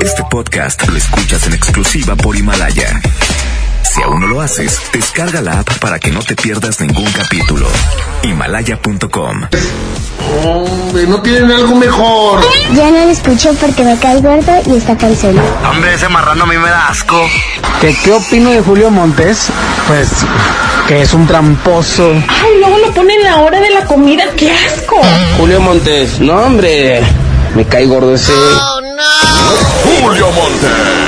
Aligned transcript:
Este 0.00 0.22
podcast 0.30 0.86
lo 0.88 0.96
escuchas 0.96 1.46
en 1.46 1.54
exclusiva 1.54 2.14
por 2.16 2.36
Himalaya. 2.36 3.00
Si 3.82 4.02
aún 4.02 4.20
no 4.20 4.26
lo 4.26 4.40
haces, 4.40 4.80
descarga 4.92 5.40
la 5.40 5.60
app 5.60 5.78
para 5.78 5.98
que 5.98 6.10
no 6.10 6.20
te 6.20 6.36
pierdas 6.36 6.80
ningún 6.80 7.10
capítulo. 7.12 7.66
Himalaya.com. 8.22 9.42
Hombre, 10.44 11.06
no 11.06 11.22
tienen 11.22 11.50
algo 11.50 11.74
mejor. 11.74 12.40
Ya 12.74 12.90
no 12.90 13.04
lo 13.04 13.10
escucho 13.10 13.54
porque 13.54 13.82
me 13.84 13.96
cae 13.98 14.20
gordo 14.20 14.52
y 14.66 14.76
está 14.76 14.96
cansado. 14.96 15.40
Hombre, 15.70 15.94
ese 15.94 16.08
marrano 16.08 16.44
a 16.44 16.46
mí 16.46 16.56
me 16.56 16.68
da 16.68 16.88
asco. 16.88 17.20
¿Qué, 17.80 17.96
¿Qué 18.04 18.12
opino 18.12 18.50
de 18.50 18.60
Julio 18.60 18.90
Montes? 18.90 19.48
Pues 19.86 20.08
que 20.86 21.02
es 21.02 21.12
un 21.12 21.26
tramposo. 21.26 22.12
Ay, 22.28 22.58
luego 22.60 22.78
lo 22.78 22.92
ponen 22.92 23.22
la 23.22 23.38
hora 23.38 23.60
de 23.60 23.70
la 23.70 23.84
comida, 23.84 24.24
qué 24.36 24.50
asco. 24.52 25.00
Julio 25.38 25.60
Montes, 25.60 26.20
no 26.20 26.34
hombre, 26.34 27.02
me 27.54 27.64
cae 27.66 27.86
gordo 27.86 28.14
ese. 28.14 28.32
No. 28.98 29.04
Julio 29.84 30.32
Montes. 30.32 31.07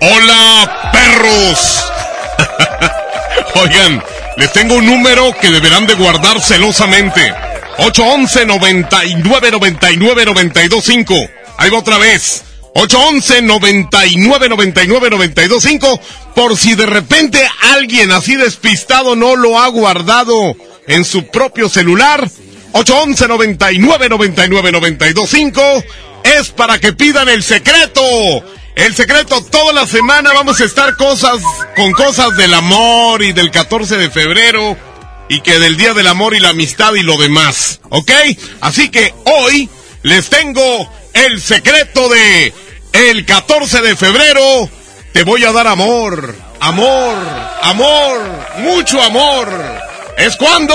Hola, 0.00 0.90
perros. 0.92 1.84
Oigan, 3.54 4.02
les 4.36 4.52
tengo 4.52 4.74
un 4.76 4.86
número 4.86 5.32
que 5.40 5.50
deberán 5.50 5.86
de 5.86 5.94
guardar 5.94 6.40
celosamente. 6.40 7.34
811 7.78 8.46
99 8.46 9.50
99 9.50 10.24
925. 10.26 11.14
Ahí 11.58 11.70
va 11.70 11.78
otra 11.78 11.98
vez. 11.98 12.44
811 12.74 13.42
99 13.42 14.48
99 14.48 15.10
925. 15.10 16.00
Por 16.34 16.56
si 16.56 16.74
de 16.74 16.86
repente 16.86 17.40
alguien 17.72 18.12
así 18.12 18.36
despistado 18.36 19.16
no 19.16 19.36
lo 19.36 19.58
ha 19.58 19.68
guardado 19.68 20.54
en 20.86 21.04
su 21.04 21.26
propio 21.26 21.68
celular. 21.68 22.28
811 22.72 23.28
99 23.28 24.08
99 24.08 24.72
925. 24.72 25.84
Es 26.24 26.50
para 26.50 26.80
que 26.80 26.92
pidan 26.92 27.28
el 27.28 27.44
secreto. 27.44 28.02
El 28.74 28.94
secreto, 28.96 29.40
toda 29.44 29.72
la 29.72 29.86
semana 29.86 30.32
vamos 30.32 30.60
a 30.60 30.64
estar 30.64 30.96
cosas, 30.96 31.38
con 31.76 31.92
cosas 31.92 32.36
del 32.36 32.52
amor 32.54 33.22
y 33.22 33.32
del 33.32 33.52
14 33.52 33.96
de 33.96 34.10
febrero 34.10 34.76
y 35.28 35.40
que 35.42 35.60
del 35.60 35.76
Día 35.76 35.94
del 35.94 36.08
Amor 36.08 36.34
y 36.34 36.40
la 36.40 36.48
Amistad 36.50 36.94
y 36.94 37.02
lo 37.02 37.16
demás, 37.16 37.80
¿ok? 37.88 38.10
Así 38.60 38.90
que 38.90 39.14
hoy 39.24 39.68
les 40.02 40.28
tengo 40.28 40.92
el 41.12 41.40
secreto 41.40 42.08
de 42.08 42.52
el 42.92 43.24
14 43.24 43.80
de 43.80 43.96
febrero 43.96 44.68
te 45.14 45.22
voy 45.22 45.44
a 45.44 45.52
dar 45.52 45.68
amor, 45.68 46.34
amor, 46.58 47.16
amor, 47.62 48.20
mucho 48.58 49.00
amor. 49.00 49.48
¿Es 50.18 50.36
cuando? 50.36 50.74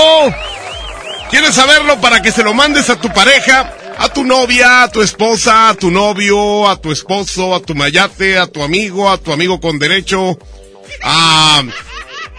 ¿Quieres 1.30 1.54
saberlo 1.54 2.00
para 2.00 2.22
que 2.22 2.32
se 2.32 2.42
lo 2.42 2.54
mandes 2.54 2.88
a 2.88 2.96
tu 2.96 3.12
pareja? 3.12 3.74
A 4.00 4.08
tu 4.08 4.24
novia, 4.24 4.82
a 4.84 4.88
tu 4.88 5.02
esposa, 5.02 5.68
a 5.68 5.74
tu 5.74 5.90
novio, 5.90 6.66
a 6.70 6.80
tu 6.80 6.90
esposo, 6.90 7.54
a 7.54 7.60
tu 7.60 7.74
mayate, 7.74 8.38
a 8.38 8.46
tu 8.46 8.62
amigo, 8.62 9.10
a 9.10 9.18
tu 9.18 9.30
amigo 9.30 9.60
con 9.60 9.78
derecho, 9.78 10.38
a, 11.02 11.62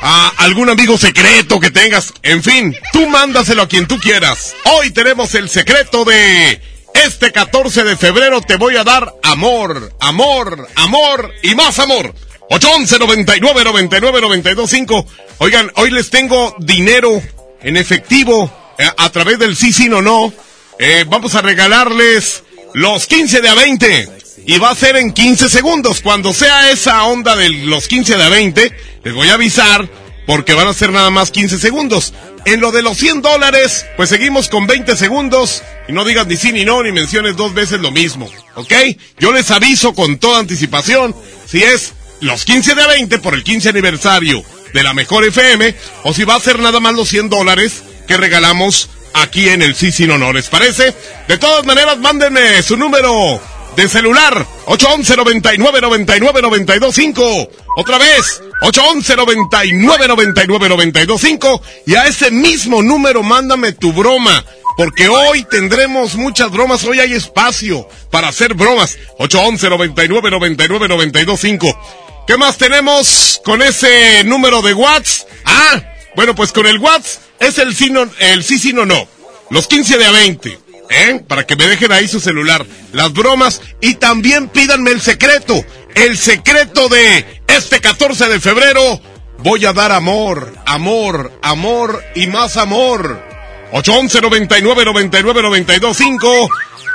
a 0.02 0.28
algún 0.38 0.72
amigo 0.72 0.98
secreto 0.98 1.60
que 1.60 1.70
tengas. 1.70 2.14
En 2.24 2.42
fin, 2.42 2.76
tú 2.92 3.06
mándaselo 3.06 3.62
a 3.62 3.68
quien 3.68 3.88
tú 3.88 4.00
quieras. 4.00 4.56
Hoy 4.66 4.90
tenemos 4.90 5.36
el 5.36 5.50
secreto 5.50 6.04
de 6.04 6.60
este 6.96 7.32
14 7.32 7.84
de 7.84 7.96
febrero 7.96 8.42
te 8.42 8.58
voy 8.58 8.76
a 8.76 8.84
dar 8.84 9.14
amor, 9.22 9.94
amor, 10.00 10.68
amor 10.76 11.32
y 11.44 11.54
más 11.54 11.78
amor. 11.78 12.16
811 12.50 12.98
99 12.98 13.64
99 13.64 14.20
92 14.20 14.68
5. 14.68 15.06
Oigan, 15.38 15.72
hoy 15.76 15.92
les 15.92 16.10
tengo 16.10 16.56
dinero 16.58 17.22
en 17.62 17.78
efectivo 17.78 18.52
eh, 18.80 18.90
a 18.98 19.10
través 19.12 19.38
del 19.38 19.56
sí, 19.56 19.72
sí, 19.72 19.90
no, 19.90 20.02
no. 20.02 20.34
Eh, 20.80 21.06
vamos 21.08 21.36
a 21.36 21.42
regalarles 21.42 22.44
los 22.74 23.08
15 23.08 23.42
de 23.42 23.50
a 23.50 23.56
20. 23.56 24.10
Y 24.46 24.58
va 24.58 24.72
a 24.72 24.76
ser 24.76 24.96
en 24.96 25.14
15 25.14 25.50
segundos. 25.50 26.02
Cuando 26.02 26.34
sea 26.34 26.72
esa 26.72 27.04
onda 27.04 27.36
de 27.36 27.50
los 27.50 27.88
15 27.88 28.18
de 28.18 28.24
a 28.24 28.30
20, 28.30 28.72
les 29.04 29.14
voy 29.14 29.30
a 29.30 29.36
avisar 29.36 29.88
porque 30.26 30.54
van 30.54 30.68
a 30.68 30.74
ser 30.74 30.92
nada 30.92 31.10
más 31.10 31.32
15 31.32 31.60
segundos. 31.60 32.14
En 32.46 32.60
lo 32.60 32.72
de 32.72 32.82
los 32.82 32.98
100 32.98 33.22
dólares, 33.22 33.86
pues 33.98 34.10
seguimos 34.10 34.50
con 34.50 34.66
20 34.66 34.96
segundos. 34.96 35.62
Y 35.88 35.94
no 35.94 36.06
digas 36.06 36.26
ni 36.28 36.38
sí 36.38 36.52
ni 36.52 36.66
no, 36.66 36.82
ni 36.82 36.92
menciones 36.92 37.36
dos 37.36 37.54
veces 37.54 37.82
lo 37.82 37.92
mismo. 37.92 38.30
¿Ok? 38.56 38.74
Yo 39.20 39.32
les 39.32 39.52
aviso 39.52 39.94
con 39.94 40.18
toda 40.18 40.40
anticipación 40.40 41.16
si 41.46 41.64
es 41.64 41.94
los 42.22 42.46
15 42.46 42.76
de 42.76 42.82
a 42.82 42.88
20 42.88 43.20
por 43.20 43.34
el 43.34 43.44
15 43.44 43.70
aniversario 43.70 44.44
de 44.74 44.84
la 44.84 44.94
mejor 44.94 45.26
FM 45.26 45.76
o 46.04 46.14
si 46.14 46.24
va 46.24 46.36
a 46.36 46.40
ser 46.40 46.60
nada 46.60 46.80
más 46.80 46.94
los 46.94 47.10
100 47.10 47.30
dólares 47.30 47.84
que 48.08 48.18
regalamos 48.18 48.90
aquí 49.14 49.50
en 49.50 49.62
el 49.62 49.76
sí, 49.76 49.92
no, 50.06 50.18
no, 50.18 50.34
¿les 50.34 50.48
parece? 50.50 50.94
De 51.28 51.38
todas 51.38 51.66
maneras, 51.66 51.98
mándenme 51.98 52.62
su 52.64 52.78
número 52.78 53.42
de 53.76 53.88
celular, 53.88 54.46
811 54.66 55.16
99 55.16 55.82
99 55.82 56.42
92 56.42 56.96
5. 56.96 57.50
Otra 57.78 57.98
vez, 57.98 58.42
811 58.62 59.16
99 59.16 60.08
99 60.08 60.70
92 60.70 61.22
5. 61.22 61.62
Y 61.88 61.96
a 61.96 62.06
ese 62.06 62.32
mismo 62.32 62.82
número 62.82 63.24
mándame 63.24 63.72
tu 63.74 63.94
broma. 63.94 64.44
Porque 64.78 65.10
hoy 65.10 65.44
tendremos 65.44 66.16
muchas 66.16 66.50
bromas, 66.50 66.84
hoy 66.86 67.00
hay 67.00 67.14
espacio 67.14 67.88
para 68.10 68.30
hacer 68.30 68.54
bromas. 68.54 68.98
811 69.18 69.70
99 69.70 70.32
99 70.32 70.88
92 70.88 71.40
5. 71.40 71.82
¿Qué 72.28 72.38
más 72.38 72.58
tenemos 72.58 73.42
con 73.44 73.62
ese 73.62 74.24
número 74.24 74.62
de 74.62 74.74
WhatsApp? 74.74 75.28
Ah, 75.46 75.82
bueno, 76.16 76.36
pues 76.36 76.52
con 76.52 76.68
el 76.68 76.78
WhatsApp 76.78 77.31
es 77.42 77.58
el 77.58 77.76
sí, 77.76 77.90
no, 77.90 78.08
el 78.20 78.44
sí, 78.44 78.60
sí, 78.60 78.72
no, 78.72 78.86
no. 78.86 79.08
Los 79.50 79.68
15 79.68 79.98
de 79.98 80.06
a 80.06 80.12
20. 80.12 80.60
¿Eh? 80.90 81.24
Para 81.28 81.46
que 81.46 81.56
me 81.56 81.68
dejen 81.68 81.92
ahí 81.92 82.08
su 82.08 82.20
celular. 82.20 82.66
Las 82.94 83.12
bromas. 83.14 83.62
Y 83.82 83.96
también 83.96 84.48
pídanme 84.48 84.92
el 84.92 85.02
secreto. 85.02 85.66
El 85.96 86.18
secreto 86.18 86.88
de 86.88 87.42
este 87.48 87.82
14 87.82 88.30
de 88.30 88.40
febrero. 88.40 89.02
Voy 89.40 89.66
a 89.66 89.74
dar 89.74 89.92
amor, 89.92 90.54
amor, 90.68 91.34
amor 91.42 92.04
y 92.14 92.28
más 92.28 92.58
amor. 92.58 93.26
811 93.72 94.22
99 94.22 94.86
99 94.86 95.42
92 95.42 95.98
5. 95.98 96.50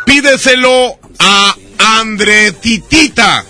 Pídeselo 0.07 0.99
a 1.19 1.57
Andretitita. 1.99 3.45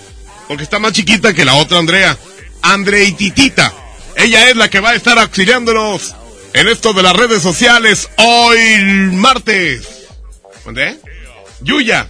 Porque 0.47 0.63
está 0.63 0.79
más 0.79 0.93
chiquita 0.93 1.33
que 1.33 1.45
la 1.45 1.53
otra 1.53 1.77
Andrea. 1.77 2.17
Andreititita. 2.63 3.71
Ella 4.15 4.49
es 4.49 4.55
la 4.55 4.67
que 4.67 4.79
va 4.79 4.89
a 4.89 4.95
estar 4.95 5.19
auxiliándonos 5.19 6.15
en 6.57 6.67
esto 6.67 6.91
de 6.93 7.03
las 7.03 7.15
redes 7.15 7.43
sociales 7.43 8.09
hoy 8.17 8.57
martes. 9.13 10.07
¿Dónde? 10.65 10.97
Yuya. 11.61 12.07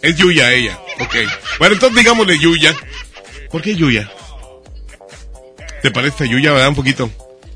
Es 0.00 0.16
Yuya 0.16 0.52
ella. 0.52 0.78
Ok. 1.00 1.16
Bueno, 1.58 1.74
entonces 1.74 1.98
digámosle 1.98 2.38
Yuya. 2.38 2.74
¿Por 3.50 3.62
qué 3.62 3.74
Yuya? 3.74 4.10
¿Te 5.82 5.90
parece 5.90 6.28
Yuya, 6.28 6.52
verdad? 6.52 6.68
Un 6.68 6.74
poquito. 6.76 7.10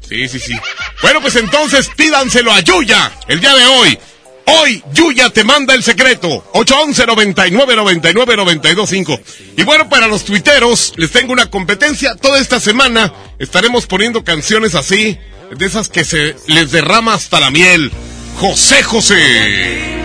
Sí, 0.09 0.29
sí, 0.29 0.41
sí. 0.41 0.59
Bueno, 1.03 1.21
pues 1.21 1.37
entonces 1.37 1.89
pídanselo 1.97 2.53
a 2.53 2.61
Yuya 2.61 3.13
el 3.29 3.41
día 3.41 3.55
de 3.55 3.67
hoy. 3.67 3.99
Hoy 4.51 4.83
Yuya 4.95 5.31
te 5.31 5.45
manda 5.45 5.75
el 5.75 5.83
secreto. 5.83 6.45
811 6.53 7.07
99 7.07 7.77
99 7.77 8.37
92 8.37 8.89
5. 8.89 9.21
Y 9.59 9.63
bueno, 9.65 9.89
para 9.89 10.07
los 10.07 10.25
tuiteros 10.25 10.95
les 10.97 11.11
tengo 11.11 11.33
una 11.33 11.51
competencia. 11.51 12.17
Toda 12.17 12.41
esta 12.41 12.59
semana 12.59 13.13
estaremos 13.39 13.87
poniendo 13.87 14.25
canciones 14.25 14.75
así, 14.75 15.19
de 15.55 15.67
esas 15.67 15.89
que 15.89 16.05
se 16.05 16.35
les 16.47 16.71
derrama 16.71 17.15
hasta 17.15 17.41
la 17.41 17.51
miel. 17.51 17.93
José 18.39 18.83
José. 18.83 19.99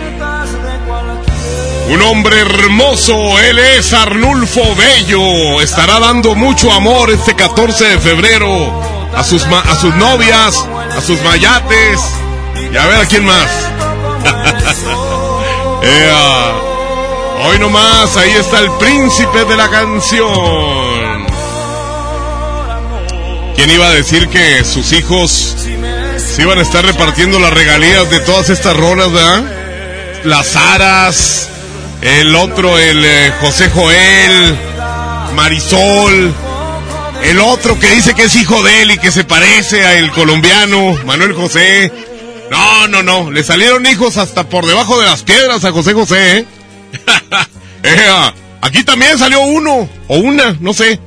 Un 1.88 2.02
hombre 2.02 2.40
hermoso, 2.40 3.38
él 3.40 3.58
es 3.58 3.92
Arnulfo 3.92 4.74
Bello. 4.74 5.60
Estará 5.60 6.00
dando 6.00 6.34
mucho 6.34 6.72
amor 6.72 7.10
este 7.10 7.34
14 7.34 7.84
de 7.84 7.98
febrero 7.98 8.82
a 9.14 9.22
sus, 9.22 9.44
a 9.44 9.76
sus 9.76 9.94
novias, 9.94 10.56
a 10.96 11.00
sus 11.00 11.22
mayates 11.22 12.00
y 12.72 12.76
a 12.76 12.86
ver 12.86 13.00
a 13.00 13.06
quién 13.06 13.24
más. 13.24 13.93
Ea. 15.82 16.54
Hoy 17.46 17.58
nomás, 17.58 18.16
ahí 18.16 18.30
está 18.32 18.60
el 18.60 18.70
príncipe 18.78 19.44
de 19.44 19.56
la 19.56 19.68
canción. 19.68 21.26
¿Quién 23.56 23.70
iba 23.70 23.86
a 23.86 23.90
decir 23.90 24.28
que 24.28 24.64
sus 24.64 24.92
hijos 24.92 25.56
se 26.16 26.42
iban 26.42 26.58
a 26.58 26.62
estar 26.62 26.84
repartiendo 26.84 27.38
las 27.38 27.52
regalías 27.52 28.10
de 28.10 28.20
todas 28.20 28.50
estas 28.50 28.76
rolas, 28.76 29.12
verdad? 29.12 29.44
Las 30.24 30.56
aras, 30.56 31.48
el 32.00 32.34
otro, 32.34 32.78
el 32.78 33.04
eh, 33.04 33.32
José 33.40 33.70
Joel, 33.70 34.58
Marisol, 35.34 36.34
el 37.24 37.40
otro 37.40 37.78
que 37.78 37.90
dice 37.90 38.14
que 38.14 38.24
es 38.24 38.36
hijo 38.36 38.62
de 38.62 38.82
él 38.82 38.90
y 38.92 38.98
que 38.98 39.10
se 39.10 39.24
parece 39.24 39.84
a 39.84 39.98
el 39.98 40.10
colombiano, 40.12 40.98
Manuel 41.04 41.32
José. 41.32 41.92
No, 42.54 42.86
no, 42.86 43.02
no, 43.02 43.30
le 43.32 43.42
salieron 43.42 43.84
hijos 43.84 44.16
hasta 44.16 44.48
por 44.48 44.64
debajo 44.64 45.00
de 45.00 45.06
las 45.06 45.24
piedras 45.24 45.64
a 45.64 45.72
José 45.72 45.92
José, 45.92 46.38
¿eh? 46.38 46.46
Eh, 47.86 48.32
aquí 48.62 48.82
también 48.82 49.18
salió 49.18 49.42
uno, 49.42 49.86
o 50.08 50.16
una, 50.16 50.56
no 50.58 50.72
sé. 50.72 50.98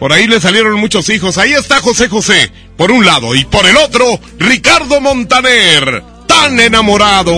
Por 0.00 0.12
ahí 0.12 0.26
le 0.26 0.40
salieron 0.40 0.80
muchos 0.80 1.08
hijos. 1.10 1.38
Ahí 1.38 1.52
está 1.52 1.80
José 1.80 2.08
José, 2.08 2.50
por 2.76 2.90
un 2.90 3.06
lado, 3.06 3.36
y 3.36 3.44
por 3.44 3.66
el 3.66 3.76
otro, 3.76 4.18
Ricardo 4.36 5.00
Montaner, 5.00 6.02
tan 6.26 6.58
enamorado. 6.58 7.32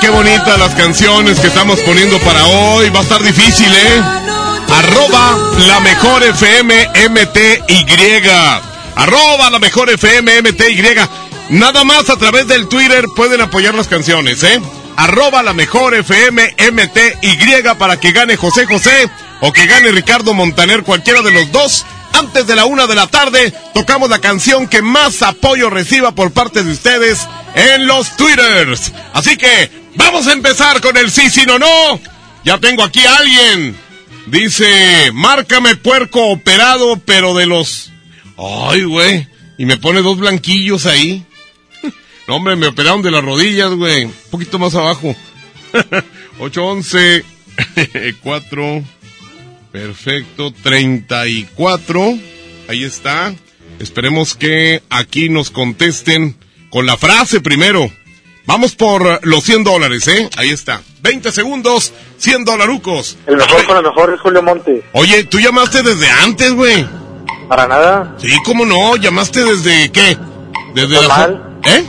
Qué 0.00 0.10
bonitas 0.10 0.58
las 0.58 0.74
canciones 0.74 1.40
que 1.40 1.46
estamos 1.46 1.80
poniendo 1.80 2.18
para 2.20 2.44
hoy. 2.46 2.90
Va 2.90 3.00
a 3.00 3.02
estar 3.02 3.22
difícil, 3.22 3.66
¿eh? 3.66 4.02
Arroba 4.68 5.38
la 5.66 5.80
mejor 5.80 6.22
FM 6.22 6.88
MTY. 7.10 8.28
Arroba 8.96 9.50
la 9.50 9.58
mejor 9.58 9.90
FM 9.90 10.42
MTY. 10.42 10.82
Nada 11.50 11.84
más 11.84 12.10
a 12.10 12.16
través 12.16 12.46
del 12.46 12.68
Twitter 12.68 13.04
pueden 13.14 13.40
apoyar 13.40 13.74
las 13.74 13.88
canciones, 13.88 14.42
¿eh? 14.42 14.60
Arroba 14.96 15.42
la 15.42 15.52
mejor 15.52 15.94
FM 15.94 16.56
MTY 16.72 17.62
para 17.78 17.98
que 17.98 18.12
gane 18.12 18.36
José 18.36 18.66
José 18.66 19.10
o 19.40 19.52
que 19.52 19.66
gane 19.66 19.92
Ricardo 19.92 20.34
Montaner, 20.34 20.82
cualquiera 20.82 21.22
de 21.22 21.30
los 21.30 21.50
dos. 21.52 21.86
Antes 22.12 22.46
de 22.46 22.56
la 22.56 22.64
una 22.64 22.86
de 22.86 22.94
la 22.94 23.06
tarde, 23.06 23.52
tocamos 23.74 24.08
la 24.08 24.20
canción 24.20 24.68
que 24.68 24.80
más 24.80 25.22
apoyo 25.22 25.68
reciba 25.68 26.12
por 26.12 26.32
parte 26.32 26.64
de 26.64 26.72
ustedes 26.72 27.26
en 27.54 27.86
los 27.86 28.16
Twitters. 28.16 28.92
Así 29.12 29.36
que 29.36 29.85
vamos 29.96 30.26
a 30.26 30.32
empezar 30.32 30.80
con 30.80 30.96
el 30.96 31.10
sí, 31.10 31.28
sí, 31.30 31.42
no, 31.46 31.58
no. 31.58 32.00
Ya 32.44 32.58
tengo 32.58 32.82
aquí 32.82 33.00
a 33.04 33.16
alguien. 33.16 33.76
Dice, 34.26 35.10
márcame 35.12 35.76
puerco 35.76 36.30
operado, 36.30 37.00
pero 37.04 37.34
de 37.34 37.46
los... 37.46 37.90
Ay, 38.38 38.84
güey. 38.84 39.28
Y 39.58 39.66
me 39.66 39.76
pone 39.76 40.02
dos 40.02 40.18
blanquillos 40.18 40.86
ahí. 40.86 41.24
No, 42.28 42.34
hombre, 42.34 42.56
me 42.56 42.66
operaron 42.66 43.02
de 43.02 43.12
las 43.12 43.22
rodillas, 43.22 43.70
güey. 43.70 44.06
Un 44.06 44.14
poquito 44.32 44.58
más 44.58 44.74
abajo. 44.74 45.14
811 46.40 47.24
4 48.20 48.84
Perfecto, 49.72 50.52
34. 50.62 52.18
Ahí 52.68 52.82
está. 52.82 53.34
Esperemos 53.78 54.34
que 54.34 54.82
aquí 54.88 55.28
nos 55.28 55.50
contesten 55.50 56.36
con 56.70 56.86
la 56.86 56.96
frase 56.96 57.40
primero. 57.40 57.90
Vamos 58.46 58.76
por 58.76 59.26
los 59.26 59.42
100 59.44 59.64
dólares, 59.64 60.06
¿eh? 60.06 60.30
Ahí 60.36 60.50
está. 60.50 60.80
20 61.02 61.32
segundos, 61.32 61.92
100 62.18 62.44
dolarucos. 62.44 63.16
El 63.26 63.36
mejor 63.36 63.66
con 63.66 63.76
lo 63.76 63.82
mejor 63.82 64.14
es 64.14 64.20
Julio 64.20 64.42
Monte. 64.42 64.84
Oye, 64.92 65.24
tú 65.24 65.40
llamaste 65.40 65.82
desde 65.82 66.08
antes, 66.08 66.52
güey. 66.52 66.86
Para 67.48 67.66
nada. 67.66 68.14
Sí, 68.18 68.28
¿cómo 68.44 68.64
no? 68.64 68.96
¿Llamaste 68.96 69.44
desde 69.44 69.90
qué? 69.90 70.16
Desde 70.74 71.06
la... 71.06 71.40
¿Eh? 71.64 71.84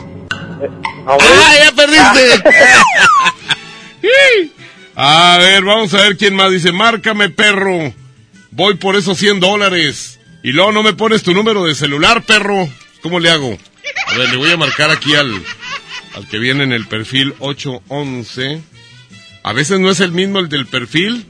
No, 1.04 1.14
güey. 1.14 1.28
¡Ah, 1.28 1.52
ya 1.64 1.72
perdiste! 1.72 2.50
a 4.96 5.36
ver, 5.38 5.64
vamos 5.64 5.94
a 5.94 5.98
ver 5.98 6.16
quién 6.16 6.34
más 6.34 6.50
dice. 6.50 6.72
Márcame, 6.72 7.30
perro. 7.30 7.92
Voy 8.50 8.74
por 8.74 8.96
esos 8.96 9.16
100 9.16 9.38
dólares. 9.38 10.18
Y 10.42 10.50
luego 10.50 10.72
no 10.72 10.82
me 10.82 10.92
pones 10.92 11.22
tu 11.22 11.34
número 11.34 11.64
de 11.64 11.74
celular, 11.76 12.22
perro. 12.22 12.68
¿Cómo 13.02 13.20
le 13.20 13.30
hago? 13.30 13.56
A 14.06 14.18
ver, 14.18 14.30
le 14.30 14.36
voy 14.36 14.50
a 14.50 14.56
marcar 14.56 14.90
aquí 14.90 15.14
al, 15.14 15.32
al 16.18 16.26
que 16.26 16.38
viene 16.40 16.64
en 16.64 16.72
el 16.72 16.86
perfil 16.86 17.32
811. 17.38 18.60
A 19.44 19.52
veces 19.52 19.78
no 19.78 19.88
es 19.88 20.00
el 20.00 20.10
mismo 20.10 20.40
el 20.40 20.48
del 20.48 20.66
perfil 20.66 21.24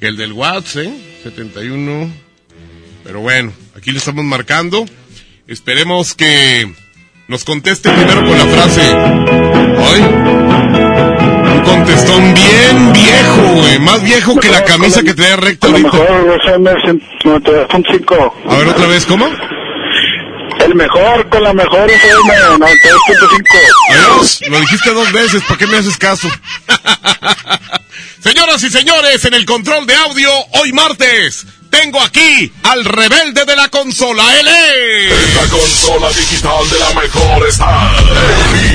que 0.00 0.08
el 0.08 0.16
del 0.16 0.32
WhatsApp, 0.32 0.84
¿eh? 0.86 1.20
71. 1.22 2.10
Pero 3.04 3.20
bueno, 3.20 3.52
aquí 3.76 3.90
le 3.90 3.98
estamos 3.98 4.24
marcando. 4.24 4.86
Esperemos 5.46 6.14
que 6.14 6.72
nos 7.28 7.44
conteste 7.44 7.90
primero 7.90 8.24
con 8.24 8.38
la 8.38 8.46
frase. 8.46 8.80
¡Ay! 8.80 10.00
Un 11.52 11.62
contestón 11.62 12.34
bien 12.34 12.92
viejo, 12.94 13.52
güey. 13.60 13.78
Más 13.80 14.02
viejo 14.02 14.40
que 14.40 14.48
la 14.48 14.64
camisa 14.64 15.02
que 15.02 15.12
trae 15.12 15.36
lo 15.36 15.42
ahorita. 15.42 15.68
mejor 15.68 16.40
FM 16.42 16.70
92.5. 17.22 18.32
A 18.48 18.56
ver, 18.56 18.68
otra 18.68 18.86
vez, 18.86 19.04
¿cómo? 19.04 19.28
El 20.60 20.74
mejor 20.74 21.28
con 21.28 21.42
la 21.42 21.52
mejor 21.52 21.90
FM 21.90 22.34
92.5. 22.58 23.44
Adiós. 23.90 24.40
Lo 24.48 24.60
dijiste 24.60 24.90
dos 24.90 25.12
veces, 25.12 25.42
¿por 25.44 25.58
qué 25.58 25.66
me 25.66 25.76
haces 25.78 25.96
caso? 25.96 26.28
Señoras 28.20 28.62
y 28.64 28.70
señores, 28.70 29.24
en 29.24 29.34
el 29.34 29.44
control 29.46 29.86
de 29.86 29.94
audio, 29.94 30.30
hoy 30.60 30.72
martes, 30.72 31.46
tengo 31.80 32.00
aquí 32.00 32.52
al 32.62 32.84
rebelde 32.84 33.44
de 33.44 33.56
la 33.56 33.68
consola, 33.68 34.24
él 34.40 34.48
es... 34.48 35.34
La 35.34 35.48
consola 35.48 36.08
digital 36.10 36.70
de 36.70 36.78
la 36.78 37.00
mejor 37.00 37.48
está 37.48 37.90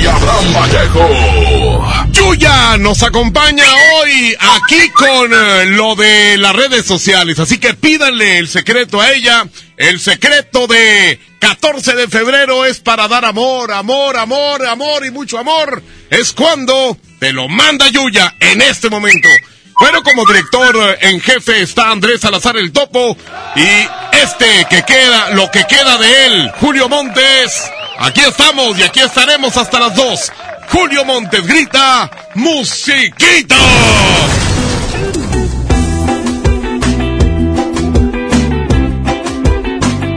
Abraham 0.08 0.54
Vallejo. 0.54 2.12
Yuya 2.12 2.78
nos 2.78 3.02
acompaña 3.04 3.64
hoy 3.96 4.36
aquí 4.40 4.90
con 4.90 5.34
eh, 5.34 5.66
lo 5.68 5.96
de 5.96 6.38
las 6.38 6.56
redes 6.56 6.86
sociales, 6.86 7.40
así 7.40 7.58
que 7.58 7.74
pídanle 7.74 8.38
el 8.38 8.48
secreto 8.48 9.02
a 9.02 9.12
ella. 9.12 9.48
El 9.78 10.00
secreto 10.00 10.68
de 10.68 11.20
14 11.40 11.96
de 11.96 12.08
febrero 12.08 12.66
es 12.66 12.80
para 12.80 13.08
dar 13.08 13.26
amor, 13.26 13.72
amor, 13.72 14.18
amor, 14.18 14.66
amor 14.66 15.06
y 15.06 15.12
mucho 15.12 15.40
amor. 15.40 15.82
Es 16.10 16.34
cuando 16.34 16.98
te 17.20 17.34
lo 17.34 17.48
manda 17.48 17.88
Yuya 17.90 18.36
en 18.40 18.62
este 18.62 18.90
momento. 18.90 19.30
Bueno, 19.80 20.04
como 20.04 20.26
director 20.26 20.98
en 21.02 21.20
jefe 21.20 21.62
está 21.62 21.92
Andrés 21.92 22.22
Salazar 22.22 22.58
el 22.58 22.72
Topo 22.72 23.18
y 23.56 24.18
este 24.18 24.66
que 24.70 24.84
queda, 24.84 25.32
lo 25.32 25.50
que 25.50 25.66
queda 25.66 25.98
de 25.98 26.26
él, 26.26 26.52
Julio 26.60 26.88
Montes. 26.90 27.72
Aquí 28.00 28.22
estamos 28.22 28.78
y 28.78 28.84
aquí 28.84 29.00
estaremos 29.00 29.58
hasta 29.58 29.80
las 29.80 29.96
2. 29.96 30.32
Julio 30.72 31.04
Montes 31.06 31.48
grita, 31.48 32.12
musiquita. 32.36 33.56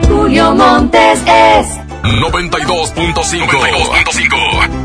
Julio 0.09 0.55
Montes 0.55 1.21
es 1.27 1.67
92.5. 2.03 3.47
92.5. 3.47 4.85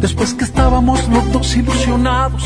Después 0.00 0.34
que 0.34 0.44
estábamos 0.44 1.08
los 1.08 1.32
dos 1.32 1.56
ilusionados. 1.56 2.42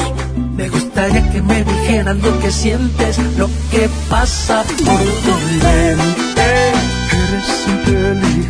Me 0.56 0.68
gustaría 0.68 1.30
que 1.30 1.42
me 1.42 1.64
dijeras 1.64 2.16
lo 2.16 2.38
que 2.40 2.50
sientes, 2.50 3.18
lo 3.36 3.48
que 3.70 3.88
pasa 4.08 4.62
por 4.84 5.00
tu 5.00 5.34
mente. 5.62 6.72
Eres. 7.18 8.41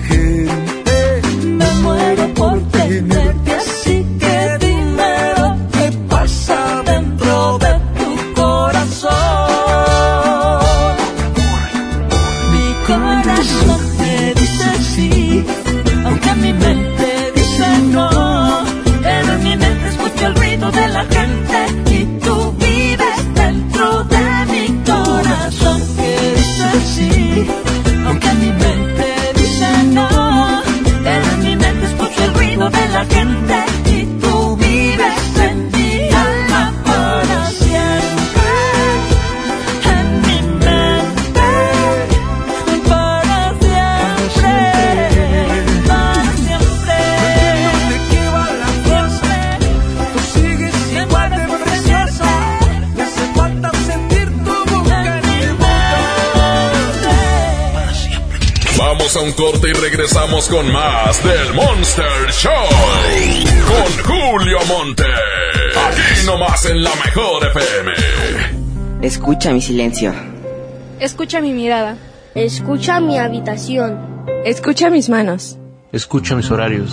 Vamos 59.15 59.17
a 59.17 59.29
un 59.29 59.53
corte 59.53 59.69
y 59.69 59.73
regresamos 59.75 60.49
con 60.49 60.73
más 60.73 61.23
del 61.23 61.53
Monster 61.53 62.31
Show. 62.31 62.51
Con 63.67 64.05
Julio 64.05 64.59
Monte. 64.67 65.05
Aquí 65.05 66.25
nomás 66.25 66.65
en 66.65 66.83
la 66.83 66.95
mejor 66.95 67.47
FM. 67.47 67.93
Escucha 69.03 69.53
mi 69.53 69.61
silencio. 69.61 70.15
Escucha 70.99 71.43
mi 71.43 71.53
mirada. 71.53 71.99
Escucha 72.35 73.01
mi 73.01 73.19
habitación. 73.19 73.99
Escucha 74.47 74.89
mis 74.89 75.11
manos. 75.11 75.59
Escucha 75.93 76.35
mis 76.35 76.51
horarios. 76.51 76.91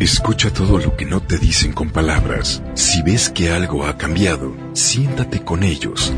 Escucha 0.00 0.50
todo 0.50 0.78
lo 0.78 0.96
que 0.96 1.04
no 1.04 1.20
te 1.20 1.36
dicen 1.36 1.74
con 1.74 1.90
palabras. 1.90 2.62
Si 2.74 3.02
ves 3.02 3.28
que 3.28 3.50
algo 3.50 3.84
ha 3.84 3.98
cambiado, 3.98 4.54
siéntate 4.72 5.44
con 5.44 5.62
ellos. 5.64 6.14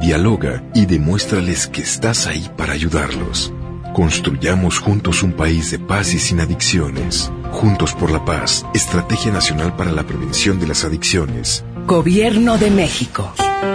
Dialoga 0.00 0.62
y 0.74 0.86
demuéstrales 0.86 1.66
que 1.66 1.82
estás 1.82 2.26
ahí 2.26 2.48
para 2.56 2.72
ayudarlos. 2.72 3.52
Construyamos 3.96 4.78
juntos 4.78 5.22
un 5.22 5.32
país 5.32 5.70
de 5.70 5.78
paz 5.78 6.12
y 6.12 6.18
sin 6.18 6.38
adicciones. 6.40 7.32
Juntos 7.50 7.94
por 7.94 8.10
la 8.10 8.22
paz, 8.26 8.66
Estrategia 8.74 9.32
Nacional 9.32 9.74
para 9.74 9.90
la 9.90 10.02
Prevención 10.02 10.60
de 10.60 10.66
las 10.66 10.84
Adicciones. 10.84 11.64
Gobierno 11.86 12.58
de 12.58 12.70
México. 12.70 13.32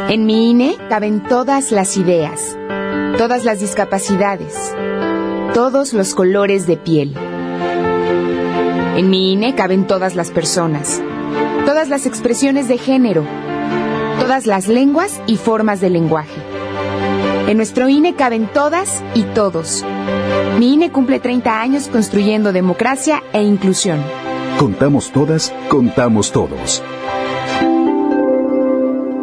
En 0.10 0.28
mi 0.28 0.52
INE 0.52 0.78
caben 0.90 1.24
todas 1.24 1.72
las 1.72 1.98
ideas, 1.98 2.56
todas 3.18 3.46
las 3.46 3.62
discapacidades, 3.62 4.54
todos 5.56 5.92
los 5.92 6.14
colores 6.14 6.68
de 6.68 6.78
piel. 6.78 7.16
En 8.98 9.10
mi 9.10 9.34
INE 9.34 9.56
caben 9.56 9.88
todas 9.88 10.14
las 10.14 10.30
personas, 10.30 11.02
todas 11.66 11.90
las 11.90 12.06
expresiones 12.06 12.68
de 12.68 12.78
género, 12.78 13.26
todas 14.20 14.46
las 14.46 14.68
lenguas 14.68 15.20
y 15.26 15.38
formas 15.38 15.82
de 15.82 15.90
lenguaje. 15.90 16.51
En 17.52 17.58
nuestro 17.58 17.90
INE 17.90 18.16
caben 18.16 18.48
todas 18.48 19.04
y 19.14 19.24
todos. 19.24 19.84
Mi 20.58 20.76
INE 20.76 20.90
cumple 20.90 21.20
30 21.20 21.60
años 21.60 21.90
construyendo 21.90 22.54
democracia 22.54 23.22
e 23.34 23.42
inclusión. 23.42 24.02
Contamos 24.58 25.12
todas, 25.12 25.54
contamos 25.68 26.32
todos. 26.32 26.82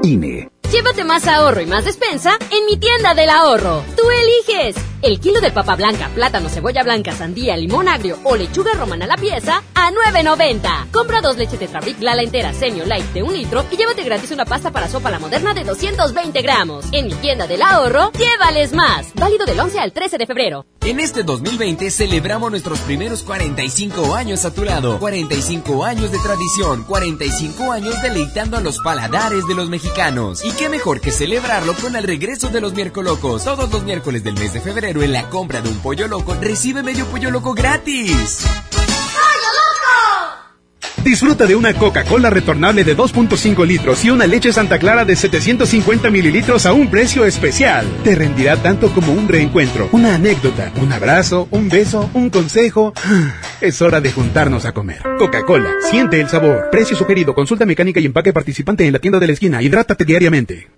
INE. 0.02 0.50
Llévate 0.70 1.04
más 1.04 1.26
ahorro 1.26 1.62
y 1.62 1.66
más 1.66 1.86
despensa 1.86 2.32
en 2.50 2.66
mi 2.66 2.76
tienda 2.76 3.14
del 3.14 3.30
ahorro. 3.30 3.82
Tú 3.96 4.02
eliges. 4.10 4.76
El 5.00 5.20
kilo 5.20 5.40
de 5.40 5.52
papa 5.52 5.76
blanca, 5.76 6.10
plátano, 6.12 6.48
cebolla 6.48 6.82
blanca, 6.82 7.12
sandía, 7.12 7.56
limón 7.56 7.86
agrio 7.86 8.18
o 8.24 8.34
lechuga 8.34 8.72
romana 8.74 9.04
a 9.04 9.08
la 9.08 9.16
pieza 9.16 9.62
a 9.72 9.92
9.90. 9.92 10.90
Compra 10.90 11.20
dos 11.20 11.36
leches 11.36 11.60
Tetrabric 11.60 12.00
Lala 12.02 12.22
entera 12.22 12.52
Semi 12.52 12.80
Light 12.80 13.06
de 13.12 13.22
un 13.22 13.32
litro 13.32 13.64
y 13.70 13.76
llévate 13.76 14.02
gratis 14.02 14.32
una 14.32 14.44
pasta 14.44 14.72
para 14.72 14.88
sopa 14.88 15.12
la 15.12 15.20
moderna 15.20 15.54
de 15.54 15.62
220 15.62 16.42
gramos. 16.42 16.86
En 16.90 17.06
mi 17.06 17.14
tienda 17.14 17.46
del 17.46 17.62
ahorro, 17.62 18.10
llévales 18.12 18.72
más. 18.72 19.14
Válido 19.14 19.46
del 19.46 19.60
11 19.60 19.78
al 19.78 19.92
13 19.92 20.18
de 20.18 20.26
febrero. 20.26 20.66
En 20.80 20.98
este 20.98 21.22
2020 21.22 21.90
celebramos 21.90 22.50
nuestros 22.50 22.80
primeros 22.80 23.22
45 23.22 24.16
años 24.16 24.44
a 24.44 24.52
tu 24.52 24.64
lado. 24.64 24.98
45 24.98 25.84
años 25.84 26.10
de 26.10 26.18
tradición, 26.18 26.82
45 26.84 27.70
años 27.70 27.94
deleitando 28.02 28.56
a 28.56 28.60
los 28.60 28.78
paladares 28.78 29.46
de 29.46 29.54
los 29.54 29.68
mexicanos. 29.68 30.44
Y 30.44 30.50
qué 30.52 30.68
mejor 30.68 31.00
que 31.00 31.12
celebrarlo 31.12 31.74
con 31.74 31.94
el 31.94 32.04
regreso 32.04 32.48
de 32.48 32.60
los 32.60 32.72
miércolocos. 32.72 33.44
Todos 33.44 33.70
los 33.70 33.84
miércoles 33.84 34.24
del 34.24 34.34
mes 34.34 34.54
de 34.54 34.60
febrero 34.60 34.87
en 34.88 35.12
la 35.12 35.28
compra 35.28 35.60
de 35.60 35.68
un 35.68 35.76
pollo 35.80 36.08
loco 36.08 36.34
recibe 36.40 36.82
medio 36.82 37.04
pollo 37.06 37.30
loco 37.30 37.52
gratis. 37.52 38.46
Disfruta 41.04 41.44
de 41.46 41.54
una 41.54 41.74
Coca-Cola 41.74 42.30
retornable 42.30 42.84
de 42.84 42.96
2.5 42.96 43.66
litros 43.66 44.02
y 44.04 44.10
una 44.10 44.26
leche 44.26 44.50
Santa 44.50 44.78
Clara 44.78 45.04
de 45.04 45.14
750 45.14 46.08
mililitros 46.10 46.64
a 46.64 46.72
un 46.72 46.88
precio 46.90 47.26
especial. 47.26 47.86
Te 48.02 48.14
rendirá 48.14 48.56
tanto 48.56 48.90
como 48.90 49.12
un 49.12 49.28
reencuentro, 49.28 49.90
una 49.92 50.14
anécdota, 50.14 50.72
un 50.80 50.90
abrazo, 50.90 51.48
un 51.50 51.68
beso, 51.68 52.08
un 52.14 52.30
consejo. 52.30 52.94
Es 53.60 53.82
hora 53.82 54.00
de 54.00 54.12
juntarnos 54.12 54.64
a 54.64 54.72
comer. 54.72 55.02
Coca-Cola, 55.18 55.70
siente 55.90 56.20
el 56.20 56.28
sabor. 56.28 56.70
Precio 56.70 56.96
sugerido, 56.96 57.34
consulta 57.34 57.66
mecánica 57.66 58.00
y 58.00 58.06
empaque 58.06 58.32
participante 58.32 58.86
en 58.86 58.92
la 58.92 59.00
tienda 59.00 59.18
de 59.18 59.26
la 59.26 59.32
esquina. 59.34 59.60
Hidrátate 59.60 60.04
diariamente. 60.04 60.77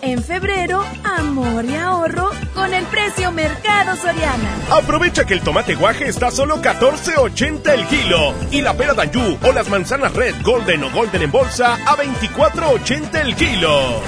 En 0.00 0.22
febrero, 0.22 0.84
amor 1.02 1.64
y 1.64 1.74
ahorro 1.74 2.30
con 2.54 2.72
el 2.72 2.84
precio 2.86 3.32
Mercado 3.32 3.96
Soriana. 3.96 4.56
Aprovecha 4.70 5.24
que 5.24 5.34
el 5.34 5.40
tomate 5.40 5.74
guaje 5.74 6.08
está 6.08 6.28
a 6.28 6.30
solo 6.30 6.62
14.80 6.62 7.68
el 7.72 7.86
kilo 7.86 8.34
y 8.52 8.60
la 8.60 8.74
pera 8.74 8.94
Danjú 8.94 9.38
o 9.42 9.52
las 9.52 9.68
manzanas 9.68 10.14
Red, 10.14 10.36
Golden 10.44 10.84
o 10.84 10.90
Golden 10.92 11.22
en 11.22 11.32
bolsa 11.32 11.74
a 11.74 11.96
24.80 11.96 13.20
el 13.20 13.34
kilo. 13.34 14.00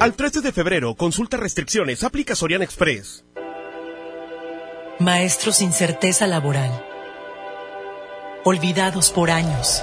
Al 0.00 0.14
13 0.14 0.40
de 0.40 0.52
febrero, 0.52 0.94
consulta 0.94 1.36
restricciones, 1.36 2.02
aplica 2.04 2.34
Soriana 2.34 2.64
Express. 2.64 3.24
Maestros 4.98 5.56
sin 5.56 5.72
certeza 5.72 6.26
laboral. 6.26 6.84
Olvidados 8.44 9.10
por 9.10 9.30
años. 9.30 9.82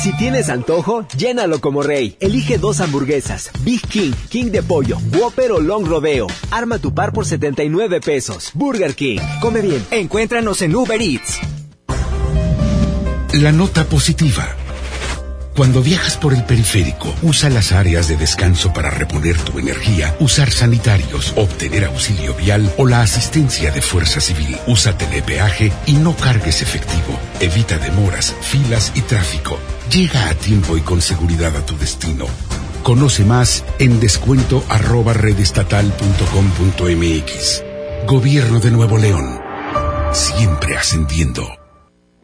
Si 0.00 0.12
tienes 0.16 0.48
antojo, 0.48 1.06
llénalo 1.16 1.60
como 1.60 1.82
rey. 1.82 2.16
Elige 2.20 2.58
dos 2.58 2.80
hamburguesas, 2.80 3.50
Big 3.60 3.80
King, 3.86 4.12
King 4.28 4.46
de 4.46 4.62
pollo, 4.62 4.98
Whopper 5.16 5.52
o 5.52 5.60
Long 5.60 5.86
Rodeo. 5.86 6.26
Arma 6.50 6.78
tu 6.78 6.92
par 6.92 7.12
por 7.12 7.24
79 7.24 8.00
pesos. 8.00 8.50
Burger 8.54 8.94
King. 8.94 9.20
Come 9.40 9.60
bien. 9.60 9.84
Encuéntranos 9.90 10.60
en 10.62 10.74
Uber 10.74 11.00
Eats. 11.00 11.38
La 13.34 13.52
nota 13.52 13.84
positiva. 13.84 14.56
Cuando 15.56 15.82
viajas 15.82 16.16
por 16.16 16.32
el 16.32 16.44
periférico, 16.44 17.14
usa 17.22 17.50
las 17.50 17.72
áreas 17.72 18.08
de 18.08 18.16
descanso 18.16 18.72
para 18.72 18.88
reponer 18.88 19.36
tu 19.36 19.58
energía, 19.58 20.16
usar 20.18 20.50
sanitarios, 20.50 21.34
obtener 21.36 21.84
auxilio 21.84 22.34
vial 22.34 22.72
o 22.78 22.86
la 22.86 23.02
asistencia 23.02 23.70
de 23.70 23.82
Fuerza 23.82 24.20
Civil. 24.20 24.56
Usa 24.66 24.96
telepeaje 24.96 25.70
y 25.84 25.92
no 25.92 26.16
cargues 26.16 26.62
efectivo. 26.62 27.18
Evita 27.38 27.76
demoras, 27.78 28.34
filas 28.40 28.92
y 28.94 29.02
tráfico. 29.02 29.58
Llega 29.92 30.30
a 30.30 30.34
tiempo 30.34 30.76
y 30.78 30.80
con 30.80 31.02
seguridad 31.02 31.54
a 31.54 31.66
tu 31.66 31.76
destino. 31.76 32.24
Conoce 32.82 33.26
más 33.26 33.62
en 33.78 34.00
descuento 34.00 34.64
arroba 34.70 35.12
redestatal.com.mx. 35.12 37.64
Gobierno 38.06 38.60
de 38.60 38.70
Nuevo 38.70 38.96
León. 38.96 39.38
Siempre 40.12 40.78
ascendiendo. 40.78 41.46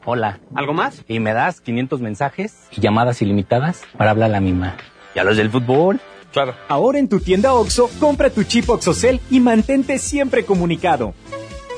Hola. 0.07 0.41
¿Algo 0.55 0.73
más? 0.73 1.05
Y 1.09 1.21
me 1.21 1.35
das 1.35 1.61
500 1.61 2.01
mensajes 2.01 2.55
y 2.75 2.81
llamadas 2.81 3.21
ilimitadas 3.21 3.83
para 3.99 4.13
hablar 4.13 4.31
a 4.31 4.33
la 4.33 4.41
misma. 4.41 4.79
¿Y 5.15 5.19
a 5.19 5.25
los 5.25 5.37
del 5.37 5.51
fútbol? 5.51 6.01
Claro. 6.33 6.55
Ahora 6.69 6.99
en 6.99 7.11
tu 7.11 7.21
tienda 7.21 7.53
OXO, 7.53 7.91
compra 8.01 8.31
tu 8.31 8.45
chip 8.45 8.71
OXOCEL 8.71 9.21
y 9.29 9.41
mantente 9.41 9.99
siempre 9.99 10.47
comunicado. 10.47 11.13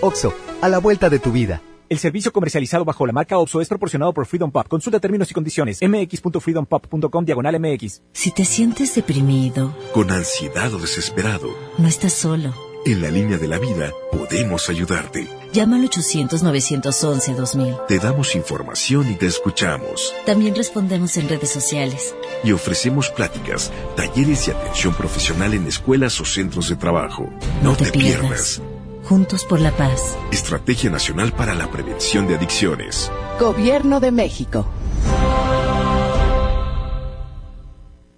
OXO, 0.02 0.32
a 0.62 0.68
la 0.68 0.78
vuelta 0.78 1.10
de 1.10 1.18
tu 1.18 1.32
vida. 1.32 1.62
El 1.90 1.98
servicio 1.98 2.32
comercializado 2.32 2.84
bajo 2.84 3.04
la 3.04 3.12
marca 3.12 3.36
OPSO 3.36 3.60
es 3.60 3.68
proporcionado 3.68 4.14
por 4.14 4.24
Freedom 4.24 4.52
Pop. 4.52 4.68
Consulta 4.68 5.00
términos 5.00 5.28
y 5.32 5.34
condiciones. 5.34 5.80
mx.freedompop.com 5.82 7.24
diagonal 7.24 7.58
mx. 7.58 8.02
Si 8.12 8.30
te 8.30 8.44
sientes 8.44 8.94
deprimido, 8.94 9.74
con 9.92 10.12
ansiedad 10.12 10.72
o 10.72 10.78
desesperado, 10.78 11.48
no 11.78 11.88
estás 11.88 12.12
solo. 12.12 12.54
En 12.86 13.02
la 13.02 13.10
línea 13.10 13.38
de 13.38 13.48
la 13.48 13.58
vida 13.58 13.90
podemos 14.12 14.70
ayudarte. 14.70 15.28
Llama 15.52 15.78
al 15.78 15.90
800-911-2000. 15.90 17.86
Te 17.88 17.98
damos 17.98 18.36
información 18.36 19.10
y 19.10 19.16
te 19.16 19.26
escuchamos. 19.26 20.14
También 20.24 20.54
respondemos 20.54 21.16
en 21.16 21.28
redes 21.28 21.50
sociales. 21.50 22.14
Y 22.44 22.52
ofrecemos 22.52 23.10
pláticas, 23.10 23.72
talleres 23.96 24.46
y 24.46 24.52
atención 24.52 24.94
profesional 24.94 25.54
en 25.54 25.66
escuelas 25.66 26.20
o 26.20 26.24
centros 26.24 26.68
de 26.68 26.76
trabajo. 26.76 27.28
No, 27.64 27.76
te, 27.76 27.90
pierdas. 27.90 28.62
Juntos 29.10 29.44
por 29.44 29.58
la 29.58 29.72
paz. 29.72 30.16
Estrategia 30.30 30.88
Nacional 30.88 31.32
para 31.32 31.52
la 31.52 31.68
Prevención 31.68 32.28
de 32.28 32.36
Adicciones. 32.36 33.10
Gobierno 33.40 33.98
de 33.98 34.12
México. 34.12 34.70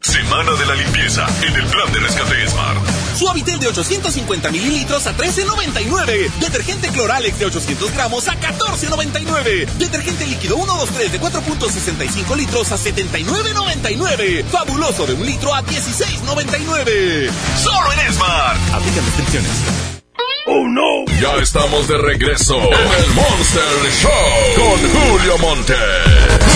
Semana 0.02 0.52
de 0.52 0.66
la 0.66 0.74
limpieza 0.74 1.26
en 1.46 1.54
el 1.54 1.64
plan 1.64 1.90
de 1.94 1.98
rescate 1.98 2.46
Smart. 2.46 2.78
Suavitel 3.16 3.58
de 3.58 3.68
850 3.68 4.50
mililitros 4.50 5.06
a 5.06 5.16
13.99. 5.16 6.30
Detergente 6.40 6.88
Cloralex 6.88 7.38
de 7.38 7.46
800 7.46 7.94
gramos 7.94 8.28
a 8.28 8.38
14.99. 8.38 9.64
Detergente 9.78 10.26
líquido 10.26 10.56
123 10.56 11.10
de 11.10 11.20
4.65 11.22 12.36
litros 12.36 12.70
a 12.70 12.76
79.99. 12.76 14.44
Fabuloso 14.44 15.06
de 15.06 15.14
un 15.14 15.24
litro 15.24 15.54
a 15.54 15.62
16.99. 15.62 17.30
Solo 17.62 17.92
en 17.94 18.12
Smart. 18.12 18.74
Aplican 18.74 19.06
restricciones. 19.06 20.01
¡Oh, 20.46 20.66
no! 20.68 21.04
Ya 21.20 21.34
estamos 21.40 21.86
de 21.88 21.98
regreso 21.98 22.56
en 22.56 23.04
el 23.04 23.10
Monster 23.14 23.62
Show 24.00 24.10
con 24.56 24.78
Julio 24.90 25.38
Monte. 25.38 25.74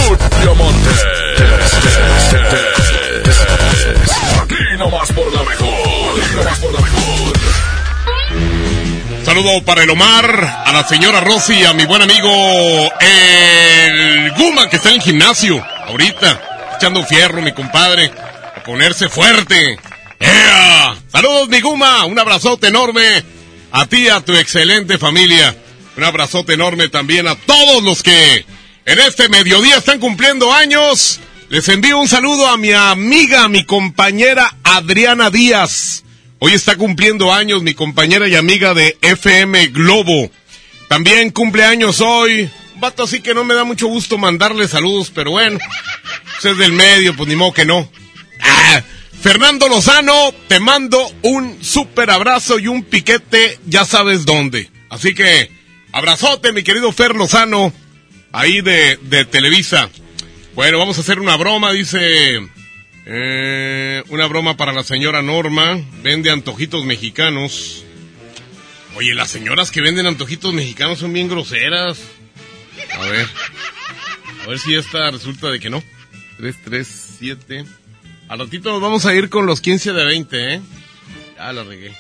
Julio 0.09 0.55
Monte. 0.57 0.91
Aquí 4.43 4.79
nomás 4.79 5.13
por 5.13 5.33
la 5.33 5.43
mejor. 5.45 6.21
Aquí 6.21 6.35
nomás 6.35 6.59
por 6.59 6.73
la 6.73 6.81
mejor. 6.81 7.37
Saludo 9.25 9.65
para 9.65 9.83
el 9.83 9.91
Omar, 9.91 10.65
a 10.67 10.73
la 10.73 10.87
señora 10.87 11.21
Rosy 11.21 11.65
a 11.65 11.73
mi 11.73 11.85
buen 11.85 12.03
amigo 12.03 12.29
el 13.01 14.33
Guma 14.33 14.69
que 14.69 14.77
está 14.77 14.91
en 14.91 14.97
el 14.97 15.03
gimnasio 15.03 15.65
ahorita, 15.89 16.71
echando 16.77 17.05
fierro, 17.05 17.43
mi 17.43 17.53
compadre, 17.53 18.13
a 18.57 18.63
ponerse 18.63 19.09
fuerte. 19.09 19.79
¡Ea! 20.21 20.97
Saludos, 21.11 21.49
mi 21.49 21.61
Guma, 21.61 22.05
un 22.05 22.19
abrazote 22.19 22.69
enorme 22.69 23.36
a 23.77 23.87
ti, 23.87 24.09
a 24.09 24.23
tu 24.23 24.35
excelente 24.35 24.97
familia. 24.97 25.55
Un 25.99 26.05
abrazote 26.05 26.55
enorme 26.55 26.89
también 26.89 27.29
a 27.29 27.35
todos 27.35 27.83
los 27.83 28.03
que 28.03 28.47
en 28.87 28.99
este 29.01 29.29
mediodía 29.29 29.77
están 29.77 30.01
cumpliendo 30.01 30.51
años. 30.51 31.21
Les 31.51 31.69
envío 31.69 31.99
un 31.99 32.09
saludo 32.09 32.49
a 32.49 32.57
mi 32.57 32.73
amiga, 32.73 33.49
mi 33.49 33.65
compañera 33.65 34.57
Adriana 34.65 35.31
Díaz. 35.31 36.05
Hoy 36.39 36.55
está 36.55 36.77
cumpliendo 36.77 37.35
años 37.35 37.63
mi 37.63 37.75
compañera 37.75 38.27
y 38.29 38.35
amiga 38.35 38.73
de 38.73 38.97
FM 39.03 39.67
Globo. 39.69 40.31
También 40.89 41.29
cumple 41.31 41.65
años 41.65 42.01
hoy. 42.01 42.51
Un 42.75 42.81
vato 42.81 43.03
así 43.03 43.21
que 43.21 43.35
no 43.35 43.45
me 43.45 43.55
da 43.55 43.65
mucho 43.65 43.89
gusto 43.89 44.17
mandarle 44.17 44.69
saludos, 44.69 45.13
pero 45.15 45.33
bueno. 45.33 45.59
Pues 46.25 46.53
es 46.53 46.57
del 46.57 46.73
medio, 46.73 47.15
pues 47.15 47.29
ni 47.29 47.37
modo 47.37 47.53
que 47.53 47.67
no. 47.67 47.91
Ah, 48.41 48.83
Fernando 49.21 49.69
Lozano, 49.69 50.33
te 50.49 50.61
mando 50.61 51.11
un 51.23 51.63
súper 51.63 52.11
abrazo 52.11 52.59
y 52.59 52.69
un 52.69 52.85
piquete, 52.85 53.59
ya 53.67 53.85
sabes 53.85 54.25
dónde. 54.25 54.71
Así 54.89 55.15
que, 55.15 55.51
abrazote, 55.93 56.53
mi 56.53 56.63
querido 56.63 56.93
Fer 56.93 57.15
Lozano, 57.15 57.73
ahí 58.33 58.61
de, 58.61 58.99
de 59.03 59.25
Televisa. 59.25 59.91
Bueno, 60.55 60.79
vamos 60.79 60.97
a 60.99 61.01
hacer 61.01 61.21
una 61.21 61.37
broma, 61.37 61.73
dice. 61.73 62.41
Eh, 63.09 64.03
una 64.09 64.27
broma 64.27 64.57
para 64.57 64.73
la 64.73 64.83
señora 64.83 65.23
Norma. 65.23 65.79
Vende 66.03 66.31
antojitos 66.31 66.85
mexicanos. 66.85 67.85
Oye, 68.97 69.15
las 69.15 69.31
señoras 69.31 69.71
que 69.71 69.81
venden 69.81 70.07
antojitos 70.07 70.55
mexicanos 70.55 70.99
son 70.99 71.13
bien 71.13 71.29
groseras. 71.29 71.99
A 72.93 73.07
ver. 73.07 73.27
A 74.43 74.47
ver 74.49 74.59
si 74.59 74.75
esta 74.75 75.11
resulta 75.11 75.51
de 75.51 75.61
que 75.61 75.71
no. 75.71 75.83
3, 76.39 76.57
3, 76.65 77.17
7. 77.19 77.65
Al 78.29 78.41
ratito 78.41 78.73
nos 78.73 78.81
vamos 78.81 79.07
a 79.07 79.15
ir 79.15 79.29
con 79.29 79.47
los 79.47 79.61
15 79.61 79.93
de 79.93 80.05
20, 80.05 80.55
¿eh? 80.55 80.61
Ya 81.37 81.53
la 81.53 81.63
regué. 81.63 81.93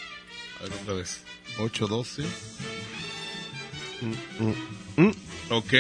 A 0.59 0.65
ver 0.65 0.73
otra 0.83 0.95
vez. 0.95 1.23
8, 1.59 1.87
12. 1.87 2.23
Mm, 4.01 4.45
mm, 4.45 4.55
mm. 5.07 5.13
Ok. 5.51 5.73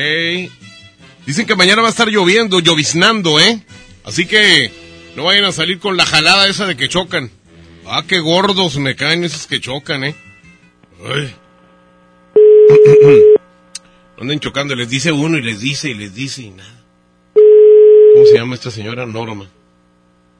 Dicen 1.27 1.47
que 1.47 1.57
mañana 1.57 1.83
va 1.83 1.89
a 1.89 1.91
estar 1.91 2.09
lloviendo, 2.09 2.61
lloviznando, 2.61 3.41
¿eh? 3.41 3.61
Así 4.05 4.27
que 4.27 4.71
no 5.17 5.25
vayan 5.25 5.45
a 5.47 5.53
salir 5.53 5.81
con 5.81 5.97
la 5.97 6.07
jalada 6.07 6.47
esa 6.47 6.67
de 6.67 6.77
que 6.77 6.89
chocan. 6.89 7.31
Ah, 7.85 8.05
qué 8.07 8.21
gordos 8.21 8.77
me 8.79 8.95
caen 8.95 9.25
esos 9.25 9.49
que 9.49 9.61
chocan, 9.61 10.05
¿eh? 10.05 10.15
Ay. 11.05 11.35
Anden 14.21 14.41
chocando, 14.41 14.77
les 14.77 14.89
dice 14.89 15.11
uno 15.11 15.39
y 15.39 15.43
les 15.43 15.61
dice 15.61 15.91
y 15.91 15.95
les 15.95 16.15
dice 16.15 16.43
y 16.43 16.51
nada. 16.51 16.85
¿Cómo 17.35 18.27
se 18.27 18.35
llama 18.35 18.55
esta 18.55 18.71
señora? 18.71 19.07
Norma. 19.07 19.51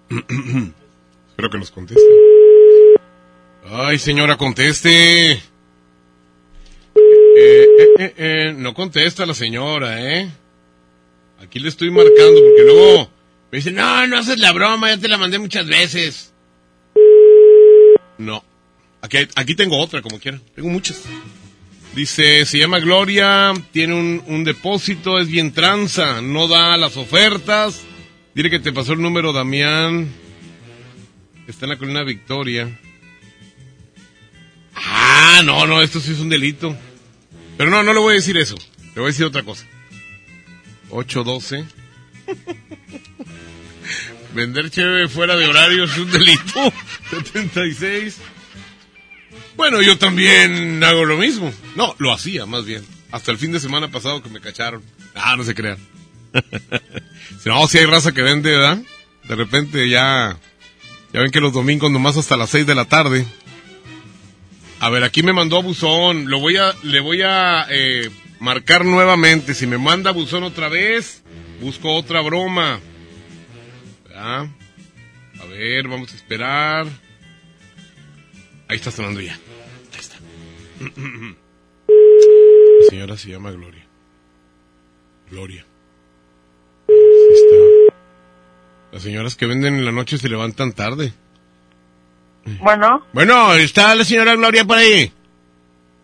Espero 1.29 1.51
que 1.51 1.59
nos 1.59 1.71
conteste. 1.71 2.03
Ay, 3.69 3.99
señora, 3.99 4.37
conteste. 4.37 5.33
Eh, 5.33 5.41
eh, 7.99 8.15
eh, 8.17 8.55
no 8.57 8.73
contesta 8.73 9.27
la 9.27 9.35
señora, 9.35 10.01
¿eh? 10.01 10.31
Aquí 11.43 11.59
le 11.59 11.69
estoy 11.69 11.91
marcando 11.91 12.41
porque 12.41 12.63
luego 12.65 13.11
me 13.51 13.59
dice, 13.59 13.73
no, 13.73 14.07
no 14.07 14.19
haces 14.19 14.39
la 14.39 14.53
broma, 14.53 14.89
ya 14.89 14.99
te 14.99 15.09
la 15.09 15.19
mandé 15.19 15.39
muchas 15.39 15.67
veces. 15.67 16.33
No. 18.19 18.43
Aquí, 19.03 19.19
aquí 19.35 19.55
tengo 19.55 19.79
otra, 19.79 20.01
como 20.01 20.19
quieran. 20.19 20.41
Tengo 20.55 20.69
muchas. 20.69 21.03
Dice, 21.95 22.47
se 22.47 22.59
llama 22.59 22.79
Gloria, 22.79 23.53
tiene 23.73 23.95
un, 23.95 24.23
un 24.27 24.45
depósito, 24.45 25.19
es 25.19 25.29
bien 25.29 25.53
tranza, 25.53 26.23
no 26.23 26.49
da 26.49 26.77
las 26.77 26.97
ofertas. 26.97 27.85
Dile 28.37 28.51
que 28.51 28.59
te 28.59 28.71
pasó 28.71 28.93
el 28.93 29.01
número, 29.01 29.33
Damián. 29.33 30.13
Está 31.49 31.65
en 31.65 31.71
la 31.71 31.79
colina 31.79 32.03
Victoria. 32.03 32.69
Ah, 34.75 35.41
no, 35.43 35.67
no, 35.67 35.81
esto 35.81 36.01
sí 36.01 36.13
es 36.13 36.19
un 36.19 36.29
delito. 36.29 36.77
Pero 37.57 37.71
no, 37.71 37.83
no 37.83 37.95
le 37.95 37.99
voy 37.99 38.13
a 38.13 38.17
decir 38.17 38.37
eso. 38.37 38.55
Le 38.95 39.01
voy 39.01 39.05
a 39.05 39.07
decir 39.07 39.25
otra 39.25 39.43
cosa. 39.43 39.65
812. 40.91 41.65
Vender 44.35 44.69
cheve 44.69 45.09
fuera 45.09 45.35
de 45.35 45.47
horario 45.47 45.85
es 45.85 45.97
un 45.97 46.11
delito. 46.11 46.75
76. 47.11 48.19
Bueno, 49.57 49.81
yo 49.81 49.97
también 49.97 50.85
hago 50.85 51.07
lo 51.07 51.17
mismo. 51.17 51.51
No, 51.75 51.95
lo 51.97 52.13
hacía 52.13 52.45
más 52.45 52.67
bien. 52.67 52.85
Hasta 53.13 53.33
el 53.33 53.39
fin 53.39 53.53
de 53.53 53.61
semana 53.61 53.91
pasado 53.91 54.23
que 54.23 54.29
me 54.29 54.43
cacharon. 54.43 54.83
Ah, 55.15 55.37
no 55.39 55.43
se 55.43 55.55
crean. 55.55 55.96
si 57.43 57.49
no, 57.49 57.67
si 57.69 57.79
hay 57.79 57.87
raza 57.87 58.13
que 58.13 58.23
vende, 58.23 58.51
¿verdad? 58.51 58.79
De 59.25 59.35
repente 59.35 59.89
ya... 59.89 60.39
Ya 61.13 61.21
ven 61.23 61.31
que 61.31 61.41
los 61.41 61.53
domingos 61.53 61.91
nomás 61.91 62.17
hasta 62.17 62.37
las 62.37 62.51
6 62.51 62.67
de 62.67 62.75
la 62.75 62.85
tarde. 62.85 63.27
A 64.81 64.91
ver, 64.91 65.05
aquí 65.05 65.23
me 65.23 65.33
mandó 65.33 65.57
a 65.57 65.63
Buzón. 65.63 66.29
Lo 66.29 66.41
voy 66.41 66.57
a, 66.59 66.75
le 66.83 67.01
voy 67.01 67.23
a 67.23 67.67
eh, 67.71 68.11
marcar 68.41 68.85
nuevamente. 68.85 69.55
Si 69.55 69.67
me 69.67 69.79
manda 69.79 70.11
Buzón 70.11 70.43
otra 70.43 70.69
vez, 70.69 71.23
busco 71.61 71.95
otra 71.95 72.21
broma. 72.21 72.81
¿Verdad? 74.05 74.49
A 75.41 75.45
ver, 75.47 75.89
vamos 75.89 76.13
a 76.13 76.17
esperar. 76.17 76.87
Ahí 78.69 78.77
está 78.77 78.91
sonando 78.91 79.21
ya. 79.21 79.39
Ahí 79.95 80.01
está. 80.01 80.17
La 81.89 82.91
señora 82.91 83.17
se 83.17 83.31
llama 83.31 83.53
Gloria. 83.53 83.87
Gloria. 85.31 85.65
Está. 87.33 87.97
Las 88.93 89.03
señoras 89.03 89.37
que 89.37 89.47
venden 89.47 89.75
en 89.77 89.85
la 89.85 89.93
noche 89.93 90.19
se 90.19 90.29
levantan 90.29 90.73
tarde. 90.73 91.13
Bueno, 92.61 93.05
Bueno, 93.13 93.55
¿está 93.55 93.95
la 93.95 94.05
señora 94.05 94.37
Gloria 94.37 94.65
por 94.65 94.79
ahí? 94.79 95.13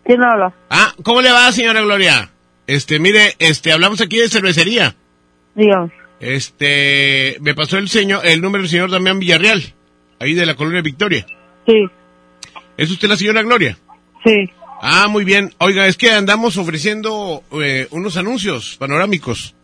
¿quién 0.03 0.21
habla? 0.21 0.53
Ah, 0.69 0.93
¿cómo 1.01 1.21
le 1.21 1.31
va, 1.31 1.49
señora 1.53 1.81
Gloria? 1.81 2.29
Este, 2.67 2.99
mire, 2.99 3.35
este, 3.39 3.71
hablamos 3.71 4.01
aquí 4.01 4.17
de 4.17 4.27
cervecería. 4.27 4.95
Dígame. 5.55 5.91
Este, 6.19 7.37
me 7.41 7.53
pasó 7.55 7.77
el 7.77 7.87
señor, 7.89 8.25
el 8.25 8.41
número 8.41 8.61
del 8.63 8.69
señor 8.69 8.91
Damián 8.91 9.19
Villarreal, 9.19 9.61
ahí 10.19 10.33
de 10.33 10.45
la 10.45 10.55
colonia 10.55 10.81
Victoria. 10.81 11.25
Sí, 11.65 11.85
¿Es 12.75 12.91
usted 12.91 13.07
la 13.07 13.15
señora 13.17 13.41
Gloria? 13.43 13.77
sí. 14.25 14.49
Ah, 14.85 15.07
muy 15.07 15.23
bien. 15.23 15.53
Oiga, 15.59 15.87
es 15.87 15.95
que 15.95 16.11
andamos 16.11 16.57
ofreciendo 16.57 17.41
eh, 17.53 17.87
unos 17.91 18.17
anuncios 18.17 18.75
panorámicos. 18.77 19.55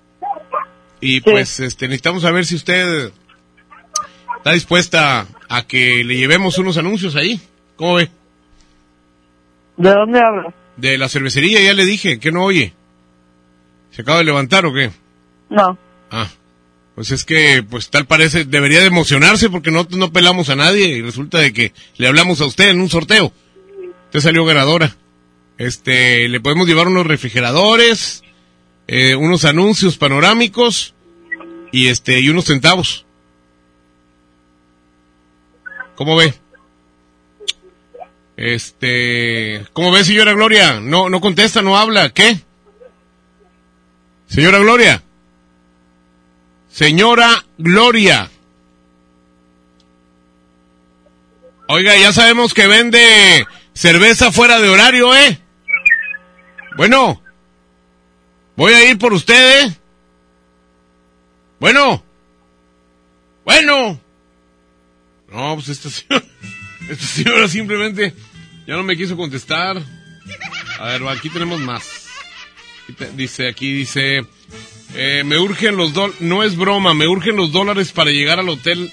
Y 1.02 1.22
pues 1.22 1.60
este, 1.60 1.88
necesitamos 1.88 2.24
saber 2.24 2.46
si 2.46 2.56
usted 2.56 3.12
está 4.38 4.52
dispuesta 4.52 5.28
a 5.48 5.64
que 5.64 6.04
le 6.04 6.18
llevemos 6.18 6.58
unos 6.58 6.78
anuncios 6.78 7.16
ahí. 7.16 7.40
¿Cómo 7.76 7.96
ve? 7.96 8.10
¿De 9.78 9.90
dónde 9.92 10.20
habla? 10.20 10.54
De 10.76 10.98
la 10.98 11.10
cervecería, 11.10 11.62
ya 11.62 11.74
le 11.74 11.86
dije, 11.86 12.20
que 12.20 12.32
no 12.32 12.44
oye. 12.44 12.74
¿Se 13.92 14.02
acaba 14.02 14.20
de 14.20 14.26
levantar 14.26 14.66
o 14.66 14.74
qué? 14.74 14.92
No. 15.50 15.78
Ah, 16.12 16.30
pues 16.96 17.12
es 17.12 17.24
que, 17.24 17.64
pues 17.64 17.90
tal 17.90 18.06
parece, 18.06 18.44
debería 18.44 18.82
de 18.82 18.88
emocionarse 18.88 19.50
porque 19.50 19.72
nosotros 19.72 19.98
no 20.00 20.12
pelamos 20.12 20.50
a 20.50 20.56
nadie 20.56 20.88
y 20.88 21.02
resulta 21.02 21.40
de 21.40 21.54
que 21.54 21.74
le 21.98 22.08
hablamos 22.08 22.42
a 22.42 22.46
usted 22.46 22.70
en 22.70 22.82
un 22.82 22.90
sorteo. 22.90 23.32
Usted 24.08 24.20
salió 24.20 24.44
ganadora. 24.44 24.96
Este, 25.58 26.28
le 26.28 26.40
podemos 26.42 26.68
llevar 26.68 26.88
unos 26.88 27.08
refrigeradores, 27.08 28.24
eh, 28.92 29.14
unos 29.14 29.46
anuncios 29.46 29.98
panorámicos 29.98 30.96
y 31.72 31.90
este, 31.90 32.20
y 32.22 32.30
unos 32.30 32.46
centavos. 32.46 33.06
¿Cómo 35.94 36.16
ve? 36.16 36.34
Este, 38.36 39.64
¿cómo 39.74 39.92
ve, 39.92 40.04
señora 40.04 40.34
Gloria? 40.34 40.80
No, 40.80 41.08
no 41.08 41.22
contesta, 41.22 41.62
no 41.62 41.78
habla. 41.78 42.10
¿Qué? 42.10 42.40
Señora 44.28 44.58
Gloria. 44.58 45.04
Señora 46.72 47.46
Gloria. 47.60 48.32
Oiga, 51.68 51.96
ya 51.96 52.12
sabemos 52.12 52.56
que 52.56 52.66
vende 52.66 53.46
cerveza 53.74 54.32
fuera 54.32 54.60
de 54.60 54.70
horario, 54.70 55.16
¿eh? 55.16 55.40
Bueno. 56.76 57.22
Voy 58.60 58.74
a 58.74 58.92
ir 58.92 58.98
por 58.98 59.14
usted, 59.14 59.68
¿eh? 59.68 59.74
Bueno. 61.62 62.04
Bueno. 63.46 64.02
No, 65.32 65.56
pues 65.56 65.70
esta 65.70 65.90
señora, 65.90 66.26
esta 66.90 67.06
señora 67.06 67.48
simplemente 67.48 68.14
ya 68.68 68.76
no 68.76 68.84
me 68.84 68.98
quiso 68.98 69.16
contestar. 69.16 69.82
A 70.78 70.88
ver, 70.88 71.08
aquí 71.08 71.30
tenemos 71.30 71.62
más. 71.62 72.10
Dice, 73.16 73.48
aquí 73.48 73.72
dice, 73.72 74.26
eh, 74.94 75.24
me 75.26 75.40
urgen 75.40 75.78
los 75.78 75.94
dólares, 75.94 76.20
no 76.20 76.44
es 76.44 76.58
broma, 76.58 76.94
me 76.94 77.08
urgen 77.08 77.38
los 77.38 77.54
dólares 77.54 77.94
para 77.94 78.12
llegar 78.12 78.42
al 78.42 78.50
hotel, 78.50 78.92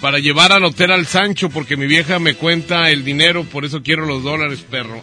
para 0.00 0.20
llevar 0.20 0.52
al 0.52 0.62
hotel 0.62 0.92
al 0.92 1.06
Sancho, 1.06 1.50
porque 1.50 1.76
mi 1.76 1.88
vieja 1.88 2.20
me 2.20 2.34
cuenta 2.34 2.92
el 2.92 3.04
dinero, 3.04 3.42
por 3.42 3.64
eso 3.64 3.82
quiero 3.82 4.06
los 4.06 4.22
dólares, 4.22 4.64
perro. 4.70 5.02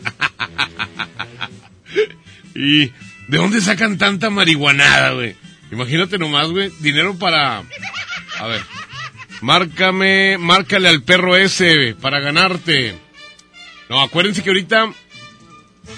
¿Y 2.56 2.94
de 3.28 3.38
dónde 3.38 3.62
sacan 3.62 3.98
tanta 3.98 4.30
marihuanada, 4.30 5.12
güey? 5.12 5.36
Imagínate 5.72 6.18
nomás, 6.18 6.50
güey, 6.50 6.72
dinero 6.80 7.18
para... 7.18 7.64
A 8.40 8.48
ver, 8.48 8.62
márcame, 9.42 10.38
márcale 10.38 10.88
al 10.88 11.04
perro 11.04 11.36
ese 11.36 11.96
para 12.00 12.20
ganarte. 12.20 12.96
No, 13.90 14.02
acuérdense 14.02 14.44
que 14.44 14.50
ahorita 14.50 14.92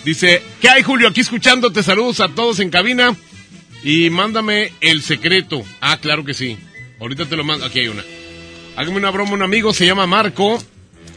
Dice, 0.05 0.41
¿qué 0.61 0.69
hay 0.69 0.83
Julio? 0.83 1.09
Aquí 1.09 1.21
escuchándote, 1.21 1.83
saludos 1.83 2.19
a 2.19 2.29
todos 2.29 2.59
en 2.59 2.69
cabina 2.69 3.15
y 3.83 4.09
mándame 4.09 4.71
el 4.81 5.01
secreto. 5.01 5.63
Ah, 5.81 5.97
claro 5.97 6.23
que 6.23 6.33
sí. 6.33 6.57
Ahorita 6.99 7.25
te 7.25 7.35
lo 7.35 7.43
mando. 7.43 7.65
Aquí 7.65 7.79
hay 7.79 7.87
una. 7.89 8.03
Hágame 8.75 8.97
una 8.97 9.11
broma, 9.11 9.33
un 9.33 9.41
amigo, 9.41 9.73
se 9.73 9.85
llama 9.85 10.07
Marco, 10.07 10.61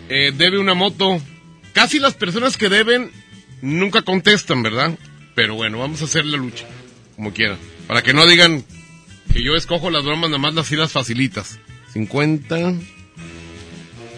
eh, 0.09 0.33
debe 0.37 0.59
una 0.59 0.75
moto. 0.75 1.20
Casi 1.72 2.01
las 2.01 2.14
personas 2.14 2.57
que 2.57 2.68
deben 2.68 3.11
nunca 3.61 4.03
contestan, 4.03 4.62
¿verdad? 4.62 4.98
Pero 5.35 5.55
bueno, 5.55 5.79
vamos 5.79 6.03
a 6.03 6.05
hacer 6.05 6.25
la 6.25 6.37
lucha, 6.37 6.66
como 7.16 7.33
quieran. 7.33 7.59
Para 7.87 8.03
que 8.03 8.12
no 8.12 8.27
digan 8.27 8.64
que 9.33 9.42
yo 9.42 9.55
escojo 9.55 9.90
las 9.90 10.05
bromas, 10.05 10.31
nada 10.31 10.38
más 10.38 10.55
las 10.55 10.71
y 10.73 10.77
las 10.77 10.92
facilitas. 10.92 11.59
50. 11.92 12.75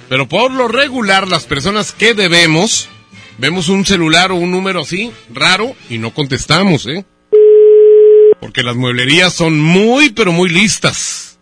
Pero 0.08 0.28
por 0.28 0.52
lo 0.52 0.68
regular, 0.68 1.28
las 1.28 1.44
personas 1.44 1.92
que 1.92 2.14
debemos, 2.14 2.88
vemos 3.38 3.68
un 3.68 3.84
celular 3.84 4.32
o 4.32 4.36
un 4.36 4.50
número 4.50 4.80
así, 4.80 5.12
raro, 5.32 5.74
y 5.88 5.98
no 5.98 6.12
contestamos, 6.12 6.86
¿eh? 6.86 7.04
Porque 8.40 8.62
las 8.62 8.76
mueblerías 8.76 9.32
son 9.32 9.58
muy, 9.58 10.10
pero 10.10 10.32
muy 10.32 10.50
listas. 10.50 11.38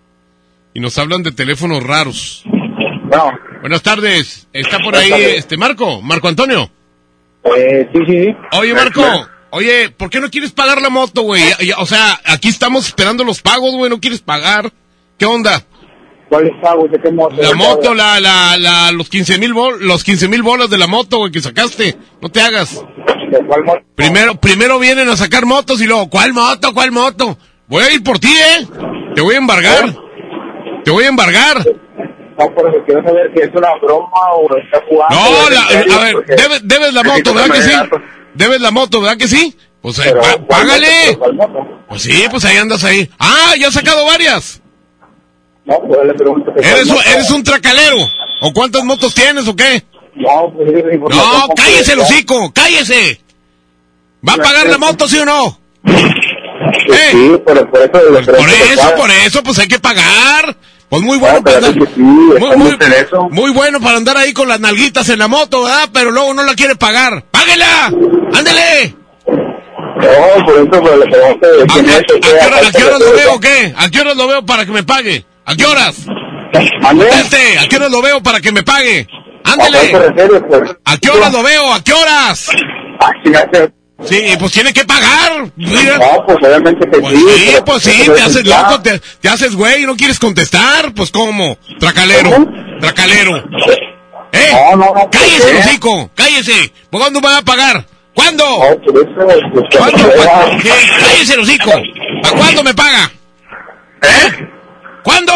Y 0.75 0.81
nos 0.81 0.97
hablan 0.99 1.23
de 1.23 1.33
teléfonos 1.33 1.83
raros. 1.83 2.45
Buenas 3.61 3.83
tardes. 3.83 4.49
¿Está 4.53 4.79
por 4.79 4.97
ahí 4.97 5.13
este 5.13 5.57
Marco? 5.57 6.01
¿Marco 6.01 6.29
Antonio? 6.29 6.71
Eh, 7.57 7.89
sí, 7.93 8.01
sí, 8.07 8.25
sí. 8.25 8.37
Oye, 8.59 8.73
Marco. 8.73 9.03
Oye, 9.55 9.91
¿por 9.91 10.09
qué 10.09 10.19
no 10.19 10.31
quieres 10.31 10.51
pagar 10.53 10.81
la 10.81 10.89
moto, 10.89 11.23
güey? 11.23 11.43
O 11.79 11.85
sea, 11.87 12.19
aquí 12.25 12.49
estamos 12.49 12.87
esperando 12.87 13.23
los 13.23 13.43
pagos, 13.43 13.75
güey. 13.75 13.91
¿No 13.91 14.01
quieres 14.01 14.21
pagar? 14.21 14.73
¿Qué 15.19 15.27
onda? 15.27 15.63
¿Cuáles 16.31 16.53
pagos? 16.63 16.91
¿De 16.91 16.99
qué 16.99 17.11
moto? 17.13 17.37
La 17.37 17.53
moto, 17.53 17.95
la, 17.95 18.19
la, 18.19 18.57
la, 18.57 18.91
los 18.93 19.11
15 19.11 19.37
mil 19.39 19.53
bol, 19.53 19.77
los 19.87 20.03
15 20.05 20.29
mil 20.29 20.43
bolas 20.43 20.71
de 20.71 20.79
la 20.79 20.87
moto, 20.87 21.19
güey, 21.19 21.31
que 21.31 21.43
sacaste. 21.43 21.95
No 22.23 22.31
te 22.31 22.41
hagas. 22.41 22.83
¿De 23.31 23.45
cuál 23.47 23.63
moto? 23.65 23.81
Primero, 23.95 24.35
primero 24.37 24.79
vienen 24.79 25.11
a 25.11 25.17
sacar 25.19 25.45
motos 25.45 25.83
y 25.83 25.87
luego, 25.87 26.09
¿cuál 26.09 26.33
moto? 26.33 26.73
¿Cuál 26.73 26.91
moto? 26.91 27.37
Voy 27.67 27.85
a 27.85 27.93
ir 27.93 28.03
por 28.03 28.19
ti, 28.19 28.33
¿eh? 28.35 28.67
Te 29.15 29.21
voy 29.21 29.35
a 29.35 29.39
embargar. 29.39 29.95
Te 30.83 30.91
voy 30.91 31.05
a 31.05 31.09
embargar. 31.09 31.59
No, 32.39 32.47
pero 32.57 32.85
quiero 32.87 33.03
saber 33.05 33.31
si 33.37 33.43
es 33.43 33.51
una 33.55 33.69
broma 33.83 34.33
o 34.35 34.57
está 34.57 34.81
jugando. 34.89 35.15
No, 35.15 35.49
¿En 35.49 35.89
la- 35.89 35.95
a 35.95 36.05
ver, 36.05 36.17
debes, 36.27 36.61
debes 36.67 36.95
la 36.95 37.03
moto, 37.03 37.35
¿verdad 37.35 37.55
que 37.55 37.63
sí? 37.63 37.73
Debes 38.35 38.61
la 38.61 38.71
moto, 38.71 39.01
¿verdad 39.01 39.17
que 39.17 39.29
sí? 39.29 39.57
Pues 39.81 39.99
eh, 39.99 40.03
Pero, 40.05 40.47
págale. 40.47 41.19
¿Pero 41.19 41.33
moto? 41.35 41.85
Pues 41.89 42.03
sí, 42.03 42.25
pues 42.31 42.45
ahí 42.45 42.57
andas 42.57 42.85
ahí. 42.85 43.11
Ah, 43.19 43.55
ya 43.59 43.69
has 43.69 43.75
sacado 43.75 44.05
varias. 44.07 44.61
No, 45.65 45.79
pues 45.87 46.07
le 46.07 46.15
pregunto. 46.15 46.53
¿Eres, 46.57 46.87
un-. 46.87 47.13
¿Eres 47.13 47.31
un 47.31 47.43
tracalero? 47.43 47.97
¿O 48.41 48.53
cuántas 48.53 48.85
motos 48.85 49.15
tienes 49.15 49.47
o 49.47 49.55
qué? 49.55 49.85
No, 50.15 50.53
pues 50.55 50.69
es 50.73 51.01
No, 51.01 51.49
cállese 51.55 51.95
hocico, 51.97 52.53
cállese. 52.53 53.21
¿Va 54.27 54.35
a 54.35 54.37
pagar 54.37 54.69
la 54.69 54.79
moto, 54.79 55.09
sí 55.09 55.19
o 55.19 55.25
no? 55.25 55.59
Pues 55.83 56.03
Sí, 57.11 57.33
pero 57.45 57.71
por 57.71 57.81
eso 57.81 58.11
le 58.11 58.23
Por 58.23 58.49
eso, 58.49 58.95
por 58.97 59.11
eso, 59.11 59.43
pues 59.43 59.59
hay 59.59 59.69
que 59.69 59.79
pagar. 59.79 60.57
Pues 60.93 61.03
muy 61.05 61.17
bueno 61.17 61.37
No, 61.39 61.43
para 61.43 61.57
andar, 61.57 61.73
sí, 61.73 62.01
muy, 62.01 62.57
muy- 62.59 62.77
muy 63.31 63.51
bueno 63.51 63.81
para 63.81 63.97
andar 63.97 64.19
ahí 64.19 64.35
con 64.35 64.47
las 64.47 64.61
nalguitas 64.61 65.09
en 65.09 65.21
la 65.21 65.27
moto, 65.27 65.63
¿verdad? 65.63 65.89
Pero 65.91 66.11
luego 66.11 66.35
no 66.35 66.43
la 66.43 66.55
quiere 66.55 66.77
pagar. 66.77 67.25
¡Páguela! 67.31 67.87
¡Ándele! 68.35 68.95
No, 69.27 70.45
por 70.45 70.55
eso 70.55 70.69
pero 70.71 70.97
le 70.99 71.05
¿A 71.05 72.73
qué, 72.73 72.85
horas 72.85 73.01
lo 73.01 73.13
veo 73.15 73.33
o 73.33 73.41
qué? 73.41 73.73
¿A 73.75 73.89
qué 73.89 74.01
horas 74.03 74.17
lo 74.19 74.29
veo 74.29 74.45
para 74.45 74.67
que 74.67 74.73
me 74.73 74.83
pague? 74.83 75.25
¿A 75.47 75.57
qué 75.57 75.65
horas? 75.65 75.97
Conteste, 76.83 77.59
¿a 77.59 77.69
qué 77.69 77.77
horas 77.77 77.91
lo 77.91 78.03
veo 78.03 78.23
para 78.23 78.43
que 78.43 78.53
me 78.53 78.63
pague? 78.63 79.09
¿A 79.45 79.55
cuál 79.57 79.73
te 79.73 79.97
¡Ándele! 79.97 80.41
pues? 80.43 80.77
¿A 80.85 80.99
qué 80.99 81.09
horas 81.09 81.33
lo 81.33 81.43
veo? 81.43 81.73
¿A 81.73 81.83
qué 81.83 81.95
horas? 81.95 82.51
Sí, 84.05 84.23
pues 84.39 84.53
tiene 84.53 84.73
que 84.73 84.85
pagar. 84.85 85.51
Mira. 85.57 85.99
No, 85.99 86.27
pues 86.27 86.39
obviamente 86.39 86.89
que 86.91 86.99
Pues 86.99 87.19
sí. 87.19 87.27
sí, 87.29 87.55
pues 87.65 87.83
sí, 87.83 88.11
te 88.15 88.21
haces 88.23 88.45
loco, 88.47 88.81
te, 88.83 89.01
te 89.21 89.29
haces 89.29 89.55
güey 89.55 89.83
y 89.83 89.87
no 89.87 89.97
quieres 89.97 90.19
contestar. 90.19 90.93
Pues 90.95 91.11
cómo, 91.11 91.57
tracalero, 91.79 92.31
tracalero. 92.81 93.37
¿Eh? 94.33 94.51
No, 94.53 94.77
no, 94.77 94.95
no. 94.95 95.11
Cállese, 95.11 95.59
hocico, 95.59 96.11
cállese. 96.15 96.73
¿Por 96.91 97.01
cuándo 97.01 97.21
va 97.21 97.39
a 97.39 97.43
pagar? 97.43 97.85
¿Cuándo? 98.15 98.45
Pues, 98.93 99.07
¿Cuándo? 99.77 100.11
Cállese, 100.99 101.39
hocico. 101.39 101.71
¿A 102.25 102.31
cuándo 102.31 102.63
me 102.65 102.75
paga? 102.75 103.11
¿Eh? 104.03 104.49
¿Cuándo? 105.03 105.33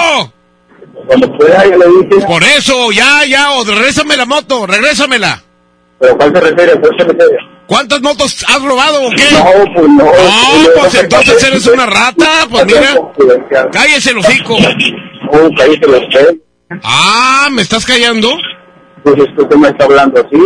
Cuando 1.07 1.37
pueda, 1.37 1.65
ya 1.69 1.77
le 1.77 1.87
dije. 2.09 2.27
Por 2.27 2.43
eso, 2.43 2.91
ya, 2.91 3.25
ya, 3.27 3.53
o 3.53 3.65
regrésame 3.65 4.17
la 4.17 4.25
moto, 4.27 4.67
regrésamela. 4.67 5.43
¿Pero 6.01 6.17
cuál 6.17 6.33
se 6.35 6.41
refiere? 6.41 6.73
¿Cuál 6.81 6.93
se 6.99 7.05
refiere? 7.05 7.37
¿Cuántas 7.67 8.01
motos 8.01 8.45
has 8.49 8.63
robado 8.63 9.03
o 9.03 9.11
qué? 9.11 9.25
No, 9.33 9.75
pues 9.75 9.89
no. 9.89 10.05
No, 10.05 10.81
pues 10.81 10.95
entonces 10.95 11.45
eres 11.45 11.67
una 11.67 11.87
rata, 11.87 12.47
pues 12.49 12.67
mira. 12.67 13.71
Cállese 13.73 14.11
el 14.11 14.19
hocico. 14.19 14.57
Oh, 15.33 15.51
cállese 15.57 15.87
usted. 15.87 16.37
Ah, 16.83 17.49
¿me 17.51 17.63
estás 17.63 17.85
callando? 17.85 18.31
Pues 19.03 19.17
es 19.19 19.35
que 19.35 19.43
usted 19.43 19.57
me 19.57 19.69
está 19.69 19.85
hablando 19.85 20.21
así. 20.21 20.43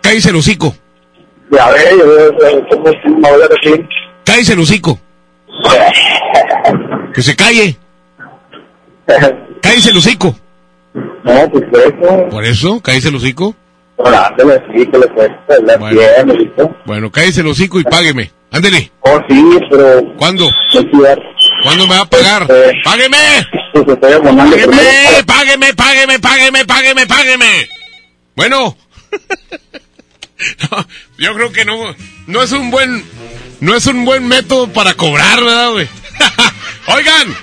Cállese 0.00 0.30
el 0.30 0.36
hocico. 0.36 0.74
Ya 1.50 1.70
ve, 1.70 1.80
yo 1.98 3.12
una 3.12 3.28
hablar 3.28 3.48
así. 3.60 3.86
Cállese 4.24 4.52
el 4.54 4.60
hocico. 4.60 5.00
Que 7.14 7.22
se 7.22 7.36
calle. 7.36 7.76
Cállese 9.62 9.90
el 9.90 9.96
hocico. 9.96 10.36
No, 11.24 11.50
pues 11.50 11.64
por 11.70 11.80
eso. 11.80 12.28
¿Por 12.30 12.44
eso? 12.44 12.80
¿Cállese 12.80 13.08
el 13.08 13.16
hocico? 13.16 13.54
Orándole, 13.98 14.62
sí, 14.72 14.86
que 14.86 14.98
le 14.98 15.08
cuesta 15.08 15.54
hablar 15.58 15.78
Bueno. 15.80 16.76
Bueno, 16.86 17.10
cállese 17.10 17.40
el 17.40 17.48
hocico 17.48 17.80
y 17.80 17.84
págueme. 17.84 18.30
Ándele. 18.50 18.90
Oh, 19.00 19.20
sí, 19.28 19.58
pero... 19.70 20.16
¿Cuándo? 20.16 20.48
¿Cuándo 21.62 21.86
me 21.86 21.96
va 21.96 22.02
a 22.02 22.04
pagar? 22.06 22.46
Eh, 22.48 22.72
¡Págueme! 22.84 23.18
Pues 23.72 23.88
estoy 23.88 24.12
abonando 24.12 24.56
primero. 24.56 24.72
¡Págueme! 25.26 25.74
¡Págueme, 25.74 25.74
págueme, 25.74 26.18
págueme, 26.18 26.64
págueme, 26.64 27.06
págueme! 27.06 27.68
Bueno. 28.34 28.76
No, 30.70 30.86
yo 31.18 31.34
creo 31.34 31.50
que 31.50 31.64
no, 31.64 31.74
no 32.28 32.42
es 32.42 32.52
un 32.52 32.70
buen, 32.70 33.04
no 33.58 33.74
es 33.74 33.86
un 33.86 34.04
buen 34.04 34.28
método 34.28 34.68
para 34.68 34.94
cobrar, 34.94 35.42
¿verdad, 35.42 35.72
güey? 35.72 35.88
Oigan, 36.96 37.36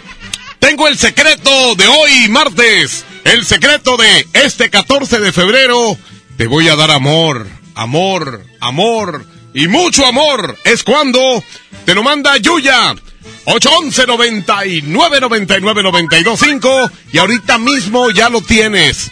tengo 0.60 0.88
el 0.88 0.98
secreto 0.98 1.76
de 1.76 1.88
hoy, 1.88 2.30
martes. 2.30 3.06
El 3.26 3.46
secreto 3.46 3.98
de 3.98 4.28
este 4.34 4.70
14 4.70 5.20
de 5.20 5.34
febrero. 5.34 5.98
Te 6.38 6.48
voy 6.48 6.67
a 6.67 6.76
dar 6.76 6.91
amor, 6.91 7.48
amor, 7.76 8.43
amor 8.60 9.26
y 9.54 9.67
mucho 9.69 10.06
amor. 10.06 10.58
Es 10.65 10.84
cuando 10.84 11.41
te 11.86 11.95
lo 11.95 12.04
manda 12.04 12.36
Yuya. 12.38 12.93
811 13.45 14.08
99 14.08 15.21
99 15.21 15.84
925 15.84 16.91
y 17.13 17.17
ahorita 17.19 17.58
mismo 17.58 18.10
ya 18.12 18.30
lo 18.30 18.41
tienes. 18.41 19.12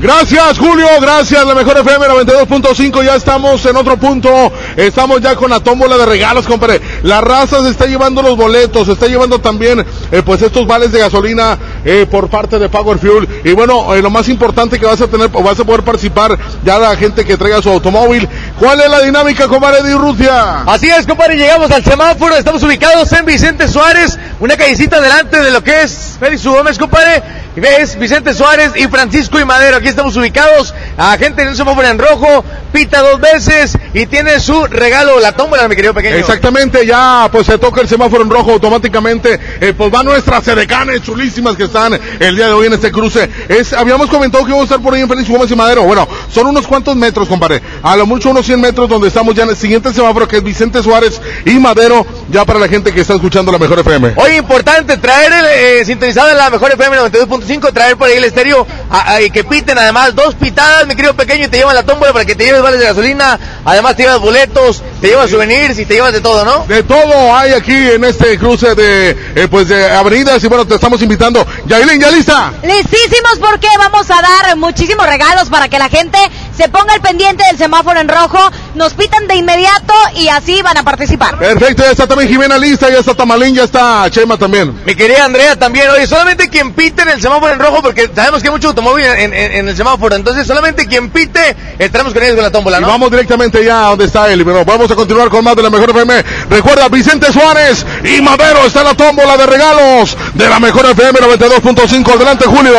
Gracias, 0.00 0.58
Julio. 0.60 0.86
Gracias, 1.00 1.44
la 1.44 1.56
mejor 1.56 1.76
FM 1.78 2.06
92.5. 2.06 3.04
Ya 3.04 3.16
estamos 3.16 3.66
en 3.66 3.74
otro 3.74 3.96
punto. 3.96 4.30
Estamos 4.76 5.20
ya 5.20 5.34
con 5.34 5.50
la 5.50 5.58
tómbola 5.58 5.98
de 5.98 6.06
regalos, 6.06 6.46
compadre. 6.46 6.80
La 7.02 7.20
raza 7.20 7.64
se 7.64 7.70
está 7.70 7.86
llevando 7.86 8.22
los 8.22 8.36
boletos, 8.36 8.86
se 8.86 8.92
está 8.92 9.08
llevando 9.08 9.40
también, 9.40 9.84
eh, 10.12 10.22
pues, 10.24 10.40
estos 10.42 10.68
vales 10.68 10.92
de 10.92 11.00
gasolina 11.00 11.58
eh, 11.84 12.06
por 12.10 12.28
parte 12.28 12.58
de 12.58 12.68
Power 12.68 12.98
Fuel. 12.98 13.28
Y 13.44 13.52
bueno, 13.52 13.94
eh, 13.94 14.02
lo 14.02 14.10
más 14.10 14.28
importante 14.28 14.78
que 14.78 14.86
vas 14.86 15.00
a 15.00 15.06
tener, 15.06 15.28
vas 15.28 15.60
a 15.60 15.64
poder 15.64 15.82
participar 15.82 16.36
ya 16.64 16.78
la 16.78 16.96
gente 16.96 17.24
que 17.24 17.36
traiga 17.36 17.62
su 17.62 17.70
automóvil. 17.70 18.28
¿Cuál 18.58 18.80
es 18.80 18.90
la 18.90 19.00
dinámica, 19.00 19.46
compadre 19.46 19.82
de 19.82 19.94
Rusia? 19.94 20.62
Así 20.62 20.88
es, 20.88 21.06
compadre, 21.06 21.36
llegamos 21.36 21.70
al 21.70 21.84
semáforo, 21.84 22.36
estamos 22.36 22.62
ubicados 22.62 23.12
en 23.12 23.24
Vicente 23.24 23.68
Suárez, 23.68 24.18
una 24.40 24.56
callecita 24.56 25.00
delante 25.00 25.40
de 25.40 25.50
lo 25.50 25.62
que 25.62 25.82
es 25.82 26.16
Félix. 26.18 26.38
Gómez, 26.44 26.78
compadre. 26.78 27.22
Ves 27.56 27.98
Vicente 27.98 28.34
Suárez 28.34 28.72
y 28.76 28.86
Francisco 28.86 29.40
y 29.40 29.44
Madero. 29.44 29.78
Aquí 29.78 29.88
estamos 29.88 30.16
ubicados. 30.16 30.72
A 30.96 31.16
gente 31.18 31.42
en 31.42 31.48
un 31.48 31.56
semáforo 31.56 31.88
en 31.88 31.98
rojo, 31.98 32.44
pita 32.72 33.00
dos 33.00 33.20
veces 33.20 33.76
y 33.94 34.06
tiene 34.06 34.38
su 34.40 34.66
regalo, 34.66 35.18
la 35.20 35.32
tómbola, 35.32 35.68
mi 35.68 35.74
querido 35.74 35.94
pequeño. 35.94 36.16
Exactamente, 36.16 36.86
ya 36.86 37.28
pues 37.32 37.46
se 37.46 37.58
toca 37.58 37.80
el 37.80 37.88
semáforo 37.88 38.22
en 38.22 38.30
rojo 38.30 38.52
automáticamente, 38.52 39.40
eh, 39.60 39.74
pues 39.76 39.90
van 39.90 40.06
nuestras 40.06 40.44
sedecanes 40.44 41.02
chulísimas 41.02 41.56
que 41.56 41.67
están 41.68 41.98
el 42.20 42.36
día 42.36 42.46
de 42.48 42.52
hoy 42.52 42.66
en 42.66 42.72
este 42.74 42.90
cruce. 42.90 43.28
Es, 43.48 43.72
habíamos 43.72 44.08
comentado 44.10 44.44
que 44.44 44.50
íbamos 44.50 44.64
a 44.70 44.74
estar 44.74 44.82
por 44.82 44.94
ahí 44.94 45.00
en 45.02 45.08
Félix 45.08 45.28
Gómez 45.28 45.50
y 45.50 45.56
Madero. 45.56 45.84
Bueno, 45.84 46.06
son 46.32 46.46
unos 46.48 46.66
cuantos 46.66 46.96
metros, 46.96 47.28
compadre. 47.28 47.62
A 47.82 47.96
lo 47.96 48.06
mucho 48.06 48.30
unos 48.30 48.44
100 48.44 48.60
metros 48.60 48.88
donde 48.88 49.08
estamos 49.08 49.34
ya 49.34 49.44
en 49.44 49.50
el 49.50 49.56
siguiente 49.56 49.92
semáforo 49.92 50.26
que 50.26 50.38
es 50.38 50.42
Vicente 50.42 50.82
Suárez 50.82 51.20
y 51.44 51.52
Madero, 51.58 52.06
ya 52.30 52.44
para 52.44 52.58
la 52.58 52.68
gente 52.68 52.92
que 52.92 53.00
está 53.02 53.14
escuchando 53.14 53.52
la 53.52 53.58
mejor 53.58 53.78
FM. 53.78 54.14
Oye, 54.16 54.36
importante, 54.36 54.96
traer 54.96 55.32
el 55.32 55.46
eh, 55.80 55.84
sintonizado 55.84 56.30
en 56.30 56.36
la 56.36 56.50
mejor 56.50 56.72
FM 56.72 56.96
92.5, 56.98 57.72
traer 57.72 57.96
por 57.96 58.08
ahí 58.08 58.16
el 58.16 58.24
estéreo 58.24 58.66
a- 58.90 59.12
a- 59.12 59.22
y 59.22 59.30
que 59.30 59.44
piten 59.44 59.78
además 59.78 60.14
dos 60.14 60.34
pitadas, 60.34 60.86
mi 60.86 60.94
querido 60.96 61.14
pequeño, 61.14 61.44
y 61.44 61.48
te 61.48 61.58
llevan 61.58 61.74
la 61.74 61.82
tómbola 61.84 62.12
para 62.12 62.24
que 62.24 62.34
te 62.34 62.44
lleves 62.44 62.62
vales 62.62 62.80
de 62.80 62.86
gasolina, 62.86 63.38
además 63.64 63.96
te 63.96 64.02
llevas 64.04 64.20
boletos, 64.20 64.82
te 65.00 65.08
llevas 65.08 65.30
souvenirs 65.30 65.78
y 65.78 65.84
te 65.86 65.94
llevas 65.94 66.12
de 66.12 66.20
todo, 66.20 66.44
¿no? 66.44 66.64
De 66.66 66.82
todo 66.82 67.36
hay 67.36 67.52
aquí 67.52 67.72
en 67.74 68.04
este 68.04 68.38
cruce 68.38 68.74
de, 68.74 69.10
eh, 69.34 69.48
pues 69.50 69.68
de 69.68 69.90
avenidas 69.90 70.42
y 70.42 70.48
bueno, 70.48 70.66
te 70.66 70.74
estamos 70.74 71.00
invitando. 71.02 71.46
Yailin, 71.66 72.00
¿ya 72.00 72.10
lista? 72.10 72.52
Listísimos 72.62 73.38
porque 73.40 73.66
vamos 73.78 74.10
a 74.10 74.20
dar 74.22 74.56
muchísimos 74.56 75.06
regalos 75.06 75.48
para 75.48 75.68
que 75.68 75.78
la 75.78 75.88
gente 75.88 76.18
se 76.56 76.68
ponga 76.68 76.92
al 76.94 77.00
pendiente 77.00 77.44
del 77.46 77.56
semáforo 77.56 78.00
en 78.00 78.08
rojo, 78.08 78.38
nos 78.74 78.94
pitan 78.94 79.28
de 79.28 79.36
inmediato 79.36 79.94
y 80.16 80.28
así 80.28 80.60
van 80.62 80.76
a 80.76 80.82
participar. 80.82 81.38
Perfecto, 81.38 81.84
ya 81.84 81.90
está 81.92 82.06
también 82.06 82.28
Jimena 82.30 82.58
lista, 82.58 82.90
ya 82.90 82.98
está 82.98 83.14
Tamalín, 83.14 83.54
ya 83.54 83.64
está 83.64 84.10
Chema 84.10 84.36
también. 84.36 84.80
Mi 84.84 84.94
querida 84.96 85.24
Andrea 85.24 85.54
también, 85.56 85.88
oye, 85.90 86.06
solamente 86.06 86.48
quien 86.48 86.72
pite 86.72 87.02
en 87.02 87.10
el 87.10 87.22
semáforo 87.22 87.52
en 87.52 87.58
rojo, 87.60 87.80
porque 87.82 88.10
sabemos 88.14 88.42
que 88.42 88.48
hay 88.48 88.52
mucho 88.52 88.68
automóvil 88.68 89.04
en, 89.04 89.32
en- 89.32 89.52
en 89.52 89.68
el 89.68 89.76
semáforo, 89.76 90.16
entonces 90.16 90.46
solamente 90.46 90.86
quien 90.86 91.10
pite, 91.10 91.56
entramos 91.78 92.12
con 92.12 92.22
ellos 92.22 92.34
con 92.34 92.44
la 92.44 92.50
tómbola, 92.50 92.78
Y 92.78 92.80
¿no? 92.80 92.88
vamos 92.88 93.10
directamente 93.10 93.64
ya 93.64 93.86
a 93.86 93.90
donde 93.90 94.06
está 94.06 94.28
él. 94.32 94.42
Bueno, 94.42 94.64
vamos 94.64 94.90
a 94.90 94.96
continuar 94.96 95.28
con 95.28 95.44
más 95.44 95.54
de 95.54 95.62
la 95.62 95.70
mejor 95.70 95.90
FM. 95.90 96.24
Recuerda, 96.50 96.88
Vicente 96.88 97.32
Suárez 97.32 97.86
y 98.04 98.20
Madero 98.20 98.64
está 98.66 98.80
en 98.80 98.86
la 98.86 98.94
tómbola 98.94 99.36
de 99.36 99.46
regalos 99.46 100.16
de 100.34 100.48
la 100.48 100.58
mejor 100.58 100.86
FM 100.86 101.20
92.5. 101.48 102.14
Adelante, 102.14 102.44
Julio. 102.46 102.74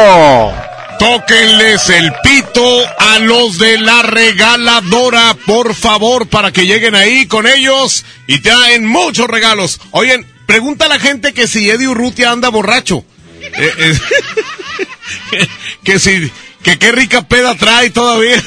Tóquenles 0.99 1.89
el 1.89 2.12
pito 2.23 2.62
a 2.97 3.19
los 3.19 3.58
de 3.58 3.77
la 3.77 4.01
regaladora, 4.01 5.34
por 5.45 5.73
favor, 5.73 6.27
para 6.27 6.51
que 6.51 6.67
lleguen 6.67 6.93
ahí 6.93 7.25
con 7.25 7.47
ellos 7.47 8.03
y 8.27 8.39
traen 8.39 8.86
muchos 8.86 9.27
regalos. 9.27 9.79
Oigan, 9.91 10.25
pregunta 10.45 10.86
a 10.86 10.89
la 10.89 10.99
gente 10.99 11.34
que 11.34 11.47
si 11.47 11.69
Eddie 11.69 11.88
Urrutia 11.88 12.32
anda 12.32 12.49
borracho. 12.49 13.05
Eh, 13.41 13.73
eh, 15.32 15.47
que 15.84 15.99
si, 15.99 16.29
que 16.63 16.77
qué 16.77 16.91
rica 16.91 17.21
peda 17.21 17.55
trae 17.55 17.91
todavía. 17.91 18.43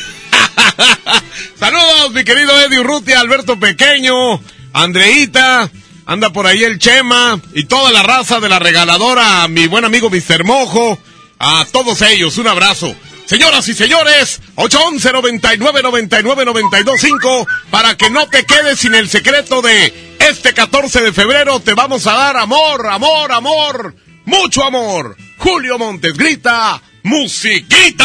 Saludos, 1.59 2.13
mi 2.13 2.23
querido 2.25 2.61
Eddie 2.61 2.81
Urrutia, 2.81 3.21
Alberto 3.21 3.59
Pequeño, 3.59 4.43
Andreita, 4.75 5.71
anda 6.13 6.31
por 6.31 6.47
ahí 6.47 6.63
el 6.63 6.79
Chema 6.79 7.41
y 7.55 7.65
toda 7.65 7.91
la 7.91 8.03
raza 8.03 8.39
de 8.39 8.51
la 8.51 8.59
regaladora, 8.59 9.49
mi 9.49 9.67
buen 9.67 9.87
amigo 9.87 10.11
Mr. 10.11 10.45
Mojo, 10.45 10.99
a 11.39 11.65
todos 11.73 12.03
ellos, 12.03 12.37
un 12.37 12.49
abrazo. 12.49 12.95
Señoras 13.25 13.67
y 13.69 13.75
señores, 13.75 14.43
811 14.57 15.11
99 15.11 15.83
99 15.83 16.45
925 16.45 17.47
para 17.71 17.97
que 17.97 18.11
no 18.11 18.27
te 18.27 18.45
quedes 18.45 18.81
sin 18.81 18.95
el 18.95 19.09
secreto 19.09 19.63
de 19.63 20.17
este 20.19 20.53
14 20.53 21.01
de 21.01 21.13
febrero 21.15 21.61
te 21.61 21.73
vamos 21.73 22.07
a 22.07 22.13
dar 22.13 22.37
amor, 22.37 22.87
amor, 22.89 23.33
amor, 23.33 23.95
mucho 24.27 24.65
amor. 24.65 25.17
Julio 25.39 25.79
Montes 25.79 26.13
grita, 26.13 26.83
musiquita. 27.05 28.05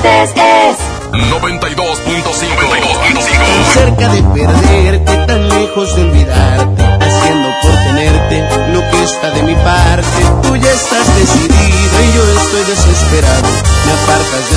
Montes 0.00 0.30
es 0.30 0.80
92.5. 1.12 1.20
Cerca 3.74 4.08
de 4.08 4.22
perderte, 4.22 5.26
tan 5.26 5.46
lejos 5.48 5.94
de 5.94 6.02
olvidarte, 6.02 6.82
haciendo 6.82 7.50
por 7.60 7.72
tenerte 7.72 8.48
lo 8.72 8.80
que 8.80 9.04
está 9.04 9.30
de 9.32 9.42
mi 9.42 9.54
parte. 9.56 10.24
Tú 10.42 10.56
ya 10.56 10.72
estás 10.72 11.06
decidida 11.16 12.02
y 12.02 12.12
yo 12.14 12.22
estoy 12.40 12.64
desesperado. 12.64 13.46
Me 13.84 13.92
apartas 13.92 14.50
de 14.50 14.56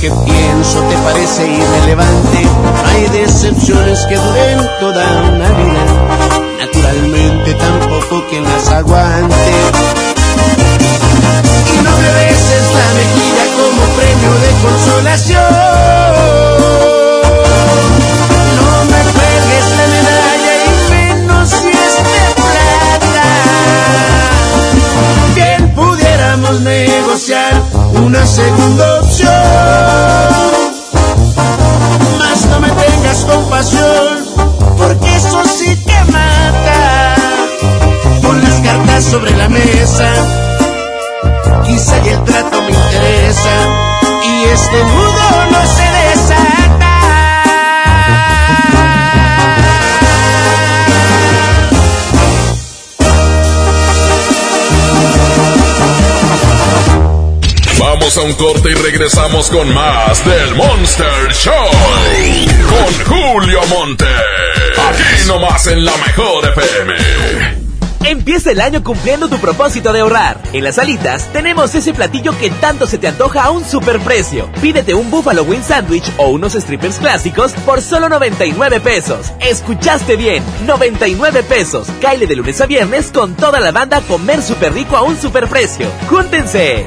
que 0.00 0.39
un 58.22 58.32
corte 58.34 58.70
y 58.70 58.74
regresamos 58.74 59.48
con 59.48 59.72
más 59.72 60.24
del 60.24 60.54
Monster 60.54 61.32
Show. 61.32 61.52
Con 62.68 63.06
Julio 63.06 63.60
Monte. 63.66 64.04
Aquí 64.88 65.26
nomás 65.26 65.66
en 65.68 65.84
la 65.84 65.96
mejor 65.96 66.44
FM. 66.46 67.60
Empieza 68.04 68.50
el 68.50 68.60
año 68.60 68.82
cumpliendo 68.82 69.28
tu 69.28 69.38
propósito 69.38 69.92
de 69.92 70.00
ahorrar. 70.00 70.40
En 70.52 70.64
las 70.64 70.78
alitas 70.78 71.32
tenemos 71.32 71.74
ese 71.74 71.94
platillo 71.94 72.36
que 72.38 72.50
tanto 72.50 72.86
se 72.86 72.98
te 72.98 73.08
antoja 73.08 73.44
a 73.44 73.50
un 73.50 73.64
superprecio. 73.64 74.50
Pídete 74.60 74.94
un 74.94 75.10
Buffalo 75.10 75.42
Wing 75.44 75.62
Sandwich 75.62 76.10
o 76.16 76.28
unos 76.28 76.54
strippers 76.54 76.98
clásicos 76.98 77.52
por 77.64 77.80
solo 77.80 78.08
99 78.08 78.80
pesos. 78.80 79.32
Escuchaste 79.40 80.16
bien, 80.16 80.42
99 80.66 81.42
pesos. 81.42 81.88
Caile 82.00 82.26
de 82.26 82.36
lunes 82.36 82.60
a 82.60 82.66
viernes 82.66 83.10
con 83.12 83.34
toda 83.34 83.60
la 83.60 83.70
banda 83.70 83.98
a 83.98 84.02
comer 84.02 84.42
súper 84.42 84.74
rico 84.74 84.96
a 84.96 85.02
un 85.02 85.18
superprecio. 85.18 85.86
¡Júntense! 86.08 86.86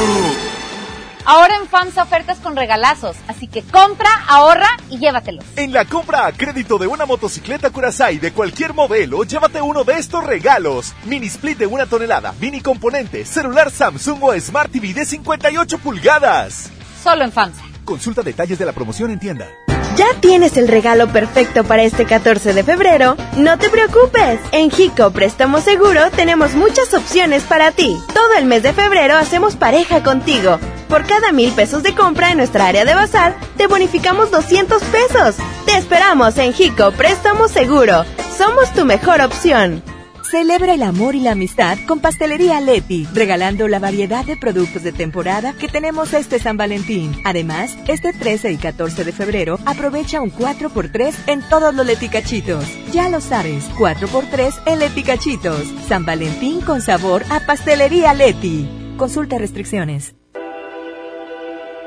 Ahora 1.31 1.55
en 1.55 1.65
FAMSA 1.65 2.03
ofertas 2.03 2.39
con 2.39 2.57
regalazos, 2.57 3.15
así 3.29 3.47
que 3.47 3.61
compra, 3.61 4.09
ahorra 4.27 4.67
y 4.89 4.97
llévatelos. 4.97 5.45
En 5.55 5.71
la 5.71 5.85
compra 5.85 6.25
a 6.25 6.33
crédito 6.33 6.77
de 6.77 6.87
una 6.87 7.05
motocicleta 7.05 7.69
Curaçao 7.69 8.19
de 8.19 8.33
cualquier 8.33 8.73
modelo, 8.73 9.23
llévate 9.23 9.61
uno 9.61 9.85
de 9.85 9.93
estos 9.93 10.25
regalos. 10.25 10.93
Mini 11.05 11.27
split 11.27 11.57
de 11.57 11.67
una 11.67 11.85
tonelada, 11.85 12.33
mini 12.41 12.59
componente, 12.59 13.23
celular 13.23 13.71
Samsung 13.71 14.21
o 14.21 14.37
Smart 14.37 14.73
TV 14.73 14.93
de 14.93 15.05
58 15.05 15.77
pulgadas. 15.77 16.69
Solo 17.01 17.23
en 17.23 17.31
FAMSA. 17.31 17.61
Consulta 17.85 18.23
detalles 18.23 18.59
de 18.59 18.65
la 18.65 18.73
promoción 18.73 19.09
en 19.11 19.19
tienda. 19.19 19.47
¿Ya 19.95 20.07
tienes 20.19 20.57
el 20.57 20.67
regalo 20.67 21.07
perfecto 21.07 21.63
para 21.63 21.83
este 21.83 22.05
14 22.05 22.53
de 22.53 22.63
febrero? 22.65 23.15
No 23.37 23.57
te 23.57 23.69
preocupes. 23.69 24.41
En 24.51 24.69
Jico 24.69 25.11
Préstamo 25.11 25.61
Seguro 25.61 26.11
tenemos 26.11 26.55
muchas 26.55 26.93
opciones 26.93 27.43
para 27.43 27.71
ti. 27.71 27.97
Todo 28.13 28.33
el 28.37 28.43
mes 28.43 28.63
de 28.63 28.73
febrero 28.73 29.15
hacemos 29.15 29.55
pareja 29.55 30.03
contigo. 30.03 30.59
Por 30.91 31.07
cada 31.07 31.31
mil 31.31 31.53
pesos 31.53 31.83
de 31.83 31.95
compra 31.95 32.31
en 32.31 32.37
nuestra 32.37 32.67
área 32.67 32.83
de 32.83 32.93
bazar, 32.93 33.39
te 33.55 33.65
bonificamos 33.65 34.29
200 34.29 34.83
pesos. 34.83 35.37
Te 35.65 35.77
esperamos 35.77 36.37
en 36.37 36.51
Jico 36.51 36.91
Préstamo 36.91 37.47
Seguro. 37.47 38.03
Somos 38.37 38.73
tu 38.73 38.83
mejor 38.83 39.21
opción. 39.21 39.81
Celebra 40.29 40.73
el 40.73 40.83
amor 40.83 41.15
y 41.15 41.21
la 41.21 41.31
amistad 41.31 41.77
con 41.87 42.01
Pastelería 42.01 42.59
Leti, 42.59 43.07
regalando 43.13 43.69
la 43.69 43.79
variedad 43.79 44.25
de 44.25 44.35
productos 44.35 44.83
de 44.83 44.91
temporada 44.91 45.53
que 45.53 45.69
tenemos 45.69 46.13
este 46.13 46.39
San 46.39 46.57
Valentín. 46.57 47.15
Además, 47.23 47.77
este 47.87 48.11
13 48.11 48.51
y 48.51 48.57
14 48.57 49.05
de 49.05 49.13
febrero, 49.13 49.59
aprovecha 49.65 50.19
un 50.19 50.29
4x3 50.29 51.13
en 51.27 51.41
todos 51.47 51.73
los 51.73 51.85
leticachitos. 51.85 52.65
Ya 52.91 53.07
lo 53.07 53.21
sabes, 53.21 53.63
4x3 53.77 54.63
en 54.65 54.79
leticachitos. 54.79 55.67
San 55.87 56.05
Valentín 56.05 56.59
con 56.59 56.81
sabor 56.81 57.23
a 57.29 57.39
Pastelería 57.45 58.13
Leti. 58.13 58.67
Consulta 58.97 59.37
restricciones. 59.37 60.15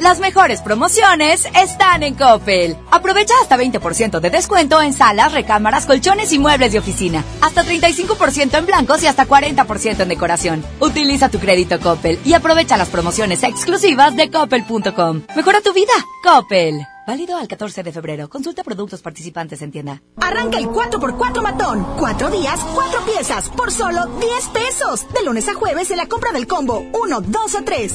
Las 0.00 0.18
mejores 0.18 0.62
promociones 0.62 1.46
están 1.54 2.02
en 2.02 2.14
Coppel. 2.14 2.74
Aprovecha 2.90 3.34
hasta 3.42 3.58
20% 3.58 4.18
de 4.18 4.30
descuento 4.30 4.80
en 4.80 4.94
salas, 4.94 5.32
recámaras, 5.32 5.84
colchones 5.84 6.32
y 6.32 6.38
muebles 6.38 6.72
de 6.72 6.78
oficina. 6.78 7.22
Hasta 7.42 7.64
35% 7.64 8.56
en 8.56 8.64
blancos 8.64 9.02
y 9.02 9.06
hasta 9.08 9.28
40% 9.28 10.00
en 10.00 10.08
decoración. 10.08 10.64
Utiliza 10.80 11.28
tu 11.28 11.38
crédito 11.38 11.78
Coppel 11.80 12.18
y 12.24 12.32
aprovecha 12.32 12.78
las 12.78 12.88
promociones 12.88 13.42
exclusivas 13.42 14.16
de 14.16 14.30
coppel.com. 14.30 15.22
Mejora 15.36 15.60
tu 15.60 15.74
vida. 15.74 15.92
Coppel. 16.24 16.80
Válido 17.06 17.36
al 17.36 17.46
14 17.46 17.82
de 17.82 17.92
febrero. 17.92 18.30
Consulta 18.30 18.64
productos 18.64 19.02
participantes 19.02 19.60
en 19.60 19.70
tienda. 19.70 20.00
Arranca 20.16 20.56
el 20.56 20.68
4x4 20.68 21.42
matón. 21.42 21.86
Cuatro 21.98 22.30
días, 22.30 22.58
cuatro 22.74 23.04
piezas, 23.04 23.50
por 23.50 23.70
solo 23.70 24.06
10 24.18 24.48
pesos. 24.48 25.06
De 25.12 25.24
lunes 25.24 25.46
a 25.48 25.54
jueves 25.54 25.90
en 25.90 25.98
la 25.98 26.06
compra 26.06 26.32
del 26.32 26.46
combo 26.46 26.86
1, 26.94 27.20
2 27.20 27.54
o 27.54 27.64
3. 27.64 27.94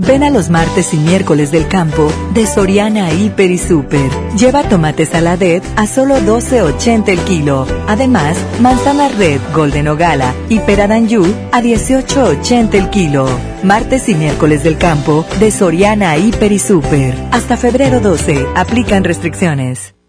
Ven 0.00 0.22
a 0.22 0.30
los 0.30 0.48
martes 0.48 0.94
y 0.94 0.96
miércoles 0.96 1.50
del 1.50 1.66
campo 1.66 2.12
de 2.32 2.46
Soriana 2.46 3.12
Hiper 3.12 3.50
y 3.50 3.58
Super. 3.58 4.08
Lleva 4.38 4.62
tomate 4.62 5.04
saladet 5.04 5.64
a 5.74 5.88
solo 5.88 6.18
12.80 6.18 7.08
el 7.08 7.18
kilo. 7.22 7.66
Además, 7.88 8.38
manzana 8.60 9.08
red, 9.08 9.40
golden 9.52 9.88
o 9.88 9.96
gala 9.96 10.32
y 10.48 10.60
peradanyu 10.60 11.24
a 11.50 11.60
18.80 11.60 12.74
el 12.74 12.90
kilo. 12.90 13.28
Martes 13.64 14.08
y 14.08 14.14
miércoles 14.14 14.62
del 14.62 14.78
campo 14.78 15.26
de 15.40 15.50
Soriana 15.50 16.16
Hiper 16.16 16.52
y 16.52 16.60
Super. 16.60 17.16
Hasta 17.32 17.56
febrero 17.56 17.98
12. 17.98 18.46
Aplican 18.54 19.02
restricciones. 19.02 19.97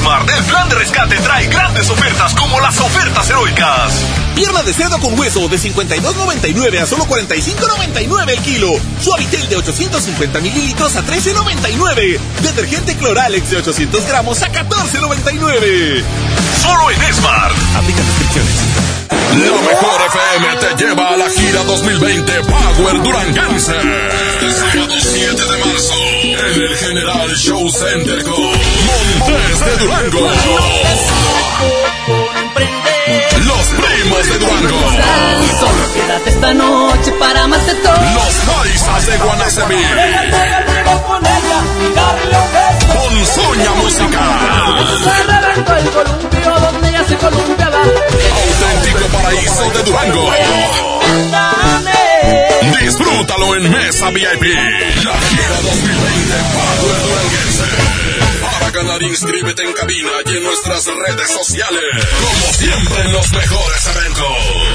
Smart, 0.00 0.28
el 0.30 0.44
plan 0.44 0.68
de 0.68 0.76
rescate 0.76 1.16
trae 1.16 1.46
grandes 1.46 1.90
ofertas 1.90 2.34
como 2.34 2.58
las 2.60 2.78
ofertas 2.80 3.28
heroicas. 3.28 3.92
Pierna 4.34 4.62
de 4.62 4.72
cerdo 4.72 4.98
con 4.98 5.18
hueso 5.18 5.46
de 5.48 5.58
52.99 5.58 6.80
a 6.80 6.86
solo 6.86 7.04
45.99 7.04 8.30
el 8.30 8.38
kilo. 8.40 8.72
Suavitel 9.02 9.48
de 9.48 9.56
850 9.56 10.40
mililitros 10.40 10.96
a 10.96 11.02
13.99. 11.04 12.18
Detergente 12.42 12.96
Cloralex 12.96 13.50
de 13.50 13.56
800 13.58 14.06
gramos 14.06 14.42
a 14.42 14.50
14.99. 14.50 16.02
Solo 16.62 16.90
en 16.90 17.14
Smart. 17.14 17.54
Aplica 17.76 18.02
descripciones. 18.02 18.90
La 19.30 19.60
mejor 19.62 20.00
FM 20.08 20.56
te 20.56 20.84
lleva 20.84 21.08
a 21.10 21.16
la 21.16 21.30
gira 21.30 21.62
2020 21.64 22.32
Power 22.42 23.02
Duranguense. 23.02 23.76
El 24.40 24.52
sábado 24.52 24.94
7 24.98 25.34
de 25.34 25.64
marzo 25.64 25.94
en 26.22 26.62
el 26.62 26.76
General 26.76 27.36
Show 27.36 27.70
Center 27.70 28.24
con 28.24 28.69
Montes 29.18 29.64
de 29.64 29.76
Durango. 29.76 30.20
Los 33.46 33.66
primos 33.68 34.28
de 34.28 34.38
Durango. 34.38 34.80
Solo 35.60 35.92
quédate 35.94 36.30
esta 36.30 36.54
noche 36.54 37.12
para 37.18 37.46
más 37.46 37.66
de 37.66 37.74
todo. 37.74 37.94
Los 38.14 38.34
paisas 38.54 39.06
de 39.06 39.18
Guanacemí. 39.18 39.84
Con 42.92 43.26
Soña 43.26 43.70
Musical. 43.74 44.20
el. 45.78 45.90
Auténtico 48.40 49.06
paraíso 49.12 49.70
de 49.70 49.82
Durango. 49.82 50.30
Disfrútalo 52.80 53.56
en 53.56 53.70
Mesa 53.70 54.10
VIP. 54.10 54.42
La 55.04 55.20
gira 55.20 55.60
2020 55.62 56.34
Power 56.54 56.96
Duranguense. 57.02 57.89
Ganar, 58.72 59.02
inscríbete 59.02 59.64
en 59.64 59.72
cabina 59.72 60.10
y 60.26 60.36
en 60.36 60.44
nuestras 60.44 60.86
redes 60.86 61.28
sociales. 61.28 61.82
Como 62.20 62.52
siempre 62.52 63.08
los 63.08 63.32
mejores 63.32 63.86
eventos. 63.86 64.26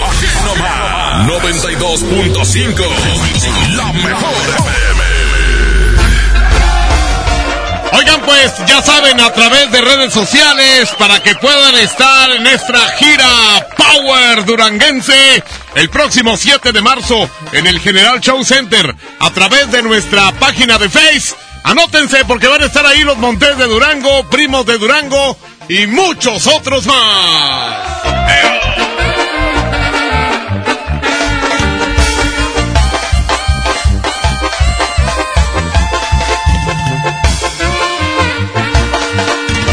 Aquí 0.09 0.25
nomás. 0.43 1.27
92.5. 1.27 3.75
La 3.75 3.93
mejor 3.93 4.33
FM. 4.57 5.03
Oigan, 7.93 8.19
pues 8.21 8.51
ya 8.67 8.81
saben, 8.81 9.21
a 9.21 9.31
través 9.31 9.71
de 9.71 9.79
redes 9.79 10.11
sociales, 10.13 10.89
para 10.99 11.23
que 11.23 11.33
puedan 11.35 11.75
estar 11.75 12.29
en 12.31 12.43
nuestra 12.43 12.79
gira 12.97 13.65
Power 13.77 14.43
Duranguense 14.43 15.41
el 15.75 15.89
próximo 15.89 16.35
7 16.35 16.73
de 16.73 16.81
marzo 16.81 17.29
en 17.53 17.67
el 17.67 17.79
General 17.79 18.19
Show 18.19 18.43
Center, 18.43 18.93
a 19.19 19.31
través 19.31 19.71
de 19.71 19.81
nuestra 19.83 20.33
página 20.33 20.77
de 20.77 20.89
Face. 20.89 21.33
Anótense 21.65 22.23
porque 22.25 22.47
van 22.47 22.61
a 22.61 22.65
estar 22.67 22.85
ahí 22.85 23.01
los 23.01 23.17
Montes 23.17 23.57
de 23.57 23.65
Durango, 23.65 24.23
primos 24.29 24.67
de 24.67 24.77
Durango 24.77 25.35
y 25.67 25.87
muchos 25.87 26.45
otros 26.45 26.85
más. 26.85 26.95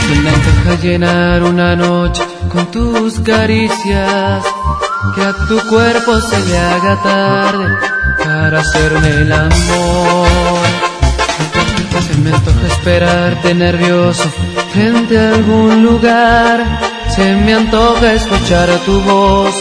Se 0.07 0.69
me 0.71 0.77
llenar 0.79 1.43
una 1.43 1.77
noche 1.77 2.23
con 2.51 2.71
tus 2.71 3.21
caricias, 3.21 4.43
que 5.15 5.23
a 5.23 5.35
tu 5.47 5.61
cuerpo 5.69 6.19
se 6.23 6.41
le 6.41 6.59
haga 6.59 7.03
tarde 7.03 7.77
para 8.25 8.61
hacerme 8.61 9.09
el 9.09 9.31
amor. 9.31 10.92
Se 12.23 12.29
me 12.29 12.37
antoja 12.37 12.67
esperarte 12.69 13.53
nervioso 13.53 14.31
frente 14.73 15.19
a 15.19 15.31
algún 15.31 15.83
lugar, 15.83 16.81
se 17.17 17.35
me 17.35 17.53
antoja 17.53 18.13
escuchar 18.13 18.69
tu 18.87 19.01
voz 19.01 19.53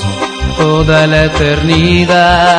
toda 0.58 1.08
la 1.08 1.24
eternidad. 1.24 2.56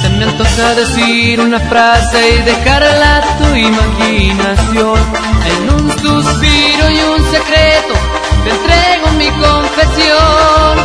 Se 0.00 0.08
me 0.08 0.24
antoja 0.24 0.74
decir 0.76 1.40
una 1.40 1.60
frase 1.60 2.36
y 2.36 2.42
dejarla 2.42 3.18
a 3.18 3.36
tu 3.36 3.54
imaginación. 3.54 4.98
En 5.52 5.74
un 5.74 5.90
suspiro 5.90 6.90
y 6.90 6.98
un 6.98 7.22
secreto 7.30 7.92
te 8.44 8.50
entrego 8.50 9.12
mi 9.18 9.28
confesión. 9.28 10.78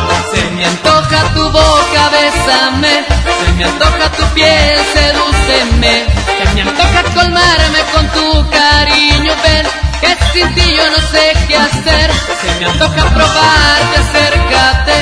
Tu 1.36 1.44
boca, 1.50 2.10
bésame. 2.10 3.06
Se 3.40 3.52
me 3.54 3.64
antoja 3.66 4.12
tu 4.18 4.24
piel, 4.34 4.80
sedúceme. 4.94 6.06
Se 6.38 6.54
me 6.56 6.62
antoja 6.62 7.04
colmarme 7.16 7.80
con 7.94 8.08
tu 8.10 8.50
cariño, 8.50 9.34
ven. 9.44 9.66
Que 10.02 10.18
sin 10.34 10.54
ti 10.56 10.76
yo 10.76 10.86
no 10.90 10.98
sé 11.12 11.34
qué 11.48 11.56
hacer. 11.58 12.12
Se 12.42 12.60
me 12.60 12.66
antoja 12.66 13.04
probarte, 13.14 13.98
acércate. 14.04 14.96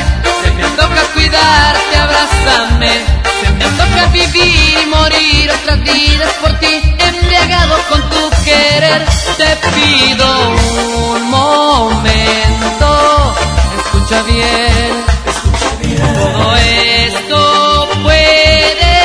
Se 0.44 0.52
me 0.52 0.64
antoja 0.64 1.02
cuidarte, 1.14 1.96
abrázame. 1.98 2.92
Se 3.42 3.50
me 3.52 3.64
antoja 3.66 4.06
vivir 4.12 4.78
y 4.84 4.86
morir 4.88 5.52
otras 5.52 5.82
vidas 5.84 6.32
por 6.42 6.54
ti, 6.60 6.96
embriagado 7.00 7.76
con 7.90 8.02
tu 8.10 8.30
querer. 8.44 9.06
Te 9.38 9.56
pido 9.76 10.28
un 11.16 11.30
momento, 11.30 13.36
escucha 13.80 14.22
bien, 14.24 15.06
todo 16.00 16.56
esto 16.56 17.88
puede 18.04 18.96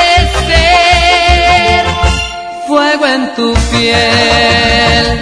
ser 0.47 1.85
fuego 2.67 3.05
en 3.05 3.35
tu 3.35 3.53
piel. 3.71 5.21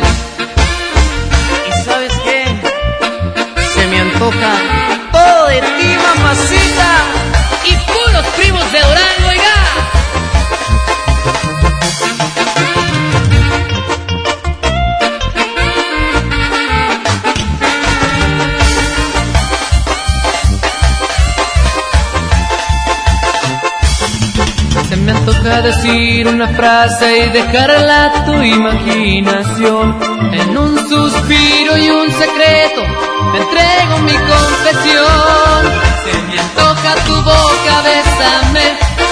¿Y 1.68 1.84
sabes 1.86 2.14
qué? 2.26 2.46
Se 3.74 3.88
me 3.88 4.00
antoja 4.00 4.73
decir 25.64 26.28
una 26.28 26.49
frase 26.49 27.26
y 27.26 27.30
dejarla 27.30 28.05
a 28.05 28.26
tu 28.26 28.34
imaginación. 28.34 29.97
En 30.34 30.57
un 30.57 30.78
suspiro 30.89 31.78
y 31.78 31.89
un 31.89 32.11
secreto 32.11 32.82
te 33.32 33.38
entrego 33.39 33.97
mi 33.99 34.14
confesión. 34.14 35.61
Se 36.03 36.22
me 36.28 36.38
antoja 36.38 36.95
tu 37.05 37.16
boca, 37.16 37.76
bésame. 37.88 38.66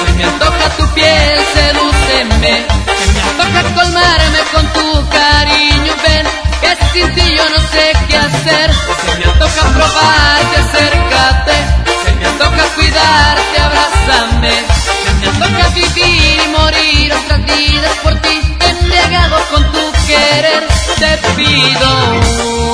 Se 0.05 0.13
me 0.17 0.23
antoja 0.25 0.69
tu 0.77 0.85
piel, 0.93 1.39
sedúceme. 1.55 2.65
Se 2.99 3.05
me 3.13 3.21
antoja 3.29 3.61
colmarme 3.73 4.39
con 4.51 4.65
tu 4.73 5.09
cariño, 5.09 5.93
ven. 6.03 6.25
Que 6.61 6.71
sin 6.91 7.15
ti 7.15 7.35
yo 7.37 7.49
no 7.49 7.59
sé 7.71 7.93
qué 8.09 8.17
hacer. 8.17 8.73
Se 9.05 9.19
me 9.19 9.25
antoja 9.31 9.61
probarte, 9.73 10.57
acércate. 10.57 11.55
Se 12.03 12.11
me 12.13 12.25
antoja 12.25 12.63
cuidarte, 12.75 13.55
abrázame. 13.61 15.00
Me 15.21 15.27
toca 15.39 15.69
vivir 15.69 16.41
y 16.43 16.49
morir 16.57 17.13
otras 17.13 17.45
vidas 17.45 17.95
por 18.03 18.13
ti, 18.21 18.57
embriagado 18.69 19.37
con 19.51 19.63
tu 19.71 19.91
querer. 20.07 20.67
Te 20.99 21.17
pido 21.35 21.89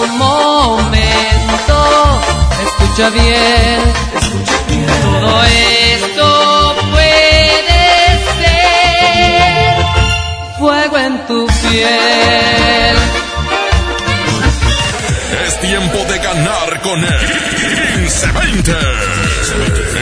un 0.04 0.18
momento, 0.18 1.76
escucha 2.66 3.10
bien, 3.10 3.82
escucha 4.16 4.58
bien. 4.68 4.88
Todo 5.02 5.43
esto 5.43 6.76
puede 6.91 7.84
ser 8.39 9.76
fuego 10.58 10.98
en 10.98 11.28
tu 11.28 11.48
piel. 11.70 12.98
Tiempo 15.78 16.11
de 16.11 16.17
ganar 16.17 16.82
con 16.82 16.99
el 17.03 17.19
1520. 18.01 18.71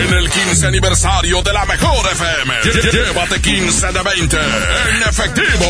En 0.05 0.13
el 0.13 0.29
15 0.29 0.67
aniversario 0.67 1.41
de 1.41 1.51
la 1.51 1.65
mejor 1.65 2.11
FM. 2.13 2.53
Llévate 2.93 3.41
15 3.41 3.87
de 3.87 4.01
20 4.01 4.37
en 4.37 5.01
efectivo. 5.09 5.65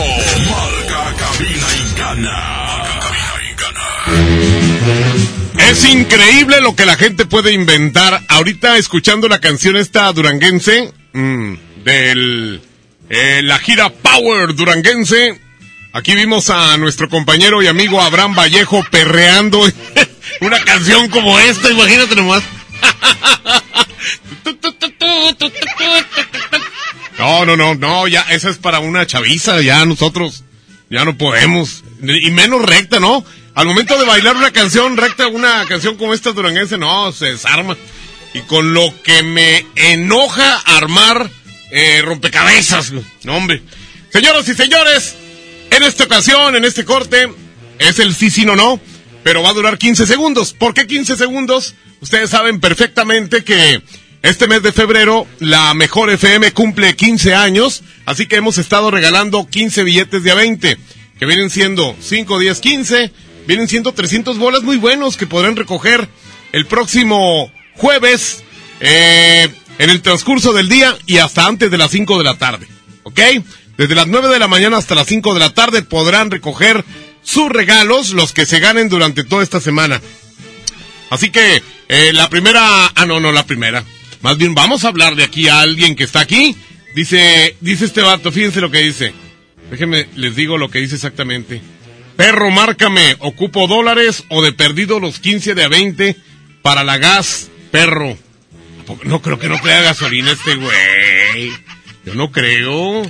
Marca, 0.51 1.11
cabina 1.17 1.67
y 1.75 1.99
gana. 1.99 2.43
Es 5.71 5.83
increíble 5.85 6.61
lo 6.61 6.75
que 6.75 6.85
la 6.85 6.97
gente 6.97 7.25
puede 7.25 7.51
inventar. 7.53 8.21
Ahorita 8.29 8.77
escuchando 8.77 9.27
la 9.27 9.39
canción 9.39 9.75
esta 9.75 10.13
duranguense 10.13 10.93
mm, 11.13 11.55
del 11.83 12.61
eh, 13.09 13.41
la 13.43 13.57
gira 13.57 13.89
Power 13.89 14.53
duranguense. 14.53 15.44
Aquí 15.95 16.13
vimos 16.13 16.49
a 16.49 16.75
nuestro 16.75 17.07
compañero 17.07 17.63
y 17.63 17.67
amigo 17.67 18.01
Abraham 18.01 18.35
Vallejo 18.35 18.83
perreando 18.91 19.65
una 20.41 20.61
canción 20.61 21.09
como 21.09 21.39
esta, 21.39 21.71
imagínate 21.71 22.17
nomás. 22.17 22.43
No, 27.17 27.45
no, 27.45 27.55
no, 27.55 27.75
no, 27.75 28.09
ya 28.09 28.23
esa 28.29 28.49
es 28.49 28.57
para 28.57 28.79
una 28.79 29.07
chaviza, 29.07 29.61
ya 29.61 29.85
nosotros 29.85 30.43
ya 30.89 31.05
no 31.05 31.17
podemos 31.17 31.85
y 32.01 32.29
menos 32.29 32.61
recta, 32.63 32.99
¿no? 32.99 33.23
Al 33.53 33.65
momento 33.65 33.97
de 33.97 34.03
bailar 34.03 34.35
una 34.35 34.51
canción 34.51 34.97
recta, 34.97 35.27
una 35.27 35.65
canción 35.65 35.95
como 35.95 36.13
esta 36.13 36.33
duranguense, 36.33 36.77
no, 36.77 37.13
se 37.13 37.27
desarma. 37.27 37.77
Y 38.33 38.41
con 38.41 38.73
lo 38.73 38.93
que 39.01 39.23
me 39.23 39.65
enoja 39.75 40.57
armar 40.57 41.31
eh, 41.71 42.01
rompecabezas, 42.03 42.91
no 42.91 43.37
hombre. 43.37 43.63
Señoras 44.11 44.47
y 44.49 44.55
señores, 44.55 45.15
en 45.76 45.84
esta 45.84 46.05
ocasión, 46.05 46.55
en 46.55 46.63
este 46.63 46.86
corte, 46.86 47.28
es 47.80 47.99
el 47.99 48.15
sí, 48.15 48.30
sí, 48.30 48.45
no, 48.45 48.55
no, 48.55 48.80
pero 49.23 49.41
va 49.41 49.49
a 49.49 49.53
durar 49.53 49.78
15 49.78 50.05
segundos. 50.05 50.53
¿Por 50.53 50.73
qué 50.73 50.88
15 50.88 51.17
segundos? 51.17 51.76
Ustedes 51.99 52.30
saben 52.30 52.59
perfectamente 52.59 53.43
que 53.43 53.82
este 54.21 54.47
mes 54.47 54.63
de 54.63 54.71
febrero 54.71 55.28
la 55.39 55.73
Mejor 55.73 56.09
FM 56.09 56.51
cumple 56.53 56.95
15 56.95 57.36
años, 57.36 57.84
así 58.05 58.26
que 58.26 58.38
hemos 58.38 58.57
estado 58.57 58.89
regalando 58.89 59.47
15 59.47 59.84
billetes 59.84 60.23
de 60.23 60.32
a 60.32 60.36
20, 60.36 60.78
que 61.19 61.26
vienen 61.26 61.49
siendo 61.49 61.95
5, 61.99 62.39
10, 62.39 62.59
15, 62.59 63.11
vienen 63.47 63.67
siendo 63.67 63.93
300 63.93 64.38
bolas 64.38 64.63
muy 64.63 64.78
buenos 64.78 65.17
que 65.17 65.28
podrán 65.28 65.55
recoger 65.55 66.07
el 66.53 66.65
próximo 66.65 67.51
jueves 67.73 68.43
eh, 68.80 69.49
en 69.78 69.89
el 69.89 70.01
transcurso 70.01 70.53
del 70.53 70.69
día 70.69 70.97
y 71.05 71.17
hasta 71.17 71.45
antes 71.45 71.69
de 71.69 71.78
las 71.78 71.91
5 71.91 72.17
de 72.17 72.23
la 72.23 72.38
tarde, 72.38 72.67
¿ok? 73.03 73.19
Desde 73.78 73.95
las 73.95 74.07
9 74.07 74.30
de 74.30 74.39
la 74.39 74.47
mañana 74.47 74.78
hasta 74.78 74.95
las 74.95 75.07
5 75.07 75.34
de 75.34 75.39
la 75.39 75.53
tarde 75.53 75.82
podrán 75.82 76.32
recoger 76.32 76.86
sus 77.23 77.49
regalos, 77.49 78.11
los 78.11 78.32
que 78.32 78.45
se 78.45 78.59
ganen 78.59 78.88
durante 78.88 79.23
toda 79.23 79.43
esta 79.43 79.59
semana. 79.59 80.01
Así 81.09 81.30
que 81.30 81.61
eh, 81.89 82.11
la 82.13 82.30
primera, 82.30 82.88
ah 82.88 83.05
no, 83.05 83.19
no 83.19 83.32
la 83.32 83.45
primera. 83.45 83.84
Más 84.21 84.38
bien 84.38 84.55
vamos 84.55 84.84
a 84.84 84.88
hablar 84.88 85.15
de 85.15 85.23
aquí 85.23 85.47
a 85.49 85.59
alguien 85.59 85.95
que 85.95 86.05
está 86.05 86.21
aquí. 86.21 86.55
Dice, 86.95 87.57
dice 87.59 87.86
este 87.86 88.01
vato, 88.01 88.32
fíjense 88.32 88.61
lo 88.61 88.71
que 88.71 88.80
dice. 88.80 89.13
Déjenme, 89.69 90.07
les 90.15 90.36
digo 90.36 90.57
lo 90.57 90.69
que 90.69 90.80
dice 90.80 90.95
exactamente. 90.95 91.61
Perro, 92.15 92.49
márcame, 92.51 93.17
ocupo 93.19 93.67
dólares 93.67 94.23
o 94.30 94.41
de 94.41 94.53
perdido 94.53 94.99
los 94.99 95.19
15 95.19 95.53
de 95.53 95.63
a 95.63 95.67
20 95.67 96.15
para 96.61 96.84
la 96.84 96.97
gas, 96.97 97.49
perro. 97.71 98.17
No 99.03 99.21
creo 99.21 99.38
que 99.39 99.49
no 99.49 99.59
traiga 99.59 99.82
gasolina 99.82 100.32
este 100.32 100.55
güey. 100.55 101.51
Yo 102.05 102.13
no 102.15 102.32
creo. 102.32 103.03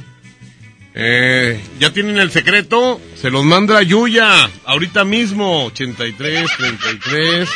Eh, 0.98 1.62
ya 1.78 1.92
tienen 1.92 2.18
el 2.18 2.32
secreto. 2.32 3.02
Se 3.16 3.30
los 3.30 3.44
manda 3.44 3.82
Yuya. 3.82 4.50
Ahorita 4.66 5.04
mismo. 5.04 5.66
83, 5.66 6.50
33. 6.58 7.50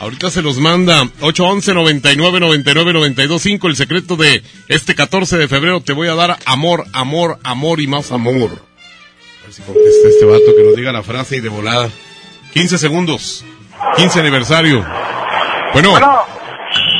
Ahorita 0.00 0.30
se 0.30 0.40
los 0.40 0.56
manda. 0.56 1.02
811 1.20 1.74
99 1.74 2.40
99 2.40 2.92
92 2.94 3.42
5. 3.42 3.68
El 3.68 3.76
secreto 3.76 4.16
de 4.16 4.42
este 4.68 4.94
14 4.94 5.36
de 5.36 5.48
febrero. 5.48 5.82
Te 5.82 5.92
voy 5.92 6.08
a 6.08 6.14
dar 6.14 6.38
amor, 6.46 6.86
amor, 6.94 7.38
amor 7.44 7.80
y 7.80 7.86
más 7.86 8.10
amor. 8.10 8.50
A 9.42 9.44
ver 9.44 9.52
si 9.52 9.62
contesta 9.62 10.08
este 10.08 10.24
vato 10.24 10.56
que 10.56 10.62
nos 10.62 10.76
diga 10.76 10.92
la 10.92 11.02
frase 11.02 11.36
y 11.36 11.40
de 11.40 11.50
volada. 11.50 11.90
15 12.54 12.78
segundos. 12.78 13.44
15 13.96 14.18
aniversario. 14.18 14.86
Bueno. 15.74 15.94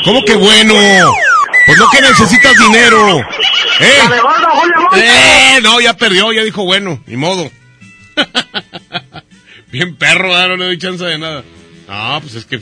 ¿Cómo 0.04 0.22
que 0.22 0.34
bueno? 0.34 0.74
Pues 1.66 1.78
no 1.78 1.90
que 1.90 2.00
necesitas 2.00 2.58
dinero. 2.58 3.20
¿Eh? 3.80 3.98
Eh, 4.96 5.60
no, 5.62 5.80
ya 5.80 5.96
perdió, 5.96 6.32
ya 6.32 6.42
dijo 6.42 6.64
bueno, 6.64 7.02
ni 7.06 7.16
modo. 7.16 7.50
Bien 9.72 9.94
perro, 9.96 10.30
¿verdad? 10.30 10.48
no 10.48 10.56
le 10.56 10.64
doy 10.66 10.78
chance 10.78 11.04
de 11.04 11.18
nada. 11.18 11.44
Ah, 11.88 12.18
pues 12.20 12.34
es 12.34 12.44
que, 12.44 12.60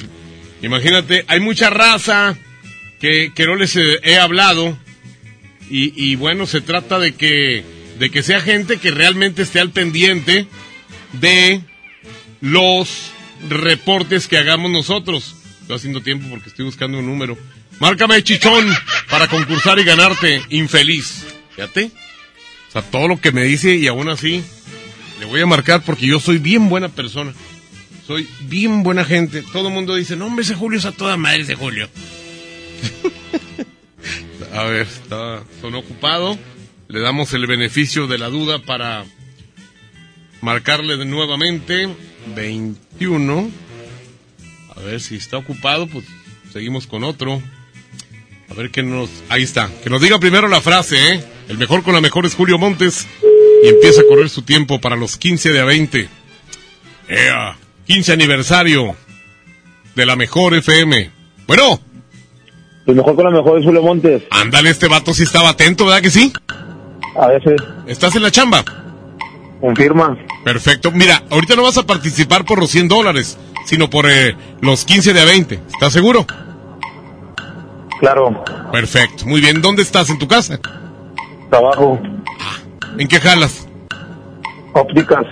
imagínate, 0.63 1.25
hay 1.29 1.41
mucha 1.41 1.71
raza 1.71 2.37
que, 3.01 3.33
que 3.35 3.47
no 3.47 3.57
les 3.57 3.77
eh, 3.77 4.01
he 4.03 4.19
hablado. 4.19 4.77
Y, 5.71 5.93
y 5.97 6.17
bueno, 6.17 6.47
se 6.47 6.61
trata 6.61 6.99
de 6.99 7.15
que, 7.15 7.65
de 7.99 8.11
que 8.11 8.23
sea 8.23 8.41
gente 8.41 8.79
que 8.79 8.91
realmente 8.91 9.43
esté 9.43 9.61
al 9.61 9.71
pendiente 9.71 10.47
de 11.13 11.63
los 12.41 13.11
reportes 13.49 14.29
que 14.29 14.39
hagamos 14.39 14.71
nosotros. 14.71 15.37
Estoy 15.61 15.77
haciendo 15.77 16.03
tiempo 16.03 16.29
porque 16.31 16.49
estoy 16.49 16.65
buscando 16.65 16.99
un 16.99 17.07
número. 17.07 17.37
Márcame, 17.81 18.23
chichón, 18.25 18.67
para 19.09 19.29
concursar 19.29 19.79
y 19.79 19.85
ganarte, 19.85 20.43
infeliz. 20.51 21.25
Fíjate. 21.55 21.91
O 22.69 22.73
sea, 22.73 22.83
todo 22.83 23.09
lo 23.09 23.21
que 23.21 23.33
me 23.33 23.45
dice 23.45 23.77
y 23.77 23.87
aún 23.87 24.09
así 24.09 24.43
le 25.21 25.27
voy 25.27 25.41
a 25.41 25.47
marcar 25.47 25.83
porque 25.83 26.07
yo 26.07 26.21
soy 26.21 26.39
bien 26.39 26.69
buena 26.69 26.89
persona. 26.89 27.33
Soy 28.07 28.29
bien 28.43 28.83
buena 28.83 29.05
gente. 29.05 29.43
Todo 29.43 29.69
el 29.69 29.75
mundo 29.75 29.95
dice, 29.95 30.17
no, 30.17 30.27
hombre, 30.27 30.45
ese 30.45 30.55
Julio 30.55 30.79
es 30.79 30.85
a 30.85 30.93
toda 30.93 31.17
madre 31.17 31.43
ese 31.43 31.55
Julio. 31.55 31.89
a 34.55 34.63
ver, 34.65 34.87
está, 34.87 35.43
son 35.61 35.75
ocupado. 35.75 36.39
Le 36.89 37.01
damos 37.01 37.33
el 37.35 37.47
beneficio 37.47 38.07
de 38.07 38.19
la 38.19 38.29
duda 38.29 38.61
para 38.61 39.05
marcarle 40.41 41.05
nuevamente 41.05 41.89
21. 42.35 43.51
A 44.75 44.81
ver 44.81 45.01
si 45.01 45.17
está 45.17 45.37
ocupado, 45.37 45.87
pues 45.87 46.07
seguimos 46.53 46.87
con 46.87 47.05
otro. 47.05 47.43
A 48.51 48.55
ver 48.55 48.71
qué 48.71 48.83
nos... 48.83 49.11
Ahí 49.29 49.43
está. 49.43 49.69
Que 49.83 49.91
nos 49.91 50.01
diga 50.01 50.19
primero 50.19 50.49
la 50.49 50.61
frase, 50.61 51.15
¿eh? 51.15 51.25
El 51.49 51.59
mejor 51.59 51.83
con 51.83 51.95
la 51.95 52.01
mejor 52.01 52.27
es 52.27 52.35
Julio 52.35 52.59
Montes. 52.59 53.07
Y 53.63 53.69
empieza 53.69 54.01
a 54.01 54.05
correr 54.09 54.29
su 54.29 54.43
tiempo 54.43 54.81
para 54.81 54.97
los 54.97 55.17
15 55.17 55.53
de 55.53 55.61
a 55.61 55.65
20. 55.65 56.09
¡Ea! 57.09 57.57
15 57.87 58.13
aniversario 58.13 58.97
de 59.95 60.07
la 60.07 60.17
mejor 60.17 60.55
FM. 60.55 61.11
Bueno. 61.47 61.81
El 62.87 62.97
mejor 62.97 63.17
con 63.17 63.25
la 63.25 63.31
mejor 63.31 63.59
es 63.59 63.65
Julio 63.65 63.83
Montes. 63.83 64.23
Ándale, 64.31 64.71
este 64.71 64.89
vato 64.89 65.13
sí 65.13 65.25
estaba 65.25 65.51
atento, 65.51 65.87
¿verdad 65.87 66.03
que 66.03 66.11
sí? 66.11 66.33
A 67.17 67.29
veces. 67.29 67.61
¿Estás 67.87 68.15
en 68.17 68.23
la 68.23 68.31
chamba? 68.31 68.65
Confirma. 69.61 70.17
Perfecto. 70.45 70.91
Mira, 70.93 71.23
ahorita 71.31 71.57
no 71.57 71.65
vas 71.65 71.79
a 71.79 71.87
participar 71.87 72.45
por 72.45 72.61
los 72.61 72.71
100 72.71 72.89
dólares, 72.89 73.37
sino 73.67 73.91
por 73.91 74.09
eh, 74.09 74.37
los 74.61 74.85
15 74.85 75.13
de 75.13 75.21
a 75.21 75.25
20. 75.25 75.61
¿Estás 75.73 75.93
seguro? 75.93 76.27
Claro. 78.01 78.45
Perfecto. 78.73 79.27
Muy 79.27 79.41
bien. 79.41 79.61
¿Dónde 79.61 79.83
estás? 79.83 80.11
¿En 80.11 80.19
tu 80.19 80.29
casa? 80.29 80.59
Trabajo. 81.51 82.01
¿En 82.99 83.09
qué 83.09 83.21
jalas? 83.21 83.67
Ópticas. 84.73 85.25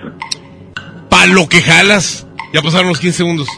¿Pa 1.09 1.27
lo 1.27 1.49
que 1.49 1.63
jalas? 1.63 2.27
Ya 2.53 2.63
pasaron 2.63 2.89
los 2.89 2.99
15 2.99 3.17
segundos. 3.17 3.49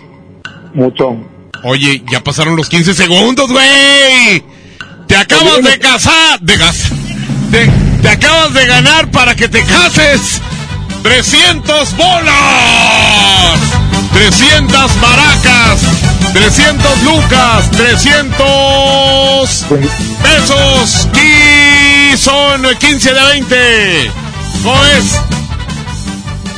Mucho. 0.74 1.16
Oye, 1.64 2.02
ya 2.10 2.22
pasaron 2.22 2.56
los 2.56 2.68
15 2.68 2.94
segundos, 2.94 3.50
güey. 3.50 4.44
Te 5.06 5.16
acabas 5.16 5.62
de 5.62 5.78
casar. 5.78 6.40
De 6.40 6.56
gas. 6.56 6.92
Te, 7.50 7.70
te 8.02 8.08
acabas 8.08 8.52
de 8.54 8.66
ganar 8.66 9.10
para 9.10 9.34
que 9.34 9.48
te 9.48 9.62
cases. 9.64 10.40
300 11.02 11.96
bolas. 11.96 13.77
300 14.18 14.96
maracas. 14.96 15.80
300 16.32 17.02
lucas. 17.04 17.70
300 17.70 19.66
pesos. 20.24 21.08
Y 21.14 22.16
son 22.16 22.62
15 22.62 23.14
de 23.14 23.22
20. 23.22 24.10
¿Cómo 24.64 24.84
es? 24.86 25.20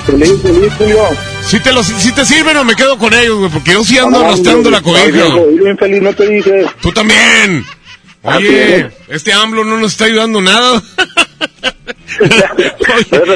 Feliz, 0.06 0.32
feliz, 0.42 0.72
Julio. 0.78 1.08
Si 1.46 1.60
te, 1.60 1.72
los, 1.72 1.86
si 1.86 2.12
te 2.12 2.24
sirven 2.24 2.56
o 2.56 2.64
me 2.64 2.74
quedo 2.74 2.96
con 2.96 3.12
ellos, 3.12 3.38
güey, 3.40 3.50
porque 3.50 3.72
yo 3.72 3.84
sí 3.84 3.98
ando 3.98 4.20
arrastrando 4.20 4.70
la 4.70 4.80
cobija. 4.80 5.04
viejo, 5.04 5.46
y 5.50 5.58
bien 5.58 5.76
feliz, 5.76 6.00
no 6.00 6.14
te 6.14 6.28
dije. 6.28 6.64
Tú 6.80 6.92
también. 6.92 7.66
Oye, 8.22 8.90
este 9.08 9.34
AMLO 9.34 9.64
no 9.64 9.78
nos 9.78 9.92
está 9.92 10.06
ayudando 10.06 10.40
nada. 10.40 10.82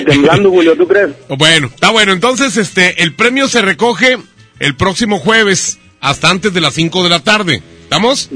Temblando, 0.06 0.50
Julio, 0.50 0.76
¿tú 0.76 0.86
crees? 0.86 1.10
Bueno, 1.28 1.68
está 1.72 1.90
bueno. 1.90 2.12
Entonces, 2.12 2.56
este, 2.56 3.02
el 3.02 3.14
premio 3.14 3.48
se 3.48 3.62
recoge 3.62 4.18
el 4.58 4.76
próximo 4.76 5.18
jueves 5.18 5.78
hasta 6.00 6.30
antes 6.30 6.52
de 6.52 6.60
las 6.60 6.74
5 6.74 7.02
de 7.02 7.08
la 7.08 7.20
tarde. 7.20 7.62
¿Estamos? 7.82 8.30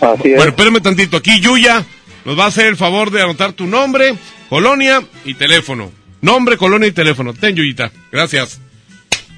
Así 0.00 0.28
es. 0.28 0.36
Bueno, 0.36 0.50
espérame 0.50 0.80
tantito. 0.82 1.16
Aquí 1.16 1.40
Yuya 1.40 1.84
nos 2.24 2.38
va 2.38 2.44
a 2.44 2.48
hacer 2.48 2.66
el 2.66 2.76
favor 2.76 3.10
de 3.10 3.22
anotar 3.22 3.52
tu 3.52 3.66
nombre, 3.66 4.16
colonia 4.48 5.02
y 5.24 5.34
teléfono. 5.34 5.92
Nombre, 6.20 6.56
colonia 6.56 6.88
y 6.88 6.92
teléfono. 6.92 7.34
Ten, 7.34 7.54
Yuyita. 7.54 7.92
Gracias. 8.10 8.60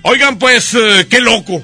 Oigan, 0.03 0.38
pues, 0.38 0.74
eh, 0.74 1.07
qué 1.09 1.20
loco. 1.20 1.62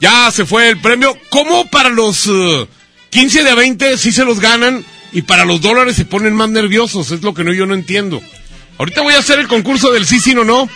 Ya 0.00 0.30
se 0.30 0.46
fue 0.46 0.68
el 0.68 0.80
premio. 0.80 1.16
¿Cómo 1.30 1.68
para 1.68 1.90
los 1.90 2.26
eh, 2.26 2.66
15 3.10 3.44
de 3.44 3.50
a 3.50 3.54
20 3.54 3.98
sí 3.98 4.10
se 4.12 4.24
los 4.24 4.40
ganan 4.40 4.84
y 5.12 5.22
para 5.22 5.44
los 5.44 5.60
dólares 5.60 5.96
se 5.96 6.04
ponen 6.04 6.34
más 6.34 6.50
nerviosos? 6.50 7.10
Es 7.10 7.22
lo 7.22 7.34
que 7.34 7.44
no, 7.44 7.52
yo 7.52 7.66
no 7.66 7.74
entiendo. 7.74 8.22
Ahorita 8.78 9.02
voy 9.02 9.14
a 9.14 9.18
hacer 9.18 9.38
el 9.38 9.48
concurso 9.48 9.92
del 9.92 10.06
sí, 10.06 10.20
sí, 10.20 10.34
no, 10.34 10.44
no. 10.44 10.68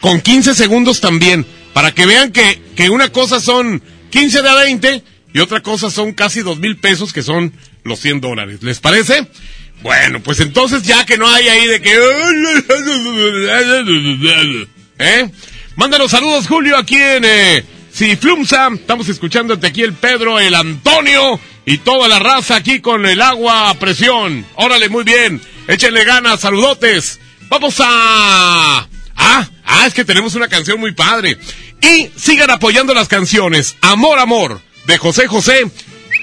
Con 0.00 0.20
15 0.20 0.54
segundos 0.54 1.00
también. 1.00 1.46
Para 1.72 1.92
que 1.92 2.06
vean 2.06 2.32
que, 2.32 2.60
que 2.76 2.90
una 2.90 3.10
cosa 3.10 3.40
son 3.40 3.82
15 4.10 4.42
de 4.42 4.48
a 4.48 4.54
20 4.54 5.02
y 5.32 5.38
otra 5.40 5.60
cosa 5.60 5.90
son 5.90 6.12
casi 6.12 6.40
dos 6.40 6.58
mil 6.58 6.76
pesos 6.76 7.12
que 7.12 7.22
son 7.22 7.52
los 7.82 8.00
100 8.00 8.20
dólares. 8.20 8.62
¿Les 8.62 8.80
parece? 8.80 9.26
Bueno, 9.82 10.20
pues 10.20 10.40
entonces 10.40 10.82
ya 10.82 11.04
que 11.04 11.18
no 11.18 11.28
hay 11.28 11.48
ahí 11.48 11.66
de 11.66 11.82
que... 11.82 11.94
¿Eh? 14.98 15.30
Mándanos 15.76 16.10
saludos, 16.10 16.46
Julio, 16.46 16.76
aquí 16.76 16.96
en 16.96 17.24
eh, 17.24 17.64
Ciflumsa. 17.92 18.70
Estamos 18.74 19.08
escuchándote 19.08 19.66
aquí 19.66 19.82
el 19.82 19.92
Pedro, 19.92 20.38
el 20.38 20.54
Antonio 20.54 21.40
y 21.66 21.78
toda 21.78 22.08
la 22.08 22.18
raza 22.18 22.56
aquí 22.56 22.80
con 22.80 23.06
el 23.06 23.22
agua 23.22 23.70
a 23.70 23.74
presión. 23.74 24.46
Órale, 24.54 24.88
muy 24.88 25.04
bien. 25.04 25.40
Échenle 25.66 26.04
ganas, 26.04 26.40
saludotes. 26.40 27.20
Vamos 27.48 27.76
a... 27.80 28.88
Ah, 29.16 29.48
ah, 29.64 29.86
es 29.86 29.94
que 29.94 30.04
tenemos 30.04 30.34
una 30.34 30.48
canción 30.48 30.78
muy 30.78 30.92
padre. 30.92 31.38
Y 31.80 32.10
sigan 32.16 32.50
apoyando 32.50 32.94
las 32.94 33.08
canciones. 33.08 33.76
Amor, 33.80 34.18
amor, 34.18 34.60
de 34.86 34.98
José 34.98 35.26
José, 35.26 35.70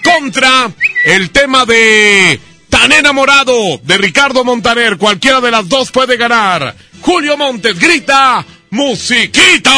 contra 0.04 0.72
el 1.06 1.30
tema 1.32 1.66
de 1.66 2.40
Tan 2.72 2.92
enamorado 2.94 3.80
de 3.84 3.98
Ricardo 3.98 4.46
Montaner. 4.46 4.98
Cualquiera 4.98 5.42
de 5.42 5.52
las 5.52 5.68
dos 5.68 5.92
puede 5.92 6.16
ganar. 6.16 6.74
Julio 7.02 7.38
Montes 7.38 7.78
grita, 7.78 8.46
musiquita. 8.70 9.72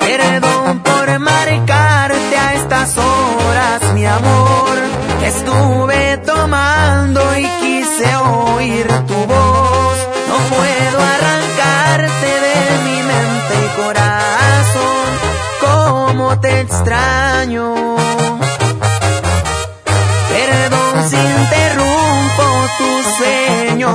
Perdón 0.00 0.80
por 0.80 1.18
marcarte 1.20 2.36
a 2.36 2.54
estas 2.54 2.98
horas, 2.98 3.94
mi 3.94 4.04
amor. 4.04 4.78
Estuve 5.24 6.18
tomando 6.26 7.20
y 7.38 7.46
quise 7.60 8.16
oír 8.16 8.88
tu 9.06 9.14
voz. 9.14 9.98
No 10.30 10.36
puedo 10.56 10.98
arrancarte 11.14 12.30
de 12.48 12.58
mi 12.86 13.02
mente 13.04 13.54
y 13.66 13.68
corazón. 13.80 15.06
Cómo 15.60 16.40
te 16.40 16.60
extraño. 16.62 18.17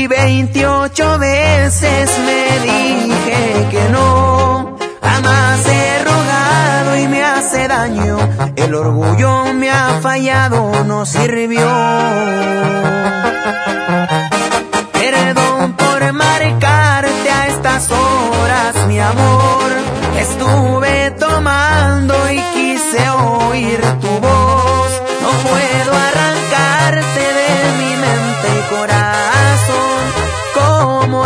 Y 0.00 0.06
28 0.06 1.18
veces 1.18 2.10
me 2.24 2.58
dije 2.60 3.68
que 3.70 3.88
no. 3.92 4.78
Jamás 5.02 5.66
he 5.66 6.04
rogado 6.04 6.96
y 6.96 7.06
me 7.06 7.22
hace 7.22 7.68
daño. 7.68 8.16
El 8.56 8.74
orgullo 8.74 9.52
me 9.52 9.70
ha 9.70 10.00
fallado, 10.00 10.84
no 10.86 11.04
sirvió. 11.04 11.68
Perdón 14.94 15.74
por 15.74 16.12
marcarte 16.14 17.30
a 17.30 17.48
estas 17.48 17.90
horas, 17.90 18.86
mi 18.88 18.98
amor. 18.98 19.70
Estuve 20.18 21.10
tomando 21.10 22.14
y 22.30 22.40
quise 22.54 23.06
oír 23.10 23.80
tu 24.00 24.09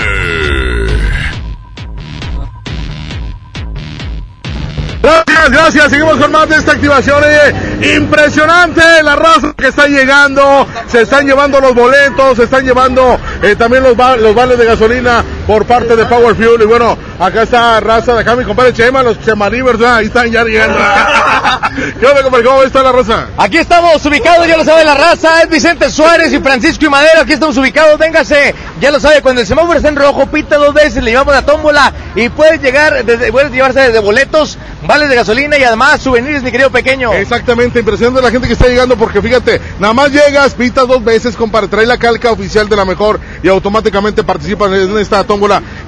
Gracias, 5.03 5.51
gracias. 5.51 5.91
Seguimos 5.91 6.16
con 6.16 6.30
más 6.30 6.49
de 6.49 6.55
esta 6.57 6.72
activación. 6.72 7.24
Oye, 7.24 7.97
impresionante 7.97 8.83
la 9.03 9.16
raza 9.16 9.53
que 9.59 9.66
está 9.66 9.89
llegando. 9.89 10.64
Se 10.87 11.01
están 11.03 11.26
llevando 11.26 11.61
los 11.61 11.74
boletos, 11.74 12.37
se 12.37 12.45
están 12.45 12.64
llevando 12.64 13.18
eh, 13.43 13.57
también 13.57 13.83
los, 13.83 13.99
va- 13.99 14.16
los 14.16 14.33
vales 14.33 14.57
de 14.59 14.64
gasolina 14.64 15.24
por 15.47 15.64
parte 15.66 15.97
de 15.97 16.05
Power 16.07 16.34
Fuel. 16.34 16.62
Y 16.62 16.66
bueno, 16.66 16.97
acá 17.18 17.43
está 17.43 17.80
raza 17.80 18.14
de 18.14 18.20
acá, 18.20 18.36
mi 18.36 18.45
compadre 18.45 18.72
Chema, 18.72 19.03
los 19.03 19.20
Chemalivers, 19.20 19.80
ahí 19.82 20.07
están 20.07 20.30
ya 20.30 20.45
llegando. 20.45 20.78
¿Qué 22.01 22.07
onda, 22.07 22.22
compadre? 22.22 22.45
¿Cómo 22.45 22.62
está 22.62 22.82
la 22.82 22.93
raza? 22.93 23.26
Aquí 23.36 23.59
estamos 23.59 24.05
ubicados, 24.05 24.47
ya 24.47 24.57
lo 24.57 24.64
sabe 24.64 24.84
la 24.84 24.95
raza, 24.95 25.43
es 25.43 25.49
Vicente 25.49 25.90
Suárez 25.90 26.32
y 26.32 26.40
Francisco 26.40 26.86
y 26.86 26.88
Madero, 26.88 27.22
aquí 27.22 27.32
estamos 27.32 27.57
ubicados, 27.57 27.99
véngase, 27.99 28.55
ya 28.80 28.90
lo 28.90 29.01
sabe, 29.01 29.22
cuando 29.22 29.40
el 29.40 29.47
semáforo 29.47 29.74
está 29.74 29.88
en 29.88 29.97
rojo, 29.97 30.26
pita 30.26 30.57
dos 30.57 30.74
veces, 30.74 31.03
le 31.03 31.11
llevamos 31.11 31.34
la 31.34 31.43
tómbola 31.43 31.93
y 32.14 32.28
puedes 32.28 32.61
llegar, 32.61 33.05
desde, 33.05 33.32
puedes 33.32 33.51
llevarse 33.51 33.80
desde 33.80 33.99
boletos, 33.99 34.59
vales 34.86 35.09
de 35.09 35.16
gasolina 35.16 35.59
y 35.59 35.64
además 35.64 36.03
souvenirs, 36.03 36.43
mi 36.43 36.51
querido 36.51 36.70
pequeño. 36.70 37.12
Exactamente, 37.12 37.78
impresionante 37.78 38.22
la 38.22 38.30
gente 38.30 38.47
que 38.47 38.55
está 38.55 38.68
llegando 38.68 38.97
porque 38.97 39.22
fíjate, 39.22 39.61
nada 39.78 39.95
más 39.95 40.11
llegas, 40.11 40.55
pitas 40.55 40.86
dos 40.86 41.03
veces, 41.03 41.36
compadre, 41.36 41.68
trae 41.68 41.86
la 41.86 41.99
calca 41.99 42.30
oficial 42.30 42.68
de 42.68 42.76
la 42.76 42.84
mejor 42.84 43.20
y 43.43 43.49
automáticamente 43.49 44.22
participas 44.24 44.72
en 44.72 44.99
esta 44.99 45.24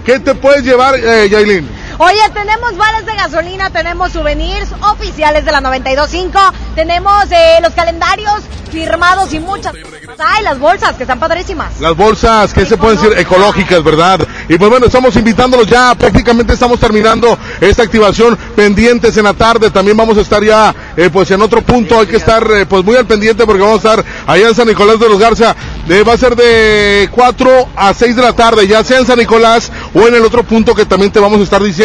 ¿Qué 0.05 0.21
te 0.21 0.35
puedes 0.35 0.65
llevar, 0.65 0.95
eh, 0.97 1.29
Yailin? 1.31 1.69
Oye, 1.99 2.19
tenemos 2.33 2.77
vales 2.77 3.07
de 3.07 3.15
gasolina, 3.15 3.71
tenemos 3.71 4.13
souvenirs 4.13 4.69
oficiales 4.81 5.45
de 5.45 5.53
la 5.53 5.61
92.5, 5.61 6.53
tenemos 6.75 7.25
eh, 7.31 7.59
los 7.63 7.73
calendarios 7.73 8.43
firmados 8.71 9.33
y 9.33 9.39
muchas 9.39 9.73
cosas. 9.73 10.17
Ay, 10.19 10.43
las 10.43 10.59
bolsas 10.59 10.95
que 10.97 11.05
están 11.05 11.21
padrísimas. 11.21 11.81
Las 11.81 11.97
bolsas, 11.97 12.53
que 12.53 12.67
se 12.67 12.77
pueden 12.77 13.01
decir? 13.01 13.17
Ecológicas, 13.17 13.85
¿verdad? 13.85 14.27
Y 14.49 14.59
pues 14.59 14.69
bueno, 14.69 14.87
estamos 14.87 15.15
invitándolos 15.15 15.69
ya, 15.69 15.95
prácticamente 15.95 16.53
estamos 16.53 16.81
terminando 16.81 17.39
esta 17.61 17.85
activación, 17.85 18.37
pendientes 18.57 19.17
en 19.17 19.25
la 19.25 19.35
tarde, 19.35 19.71
también 19.71 19.97
vamos 19.97 20.19
a 20.19 20.23
estar 20.23 20.43
ya, 20.43 20.75
eh, 20.97 21.09
pues 21.13 21.31
en 21.31 21.41
otro 21.43 21.63
punto, 21.63 22.01
hay 22.01 22.07
que 22.07 22.17
estar 22.17 22.45
eh, 22.51 22.67
pues 22.67 22.85
muy 22.85 22.97
al 22.97 23.07
pendiente 23.07 23.47
porque 23.47 23.63
vamos 23.63 23.85
a 23.85 23.91
estar 23.91 24.05
allá 24.27 24.49
en 24.49 24.55
San 24.57 24.67
Nicolás 24.67 24.99
de 24.99 25.09
los 25.09 25.19
Garza, 25.21 25.55
Eh, 25.87 26.03
va 26.03 26.15
a 26.15 26.17
ser 26.17 26.35
de 26.35 27.11
4 27.13 27.69
a 27.77 27.93
6 27.93 28.17
de 28.17 28.23
la 28.23 28.33
tarde, 28.33 28.67
ya 28.67 28.83
sea 28.83 28.99
en 29.01 29.07
San 29.07 29.19
Nicolás 29.19 29.71
o 29.93 30.09
en 30.09 30.15
el 30.15 30.25
otro 30.25 30.43
punto 30.43 30.75
que 30.75 30.87
también 30.87 31.13
te 31.13 31.21
vamos 31.21 31.41
a 31.41 31.43
estar 31.43 31.63
diciendo. 31.63 31.84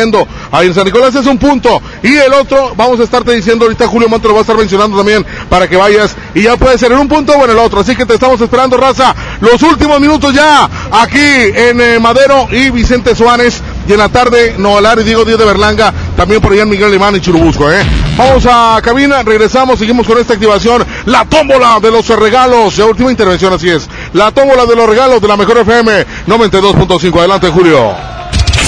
Ahí 0.52 0.68
en 0.68 0.74
San 0.74 0.86
Nicolás 0.86 1.14
es 1.16 1.26
un 1.26 1.38
punto 1.38 1.82
y 2.02 2.16
el 2.16 2.32
otro 2.34 2.74
vamos 2.76 3.00
a 3.00 3.04
estarte 3.04 3.34
diciendo 3.34 3.66
ahorita 3.66 3.88
Julio 3.88 4.08
Monte 4.08 4.28
lo 4.28 4.34
va 4.34 4.40
a 4.40 4.42
estar 4.42 4.58
mencionando 4.58 4.96
también 4.96 5.26
para 5.50 5.68
que 5.68 5.76
vayas 5.76 6.16
y 6.34 6.44
ya 6.44 6.56
puede 6.56 6.78
ser 6.78 6.94
en 6.94 7.00
un 7.00 7.08
punto 7.08 7.34
o 7.34 7.44
en 7.44 7.52
el 7.52 7.58
otro. 7.58 7.82
Así 7.82 7.96
que 7.96 8.06
te 8.06 8.14
estamos 8.14 8.40
esperando, 8.40 8.78
raza. 8.78 9.14
Los 9.42 9.62
últimos 9.64 10.00
minutos 10.00 10.34
ya 10.34 10.70
aquí 10.92 11.20
en 11.20 11.82
eh, 11.82 12.00
Madero 12.00 12.48
y 12.52 12.70
Vicente 12.70 13.16
Suárez. 13.16 13.62
Y 13.88 13.94
en 13.94 13.98
la 13.98 14.10
tarde, 14.10 14.56
Noalar 14.58 15.00
y 15.00 15.04
Diego 15.04 15.26
Díaz 15.26 15.40
de 15.40 15.46
Berlanga, 15.46 15.92
también 16.16 16.40
por 16.42 16.52
allá 16.52 16.62
en 16.62 16.70
Miguel 16.70 16.90
Alemán 16.90 17.16
y 17.16 17.22
Churubusco, 17.22 17.72
¿eh? 17.72 17.84
Vamos 18.16 18.46
a 18.46 18.80
cabina, 18.84 19.24
regresamos, 19.24 19.80
seguimos 19.80 20.06
con 20.06 20.20
esta 20.20 20.34
activación. 20.34 20.86
La 21.06 21.26
tómbola 21.26 21.80
de 21.82 21.90
los 21.90 22.08
regalos. 22.08 22.78
La 22.78 22.86
última 22.86 23.10
intervención, 23.10 23.52
así 23.52 23.70
es. 23.70 23.90
La 24.14 24.32
tómbola 24.32 24.66
de 24.68 24.76
los 24.76 24.88
regalos 24.88 25.22
de 25.22 25.28
la 25.28 25.38
mejor 25.38 25.58
FM 25.58 26.06
92.5. 26.28 27.18
Adelante, 27.18 27.50
Julio. 27.50 28.19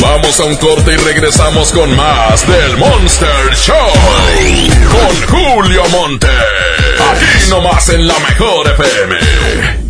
Vamos 0.01 0.39
a 0.39 0.45
un 0.45 0.55
corte 0.55 0.93
y 0.93 0.97
regresamos 0.97 1.71
con 1.71 1.95
más 1.95 2.47
del 2.47 2.77
Monster 2.77 3.53
Show. 3.53 3.75
Con 4.89 5.37
Julio 5.39 5.83
Monte. 5.89 6.27
Aquí 6.27 7.49
nomás 7.49 7.87
en 7.89 8.07
la 8.07 8.17
mejor 8.17 8.67
FM. 8.67 9.15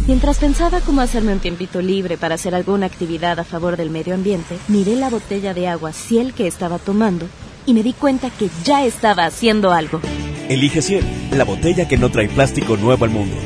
Mientras 0.08 0.38
pensaba 0.38 0.82
cómo 0.82 1.00
hacerme 1.00 1.32
un 1.32 1.40
tiempito 1.40 1.82
libre 1.82 2.18
para 2.18 2.36
hacer 2.36 2.54
alguna 2.54 2.88
actividad 2.88 3.40
a 3.40 3.46
favor 3.46 3.78
del 3.78 3.90
medio 3.90 4.14
ambiente, 4.14 4.58
miré 4.68 4.98
la 4.98 5.10
botella 5.10 5.54
de 5.54 5.70
agua 5.70 5.94
Ciel 5.94 6.34
que 6.34 6.46
estaba 6.46 6.78
tomando 6.78 7.26
y 7.66 7.74
me 7.74 7.82
di 7.82 7.94
cuenta 7.94 8.30
que 8.30 8.50
ya 8.66 8.84
estaba 8.86 9.26
haciendo 9.26 9.72
algo. 9.72 10.02
Elige 10.50 10.82
Ciel, 10.82 11.06
la 11.32 11.46
botella 11.46 11.88
que 11.88 11.98
no 11.98 12.12
trae 12.12 12.28
plástico 12.28 12.76
nuevo 12.76 13.06
al 13.06 13.12
mundo. 13.12 13.38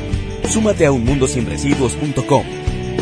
Súmate 0.48 0.84
a 0.84 0.90
unmundosinresiduos.com. 0.90 2.44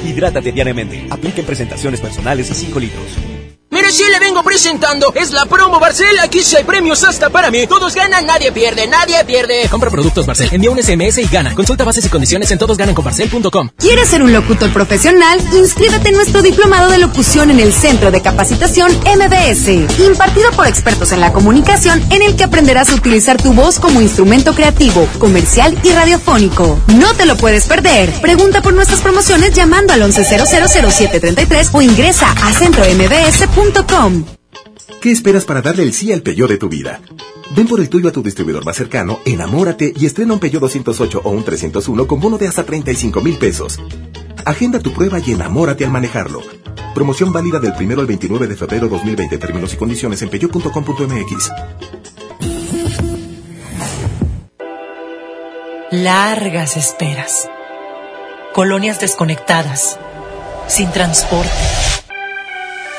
Hidrátate 0.07 0.53
diariamente. 0.53 1.07
Apliquen 1.09 1.47
presentaciones 1.47 2.01
personales 2.01 2.51
y 2.51 2.55
5 2.55 2.79
litros. 2.79 3.34
Mire, 3.75 3.91
sí 3.91 4.05
le 4.09 4.21
vengo 4.21 4.45
presentando. 4.45 5.13
Es 5.17 5.33
la 5.33 5.47
promo 5.47 5.81
Barcel. 5.81 6.17
Aquí 6.21 6.45
sí 6.45 6.55
hay 6.55 6.63
premios 6.63 7.03
hasta 7.03 7.29
para 7.29 7.51
mí. 7.51 7.67
Todos 7.67 7.93
ganan, 7.93 8.25
nadie 8.25 8.53
pierde, 8.53 8.87
nadie 8.87 9.25
pierde. 9.25 9.69
Compra 9.69 9.91
productos 9.91 10.27
Barcel, 10.27 10.49
envía 10.53 10.71
un 10.71 10.81
SMS 10.81 11.19
y 11.19 11.27
gana. 11.27 11.57
Consulta 11.57 11.83
bases 11.83 12.07
y 12.07 12.09
condiciones 12.09 12.49
en 12.53 12.59
todosgananconbarcel.com. 12.59 13.71
¿Quieres 13.77 14.09
ser 14.09 14.23
un 14.23 14.33
locutor 14.33 14.73
profesional? 14.73 15.41
Inscríbete 15.55 16.11
en 16.11 16.15
nuestro 16.15 16.41
diplomado 16.41 16.89
de 16.89 16.99
locución 16.99 17.51
en 17.51 17.59
el 17.59 17.73
Centro 17.73 18.13
de 18.13 18.23
Capacitación 18.23 18.93
MBS, 18.93 19.69
impartido 19.99 20.53
por 20.53 20.69
expertos 20.69 21.11
en 21.11 21.21
la 21.21 21.33
comunicación, 21.33 22.01
en 22.11 22.23
el 22.23 22.37
que 22.37 22.45
aprenderás 22.45 22.91
a 22.91 22.95
utilizar 22.95 23.43
tu 23.43 23.55
voz 23.55 23.81
como 23.81 24.01
instrumento 24.01 24.55
creativo, 24.55 25.09
comercial 25.19 25.77
y 25.83 25.91
radiofónico. 25.91 26.79
No 26.95 27.13
te 27.15 27.27
lo 27.27 27.37
puedes 27.37 27.67
perder. 27.67 28.13
Pregunta 28.21 28.63
por 28.63 28.73
nuestras 28.73 29.01
promociones 29.01 29.53
llamando 29.53 29.93
al 29.93 30.03
11000733 30.03 31.71
o 31.73 31.83
ingresa 31.83 32.31
a 32.41 32.53
centrombs.com. 32.53 33.64
¿Qué 35.01 35.11
esperas 35.11 35.45
para 35.45 35.63
darle 35.63 35.83
el 35.83 35.93
sí 35.93 36.13
al 36.13 36.23
Peugeot 36.23 36.49
de 36.49 36.57
tu 36.59 36.69
vida? 36.69 37.01
Ven 37.55 37.67
por 37.67 37.81
el 37.81 37.89
tuyo 37.89 38.09
a 38.09 38.13
tu 38.13 38.23
distribuidor 38.23 38.65
más 38.65 38.77
cercano, 38.77 39.21
enamórate 39.25 39.93
y 39.97 40.07
estrena 40.07 40.35
un 40.35 40.41
Peugeot 40.41 40.63
208 40.63 41.21
o 41.25 41.31
un 41.31 41.45
301 41.45 42.07
con 42.07 42.21
bono 42.21 42.39
de 42.39 42.49
hasta 42.49 42.65
35 42.65 43.21
mil 43.21 43.37
pesos. 43.37 43.81
Agenda 44.45 44.81
tu 44.81 44.93
prueba 44.93 45.19
y 45.19 45.33
enamórate 45.33 45.85
al 45.85 45.91
manejarlo. 45.91 46.43
Promoción 46.95 47.33
válida 47.33 47.59
del 47.59 47.73
1 47.79 48.01
al 48.01 48.07
29 48.07 48.47
de 48.47 48.57
febrero 48.57 48.89
2020. 48.89 49.39
Términos 49.39 49.75
y 49.75 49.77
condiciones 49.77 50.23
en 50.23 50.31
peugeot.com.mx. 50.31 51.51
Largas 55.91 56.77
esperas. 56.77 57.49
Colonias 58.53 59.01
desconectadas. 59.01 59.99
Sin 60.67 60.91
transporte. 60.93 61.84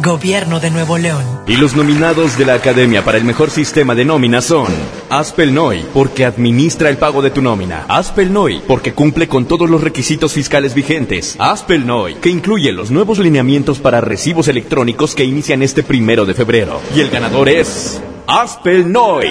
Gobierno 0.00 0.60
de 0.60 0.70
Nuevo 0.70 0.98
León. 0.98 1.24
Y 1.46 1.56
los 1.56 1.76
nominados 1.76 2.38
de 2.38 2.46
la 2.46 2.54
Academia 2.54 3.04
para 3.04 3.18
el 3.18 3.24
mejor 3.24 3.50
sistema 3.50 3.94
de 3.94 4.04
nómina 4.04 4.40
son 4.40 4.68
Aspelnoy, 5.10 5.84
porque 5.92 6.24
administra 6.24 6.88
el 6.88 6.96
pago 6.96 7.22
de 7.22 7.30
tu 7.30 7.42
nómina. 7.42 7.84
Aspelnoy, 7.88 8.62
porque 8.66 8.94
cumple 8.94 9.28
con 9.28 9.46
todos 9.46 9.68
los 9.68 9.80
requisitos 9.80 10.32
fiscales 10.32 10.74
vigentes. 10.74 11.36
Aspelnoy, 11.38 12.14
que 12.14 12.30
incluye 12.30 12.72
los 12.72 12.90
nuevos 12.90 13.18
lineamientos 13.18 13.78
para 13.78 14.00
recibos 14.00 14.48
electrónicos 14.48 15.14
que 15.14 15.24
inician 15.24 15.62
este 15.62 15.82
primero 15.82 16.24
de 16.24 16.34
febrero. 16.34 16.80
Y 16.96 17.00
el 17.00 17.10
ganador 17.10 17.48
es 17.48 18.00
Aspelnoy. 18.26 19.28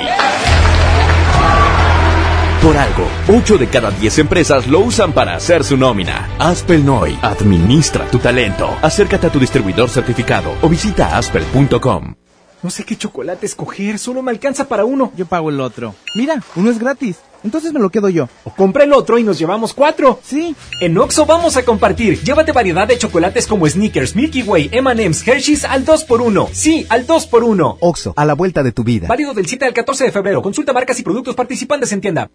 Por 2.62 2.78
algo, 2.78 3.07
8 3.28 3.57
de 3.57 3.68
cada 3.68 3.89
10 3.89 4.20
empresas 4.20 4.68
lo 4.68 4.82
usan 4.82 5.14
para 5.14 5.34
hacer 5.36 5.64
su 5.64 5.78
nómina. 5.78 6.30
Aspelnoy, 6.38 7.18
administra 7.24 8.05
tu 8.12 8.20
talento. 8.20 8.70
Acércate 8.84 9.26
a 9.26 9.32
tu 9.32 9.39
distribuidor 9.39 9.89
certificado 9.89 10.53
o 10.62 10.70
visita 10.70 11.18
aspel.com. 11.18 12.14
No 12.62 12.70
sé 12.70 12.84
qué 12.84 12.95
chocolate 12.95 13.47
escoger, 13.47 13.97
solo 13.97 14.22
me 14.22 14.30
alcanza 14.30 14.68
para 14.68 14.86
uno. 14.86 15.12
Yo 15.18 15.26
pago 15.26 15.49
el 15.49 15.59
otro. 15.59 15.95
Mira, 16.14 16.36
uno 16.55 16.70
es 16.70 16.78
gratis. 16.78 17.18
Entonces 17.44 17.74
me 17.74 17.80
lo 17.80 17.89
quedo 17.89 18.10
yo. 18.10 18.30
O 18.44 18.54
compra 18.54 18.84
el 18.84 18.94
otro 18.94 19.18
y 19.18 19.24
nos 19.24 19.39
llevamos 19.39 19.74
cuatro. 19.74 20.20
Sí. 20.24 20.56
En 20.80 20.98
Oxo 20.98 21.26
vamos 21.26 21.58
a 21.58 21.64
compartir. 21.64 22.22
Llévate 22.22 22.52
variedad 22.52 22.88
de 22.88 22.98
chocolates 22.98 23.48
como 23.48 23.68
Snickers, 23.68 24.16
Milky 24.16 24.44
Way, 24.44 24.70
M&M's, 24.72 25.28
Hershey's 25.28 25.66
al 25.66 25.86
2x1. 25.86 26.50
Sí, 26.54 26.86
al 26.89 27.08
2x1. 27.08 27.78
Oxo, 27.80 28.14
a 28.16 28.26
la 28.26 28.34
vuelta 28.34 28.64
de 28.64 28.72
tu 28.72 28.84
vida. 28.84 29.08
Válido 29.08 29.34
del 29.34 29.48
7 29.48 29.66
al 29.66 29.74
14 29.74 30.06
de 30.06 30.12
febrero. 30.12 30.42
Consulta 30.42 30.74
marcas 30.74 31.00
y 31.00 31.04
productos 31.04 31.36
participantes 31.36 31.92
en 31.92 32.02
tienda. 32.02 32.30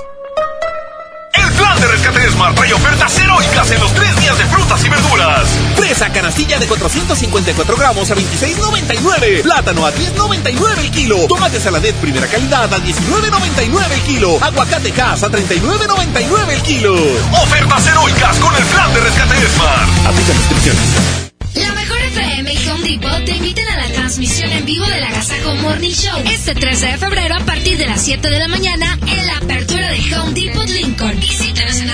Trae 2.41 2.73
ofertas 2.73 3.19
heroicas 3.19 3.69
en 3.69 3.79
los 3.79 3.93
tres 3.93 4.19
días 4.19 4.35
de 4.35 4.45
frutas 4.45 4.83
y 4.83 4.89
verduras. 4.89 5.47
Fresa 5.75 6.11
canastilla 6.11 6.57
de 6.57 6.65
454 6.65 7.77
gramos 7.77 8.09
a 8.09 8.15
26,99. 8.15 9.43
Plátano 9.43 9.85
a 9.85 9.93
10,99 9.93 10.79
el 10.79 10.89
kilo. 10.89 11.27
Tomate 11.27 11.59
saladet 11.59 11.95
primera 11.97 12.25
calidad 12.25 12.73
a 12.73 12.79
19,99 12.79 13.91
el 13.91 14.01
kilo. 14.01 14.37
Aguacate 14.41 14.91
Cas 14.91 15.21
a 15.21 15.29
39,99 15.29 16.49
el 16.49 16.61
kilo. 16.63 16.95
Ofertas 17.43 17.87
heroicas 17.87 18.37
con 18.39 18.55
el 18.55 18.63
plan 18.63 18.91
de 18.91 19.01
rescate 19.01 19.35
Smart. 19.55 20.07
Aplica 20.07 20.33
restricciones. 20.33 21.31
La 21.53 21.71
mejor 21.73 21.97
FM 21.99 22.53
y 22.53 22.69
Home 22.69 22.89
Depot 22.89 23.25
te 23.25 23.31
invitan 23.35 23.67
a 23.67 23.87
la 23.87 23.93
transmisión 23.93 24.51
en 24.51 24.65
vivo 24.65 24.85
del 24.85 25.03
Agasajo 25.03 25.53
Morning 25.55 25.91
Show 25.91 26.17
este 26.25 26.55
13 26.55 26.85
de 26.87 26.97
febrero 26.97 27.35
a 27.35 27.45
partir 27.45 27.77
de 27.77 27.87
las 27.87 28.01
7 28.01 28.29
de 28.29 28.39
la 28.39 28.47
mañana 28.47 28.97
en 29.05 29.27
la 29.27 29.37
apertura 29.37 29.89
de 29.89 30.15
Home 30.15 30.33
Depot 30.33 30.67
Lincoln. 30.67 31.19
Visítanos 31.19 31.75
en 31.77 31.89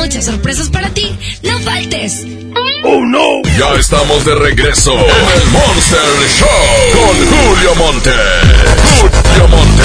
muchas 0.00 0.24
sorpresas 0.24 0.70
para 0.70 0.88
ti. 0.90 1.14
¡No 1.42 1.58
faltes! 1.60 2.24
¡Oh, 2.84 3.04
no! 3.04 3.42
Ya 3.58 3.74
estamos 3.78 4.24
de 4.24 4.34
regreso 4.34 4.92
en 4.92 5.40
el 5.40 5.48
Monster 5.50 6.00
Show 6.38 6.48
con 6.94 7.16
Julio 7.26 7.74
Monte. 7.74 8.10
Julio 8.98 9.48
Monte. 9.48 9.82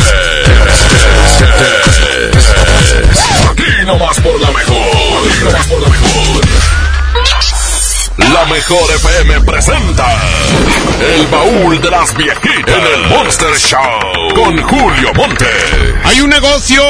Aquí 3.52 3.86
nomás 3.86 4.20
por 4.22 4.40
la 4.40 4.52
mejor. 4.52 4.78
Aquí 5.28 5.44
nomás 5.44 5.68
por 5.68 5.82
la 5.82 5.90
mejor. 5.90 6.46
La 8.18 8.46
mejor 8.46 8.92
FM 8.96 9.42
presenta 9.42 10.08
El 11.02 11.28
baúl 11.28 11.82
de 11.82 11.92
las 11.92 12.16
viejitas 12.16 12.74
en 12.74 12.86
el 12.86 13.10
Monster 13.10 13.54
Show 13.58 14.00
con 14.34 14.62
Julio 14.62 15.14
Monte. 15.14 15.46
Hay 16.06 16.22
un 16.22 16.30
negocio, 16.30 16.82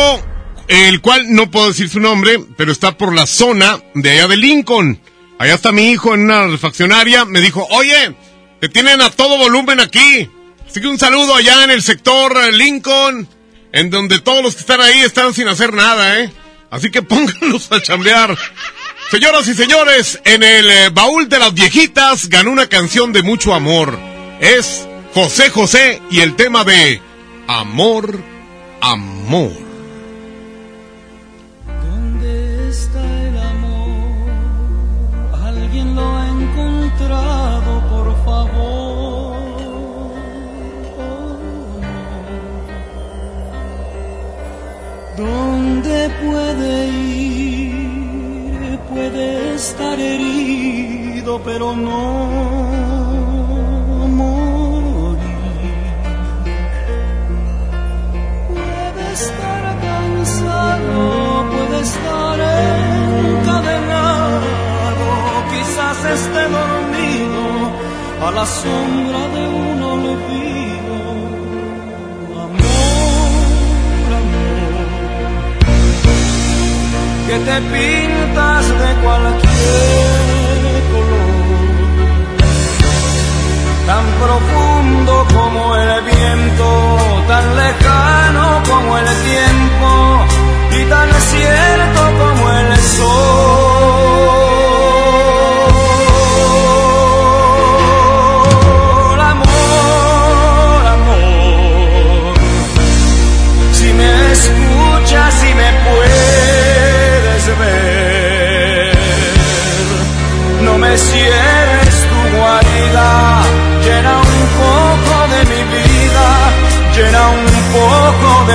el 0.68 1.02
cual 1.02 1.34
no 1.34 1.52
puedo 1.52 1.68
decir 1.68 1.90
su 1.90 2.00
nombre, 2.00 2.40
pero 2.58 2.72
está 2.72 2.98
por 2.98 3.14
la 3.14 3.26
zona 3.26 3.80
de 3.94 4.12
allá 4.12 4.28
de 4.28 4.38
Lincoln. 4.38 5.00
Allá 5.38 5.56
está 5.56 5.72
mi 5.72 5.92
hijo 5.92 6.14
en 6.14 6.22
una 6.22 6.48
refaccionaria. 6.48 7.26
Me 7.26 7.42
dijo, 7.42 7.68
oye, 7.72 8.16
te 8.60 8.70
tienen 8.70 9.02
a 9.02 9.10
todo 9.10 9.38
volumen 9.38 9.80
aquí. 9.80 10.30
Así 10.68 10.82
que 10.82 10.88
un 10.88 10.98
saludo 10.98 11.36
allá 11.36 11.64
en 11.64 11.72
el 11.72 11.84
sector 11.84 12.36
eh, 12.38 12.52
Lincoln, 12.52 13.28
en 13.72 13.90
donde 13.90 14.20
todos 14.20 14.44
los 14.44 14.56
que 14.56 14.62
están 14.62 14.82
ahí 14.82 15.00
están 15.00 15.34
sin 15.34 15.48
hacer 15.48 15.74
nada, 15.74 16.20
¿eh? 16.20 16.32
Así 16.72 16.90
que 16.92 17.02
pónganlos 17.04 17.72
a 17.72 17.82
chambear. 17.82 18.38
Señoras 19.12 19.48
y 19.48 19.54
señores, 19.54 20.20
en 20.26 20.42
el 20.42 20.70
eh, 20.70 20.90
baúl 20.90 21.30
de 21.30 21.40
las 21.40 21.54
viejitas 21.54 22.28
ganó 22.28 22.52
una 22.52 22.68
canción 22.68 23.14
de 23.14 23.22
mucho 23.22 23.54
amor. 23.54 23.98
Es 24.40 24.88
José 25.14 25.50
José 25.50 26.02
y 26.10 26.22
el 26.22 26.36
tema 26.36 26.64
de 26.64 27.00
Amor, 27.48 28.20
Amor. 28.82 29.65
Está 32.78 33.02
el 33.28 33.38
amor? 33.38 34.30
Alguien 35.50 35.96
lo 35.96 36.06
ha 36.18 36.26
encontrado, 36.38 37.72
por 37.94 38.08
favor. 38.26 39.36
¿Dónde 45.18 45.98
puede 46.24 46.72
ir? 46.90 48.80
Puede 48.92 49.56
estar 49.56 49.98
herido, 50.00 51.32
pero 51.48 51.76
no 51.76 52.04
morir. 54.20 55.20
Puede 58.50 59.06
estar 59.14 59.64
cansado, 59.88 61.25
estar 61.86 62.40
encadenado, 63.42 64.50
quizás 65.52 65.98
esté 66.18 66.44
dormido 66.58 67.44
a 68.26 68.28
la 68.38 68.46
sombra 68.46 69.22
de 69.36 69.44
un 69.64 69.78
olvido. 69.96 70.98
Amor, 72.46 74.10
amor, 74.22 74.76
que 77.28 77.36
te 77.48 77.58
pintas 77.74 78.64
de 78.82 78.90
cualquier 79.04 80.76
color, 80.94 81.36
tan 83.90 84.06
profundo 84.24 85.14
como 85.36 85.62
el 85.76 85.92
viento, 86.12 86.68
tan 87.28 87.46
lejano 87.62 88.46
como 88.70 88.90
el 88.98 89.08
tiempo 89.30 90.25
y 90.86 90.90
tan 90.90 91.10
cierto 91.22 92.02
como 92.18 92.50
el 92.52 92.78
sol. 92.78 94.06
Amor, 99.20 100.86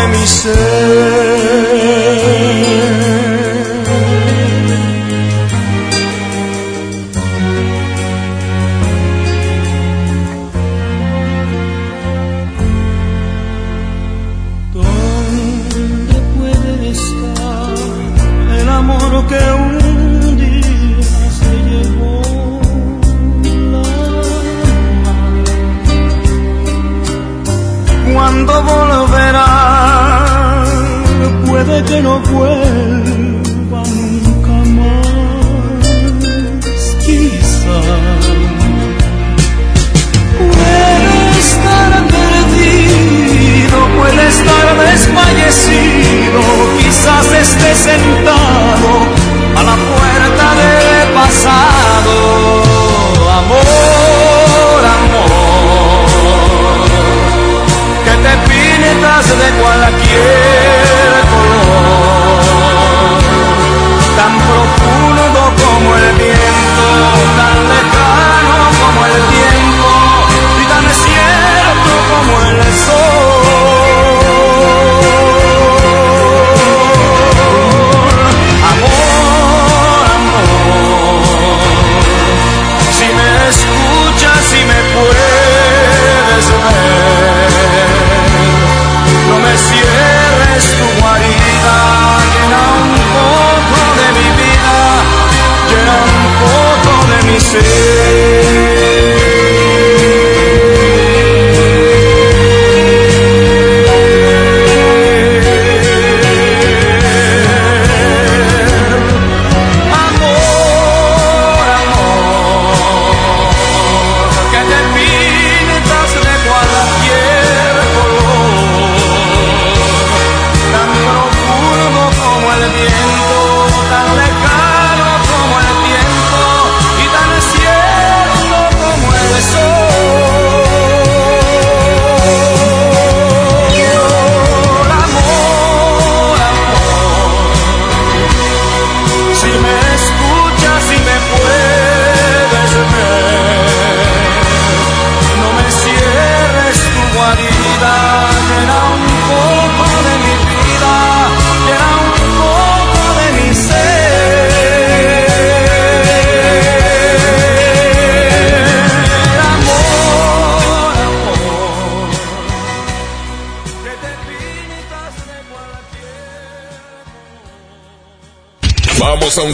poco 0.00 0.06
de 0.06 0.08
mi 0.08 0.26
vuelva 32.32 33.82
nunca 34.22 34.56
más, 34.78 35.46
quizás. 37.04 38.26
Puede 40.38 41.38
estar 41.38 41.92
perdido, 42.16 43.78
puede 43.98 44.28
estar 44.28 44.66
desfallecido, 44.90 46.40
quizás 46.78 47.26
esté 47.32 47.74
sentado 47.74 49.19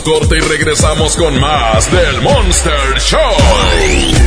corte 0.02 0.36
y 0.36 0.40
regresamos 0.40 1.16
con 1.16 1.38
más 1.40 1.90
del 1.90 2.20
Monster 2.22 2.98
Show. 2.98 3.20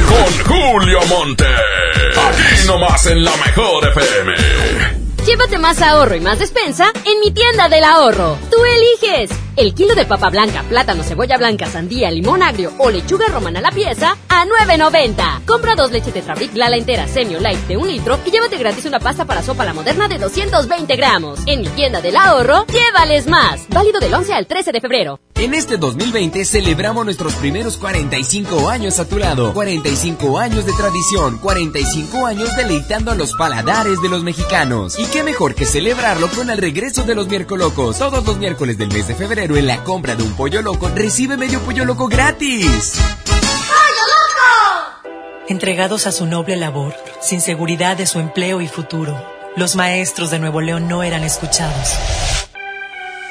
Con 0.08 0.46
Julio 0.46 1.00
Monte. 1.08 1.46
Aquí 1.46 2.68
nomás 2.68 3.06
en 3.08 3.24
la 3.24 3.36
mejor 3.38 3.88
FM. 3.90 5.00
Llévate 5.26 5.58
más 5.60 5.82
ahorro 5.82 6.16
y 6.16 6.22
más 6.22 6.40
despensa 6.40 6.92
en 7.06 7.20
mi 7.20 7.32
tienda 7.32 7.70
del 7.70 7.84
ahorro. 7.84 8.38
Tú 8.50 8.58
eliges. 8.64 9.30
El 9.58 9.74
kilo 9.74 9.94
de 9.94 10.06
papa 10.06 10.30
blanca, 10.30 10.64
plátano, 10.64 11.04
cebolla 11.04 11.38
blanca, 11.38 11.66
sandía, 11.66 12.10
limón 12.10 12.42
agrio 12.42 12.72
o 12.78 12.90
lechuga 12.90 13.28
romana 13.28 13.60
a 13.60 13.62
la 13.62 13.72
pieza 13.72 14.16
a 14.30 14.46
9.90. 14.46 15.46
Compra 15.46 15.76
dos 15.76 15.92
leches 15.92 16.14
de 16.14 16.22
Fabric 16.22 16.56
Lala 16.56 16.78
entera 16.78 17.08
Semio 17.08 17.40
Light 17.40 17.60
de 17.68 17.78
un 17.78 17.88
litro 17.88 18.18
y 18.26 18.32
llévate 18.32 18.58
gratis 18.58 18.86
una 18.86 19.00
pasta 19.00 19.26
para 19.26 19.44
sopa 19.44 19.66
la 19.66 19.74
moderna 19.74 20.08
de 20.08 20.18
220 20.18 20.96
gramos. 20.96 21.40
En 21.46 21.62
mi 21.62 21.68
tienda 21.70 22.02
del 22.02 22.16
ahorro, 22.16 22.66
llévales 22.68 23.28
más. 23.28 23.68
Válido 23.70 24.00
del 24.00 24.14
11 24.14 24.34
al 24.34 24.48
13 24.48 24.72
de 24.72 24.82
febrero. 24.82 25.20
En 25.40 25.54
este 25.54 25.78
2020 25.78 26.44
celebramos 26.44 27.06
nuestros 27.06 27.34
primeros 27.36 27.78
45 27.78 28.68
años 28.68 29.00
a 29.00 29.06
tu 29.06 29.18
lado. 29.18 29.54
45 29.54 30.38
años 30.38 30.66
de 30.66 30.74
tradición, 30.74 31.38
45 31.38 32.26
años 32.26 32.54
deleitando 32.58 33.12
a 33.12 33.16
los 33.16 33.36
paladares 33.36 34.02
de 34.02 34.10
los 34.10 34.22
mexicanos. 34.22 35.00
¿Y 35.00 35.06
qué 35.06 35.24
mejor 35.24 35.56
que 35.56 35.64
celebrarlo 35.64 36.28
con 36.28 36.50
el 36.50 36.58
regreso 36.58 37.04
de 37.04 37.16
los 37.16 37.30
miércoles 37.30 37.68
locos? 37.68 38.00
Todos 38.00 38.26
los 38.26 38.38
miércoles 38.38 38.78
del 38.78 38.90
mes 38.90 39.08
de 39.08 39.16
febrero 39.16 39.56
en 39.56 39.66
la 39.66 39.82
compra 39.86 40.18
de 40.18 40.24
un 40.24 40.34
pollo 40.34 40.62
loco 40.62 40.90
recibe 40.94 41.38
medio 41.38 41.62
pollo 41.62 41.86
loco 41.86 42.10
gratis. 42.10 43.00
¡Pollo 43.26 44.04
loco! 44.12 45.14
Entregados 45.48 46.06
a 46.06 46.12
su 46.12 46.26
noble 46.26 46.58
labor, 46.58 46.94
sin 47.22 47.40
seguridad 47.40 47.96
de 47.96 48.08
su 48.08 48.20
empleo 48.20 48.60
y 48.60 48.68
futuro, 48.68 49.18
los 49.56 49.78
maestros 49.78 50.32
de 50.32 50.40
Nuevo 50.40 50.60
León 50.60 50.90
no 50.90 51.02
eran 51.02 51.24
escuchados. 51.24 51.94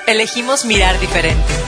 Elegimos 0.07 0.65
mirar 0.65 0.99
diferente. 1.01 1.68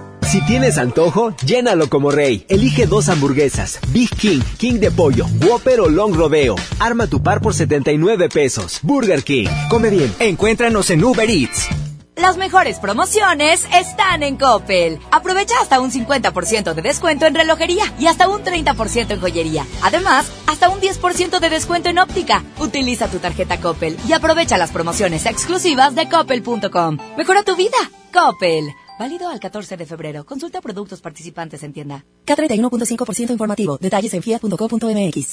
Si 0.31 0.39
tienes 0.45 0.77
antojo, 0.77 1.35
llénalo 1.45 1.89
como 1.89 2.09
rey. 2.09 2.45
Elige 2.47 2.87
dos 2.87 3.09
hamburguesas, 3.09 3.81
Big 3.89 4.09
King, 4.15 4.39
King 4.57 4.75
de 4.75 4.89
pollo, 4.89 5.25
Whopper 5.45 5.81
o 5.81 5.89
Long 5.89 6.15
Rodeo. 6.15 6.55
Arma 6.79 7.07
tu 7.07 7.21
par 7.21 7.41
por 7.41 7.53
79 7.53 8.29
pesos. 8.29 8.79
Burger 8.81 9.25
King. 9.25 9.49
Come 9.69 9.89
bien. 9.89 10.15
Encuéntranos 10.19 10.89
en 10.89 11.03
Uber 11.03 11.29
Eats. 11.29 11.67
Las 12.15 12.37
mejores 12.37 12.79
promociones 12.79 13.67
están 13.73 14.23
en 14.23 14.37
Coppel. 14.37 14.99
Aprovecha 15.11 15.55
hasta 15.61 15.81
un 15.81 15.91
50% 15.91 16.75
de 16.75 16.81
descuento 16.81 17.25
en 17.25 17.35
relojería 17.35 17.83
y 17.99 18.07
hasta 18.07 18.29
un 18.29 18.41
30% 18.41 19.11
en 19.11 19.19
joyería. 19.19 19.65
Además, 19.81 20.31
hasta 20.47 20.69
un 20.69 20.79
10% 20.79 21.41
de 21.41 21.49
descuento 21.49 21.89
en 21.89 21.99
óptica. 21.99 22.41
Utiliza 22.57 23.09
tu 23.09 23.19
tarjeta 23.19 23.59
Coppel 23.59 23.97
y 24.07 24.13
aprovecha 24.13 24.57
las 24.57 24.71
promociones 24.71 25.25
exclusivas 25.25 25.93
de 25.93 26.07
coppel.com. 26.07 26.99
Mejora 27.17 27.43
tu 27.43 27.57
vida. 27.57 27.77
Coppel. 28.13 28.73
Válido 29.01 29.29
al 29.29 29.39
14 29.39 29.77
de 29.77 29.87
febrero. 29.87 30.23
Consulta 30.27 30.61
productos 30.61 31.01
participantes 31.01 31.63
en 31.63 31.73
tienda. 31.73 32.05
K31.5% 32.27 33.31
informativo. 33.31 33.79
Detalles 33.79 34.13
en 34.13 34.21
fiat.co.mx. 34.21 35.27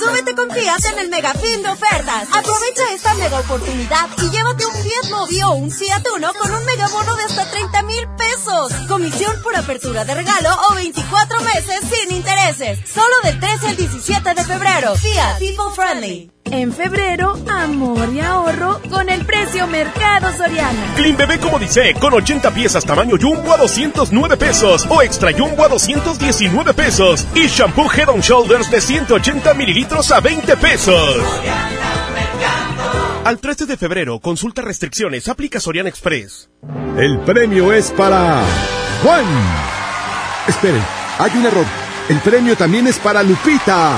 súbete 0.00 0.34
con 0.34 0.50
Fiat 0.50 0.84
en 0.90 0.98
el 1.00 1.10
mega 1.10 1.34
fin 1.34 1.62
de 1.62 1.68
ofertas. 1.68 2.28
Aprovecha 2.32 2.94
esta 2.94 3.12
mega 3.16 3.40
oportunidad 3.40 4.08
y 4.16 4.30
llévate 4.30 4.64
un 4.64 4.72
Fiat 4.72 5.10
Mobi 5.10 5.42
o 5.42 5.50
un 5.50 5.70
Fiat 5.70 6.02
Uno 6.16 6.32
con 6.32 6.50
un 6.50 6.64
mega 6.64 6.88
bono 6.88 7.14
de 7.14 7.24
hasta 7.24 7.44
30 7.50 7.82
mil 7.82 8.08
pesos. 8.16 8.72
Comisión 8.88 9.36
por 9.42 9.54
apertura 9.54 10.06
de 10.06 10.14
regalo 10.14 10.48
o 10.70 10.74
24 10.74 11.42
meses 11.42 11.80
sin 11.92 12.16
intereses. 12.16 12.88
Solo 12.88 13.16
del 13.22 13.38
13 13.38 13.66
al 13.66 13.76
17 13.76 14.34
de 14.34 14.44
febrero. 14.44 14.94
Fiat 14.94 15.38
People 15.40 15.74
Friendly. 15.74 16.33
En 16.56 16.72
febrero, 16.72 17.36
amor 17.50 18.10
y 18.14 18.20
ahorro 18.20 18.80
con 18.88 19.08
el 19.08 19.26
precio 19.26 19.66
Mercado 19.66 20.30
Soriana. 20.36 20.94
Clean 20.94 21.16
Bebé 21.16 21.40
como 21.40 21.58
dice, 21.58 21.94
con 21.94 22.14
80 22.14 22.52
piezas 22.52 22.84
tamaño 22.84 23.16
Jumbo 23.20 23.52
a 23.52 23.56
209 23.56 24.36
pesos 24.36 24.86
o 24.88 25.02
Extra 25.02 25.32
Jumbo 25.32 25.64
a 25.64 25.68
219 25.68 26.72
pesos 26.72 27.26
y 27.34 27.48
Shampoo 27.48 27.90
Head 27.90 28.08
on 28.08 28.20
Shoulders 28.20 28.70
de 28.70 28.80
180 28.80 29.52
mililitros 29.54 30.12
a 30.12 30.20
20 30.20 30.56
pesos. 30.58 31.16
Al 33.24 33.38
13 33.40 33.66
de 33.66 33.76
febrero, 33.76 34.20
consulta 34.20 34.62
restricciones, 34.62 35.26
aplica 35.28 35.58
Soriana 35.58 35.88
Express. 35.88 36.50
El 36.96 37.18
premio 37.22 37.72
es 37.72 37.90
para 37.90 38.44
Juan. 39.02 39.26
Esperen, 40.46 40.84
hay 41.18 41.32
un 41.36 41.46
error. 41.46 41.66
El 42.08 42.20
premio 42.20 42.56
también 42.56 42.86
es 42.86 43.00
para 43.00 43.24
Lupita 43.24 43.96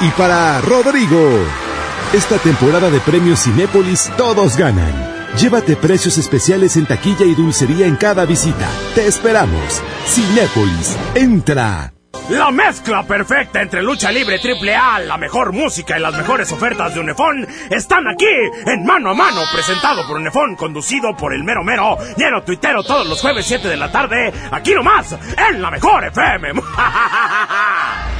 y 0.00 0.08
para 0.10 0.60
Rodrigo. 0.60 1.69
Esta 2.12 2.38
temporada 2.38 2.90
de 2.90 2.98
premios 2.98 3.44
Cinépolis 3.44 4.10
todos 4.16 4.56
ganan. 4.56 4.92
Llévate 5.36 5.76
precios 5.76 6.18
especiales 6.18 6.76
en 6.76 6.84
taquilla 6.84 7.24
y 7.24 7.36
dulcería 7.36 7.86
en 7.86 7.94
cada 7.94 8.24
visita. 8.24 8.68
Te 8.96 9.06
esperamos. 9.06 9.80
Cinépolis, 10.06 10.98
entra. 11.14 11.92
La 12.30 12.50
mezcla 12.50 13.04
perfecta 13.04 13.62
entre 13.62 13.80
lucha 13.80 14.10
libre 14.10 14.40
triple 14.40 14.74
A, 14.74 14.98
la 14.98 15.16
mejor 15.18 15.52
música 15.52 15.96
y 15.96 16.02
las 16.02 16.16
mejores 16.16 16.50
ofertas 16.50 16.92
de 16.94 17.00
Unefón 17.00 17.46
están 17.70 18.04
aquí 18.08 18.26
en 18.66 18.84
Mano 18.84 19.10
a 19.10 19.14
Mano, 19.14 19.42
presentado 19.52 20.04
por 20.08 20.16
Unefón, 20.16 20.56
conducido 20.56 21.16
por 21.16 21.32
el 21.32 21.44
mero 21.44 21.62
mero, 21.62 21.96
lleno 22.16 22.42
tuitero 22.42 22.82
todos 22.82 23.06
los 23.06 23.20
jueves 23.20 23.46
7 23.46 23.68
de 23.68 23.76
la 23.76 23.90
tarde, 23.92 24.32
aquí 24.50 24.74
nomás, 24.74 25.16
en 25.48 25.62
la 25.62 25.70
mejor 25.70 26.04
FM. 26.06 26.54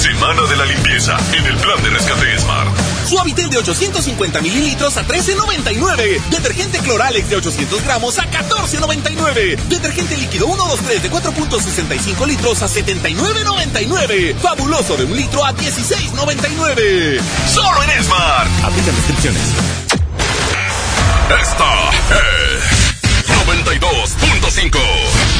Semana 0.00 0.46
de 0.48 0.56
la 0.56 0.64
limpieza 0.64 1.14
en 1.34 1.44
el 1.44 1.56
plan 1.58 1.82
de 1.82 1.90
rescate 1.90 2.38
Smart. 2.38 2.70
Suavitel 3.06 3.50
de 3.50 3.58
850 3.58 4.40
mililitros 4.40 4.96
a 4.96 5.06
13.99. 5.06 6.22
Detergente 6.30 6.78
Cloralex 6.78 7.28
de 7.28 7.36
800 7.36 7.84
gramos 7.84 8.18
a 8.18 8.24
14.99. 8.30 9.58
Detergente 9.68 10.16
líquido 10.16 10.46
123 10.46 11.02
de 11.02 11.10
4.65 11.10 12.26
litros 12.26 12.62
a 12.62 12.68
79.99. 12.68 14.36
Fabuloso 14.36 14.96
de 14.96 15.04
un 15.04 15.14
litro 15.14 15.44
a 15.44 15.52
16.99. 15.52 17.20
Solo 17.52 17.82
en 17.82 18.02
Smart. 18.02 18.48
Aplican 18.64 18.96
restricciones. 18.96 19.42
Esta 21.28 21.90
es 22.16 22.64
92.5. 23.46 25.39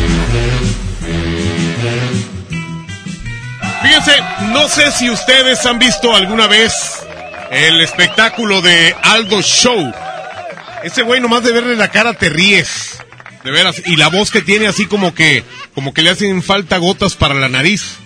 Fíjense, 3.81 4.11
no 4.51 4.67
sé 4.67 4.91
si 4.91 5.09
ustedes 5.09 5.65
han 5.65 5.79
visto 5.79 6.15
alguna 6.15 6.47
vez 6.47 6.99
el 7.51 7.81
espectáculo 7.81 8.61
de 8.61 8.95
Aldo 9.01 9.41
Show. 9.41 9.91
Ese 10.83 11.01
güey 11.03 11.19
nomás 11.19 11.43
de 11.43 11.51
verle 11.51 11.75
la 11.75 11.89
cara 11.89 12.13
te 12.13 12.29
ríes. 12.29 12.97
De 13.43 13.51
veras. 13.51 13.81
Y 13.85 13.95
la 13.95 14.09
voz 14.09 14.29
que 14.29 14.41
tiene 14.41 14.67
así 14.67 14.85
como 14.85 15.15
que, 15.15 15.43
como 15.73 15.93
que 15.93 16.03
le 16.03 16.11
hacen 16.11 16.43
falta 16.43 16.77
gotas 16.77 17.15
para 17.15 17.33
la 17.33 17.49
nariz. 17.49 17.97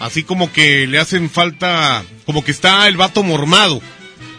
Así 0.00 0.24
como 0.24 0.52
que 0.52 0.86
le 0.88 0.98
hacen 0.98 1.30
falta, 1.30 2.02
como 2.26 2.44
que 2.44 2.50
está 2.50 2.88
el 2.88 2.96
vato 2.96 3.22
mormado. 3.22 3.80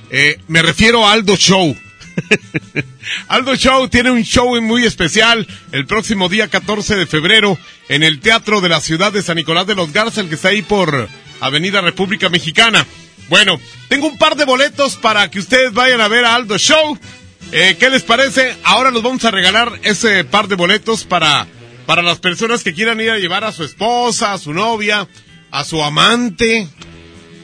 Eh, 0.09 0.39
me 0.47 0.61
refiero 0.61 1.07
a 1.07 1.13
Aldo 1.13 1.37
Show. 1.37 1.75
Aldo 3.27 3.55
Show 3.55 3.87
tiene 3.87 4.11
un 4.11 4.23
show 4.23 4.59
muy 4.61 4.85
especial 4.85 5.47
el 5.71 5.85
próximo 5.85 6.29
día 6.29 6.47
14 6.47 6.95
de 6.95 7.05
febrero 7.05 7.57
en 7.89 8.03
el 8.03 8.19
Teatro 8.19 8.61
de 8.61 8.69
la 8.69 8.81
Ciudad 8.81 9.11
de 9.11 9.21
San 9.21 9.37
Nicolás 9.37 9.67
de 9.67 9.75
los 9.75 9.91
Garza, 9.91 10.21
el 10.21 10.29
que 10.29 10.35
está 10.35 10.49
ahí 10.49 10.61
por 10.61 11.07
Avenida 11.39 11.81
República 11.81 12.29
Mexicana. 12.29 12.85
Bueno, 13.29 13.59
tengo 13.87 14.07
un 14.07 14.17
par 14.17 14.35
de 14.35 14.45
boletos 14.45 14.95
para 14.95 15.29
que 15.29 15.39
ustedes 15.39 15.73
vayan 15.73 16.01
a 16.01 16.07
ver 16.07 16.25
a 16.25 16.35
Aldo 16.35 16.57
Show. 16.57 16.97
Eh, 17.51 17.77
¿Qué 17.79 17.89
les 17.89 18.03
parece? 18.03 18.55
Ahora 18.63 18.91
nos 18.91 19.03
vamos 19.03 19.23
a 19.25 19.31
regalar 19.31 19.79
ese 19.83 20.23
par 20.23 20.47
de 20.47 20.55
boletos 20.55 21.03
para, 21.03 21.47
para 21.85 22.01
las 22.01 22.19
personas 22.19 22.63
que 22.63 22.73
quieran 22.73 22.99
ir 22.99 23.11
a 23.11 23.19
llevar 23.19 23.43
a 23.43 23.51
su 23.51 23.63
esposa, 23.63 24.33
a 24.33 24.37
su 24.37 24.53
novia, 24.53 25.07
a 25.51 25.63
su 25.63 25.83
amante, 25.83 26.67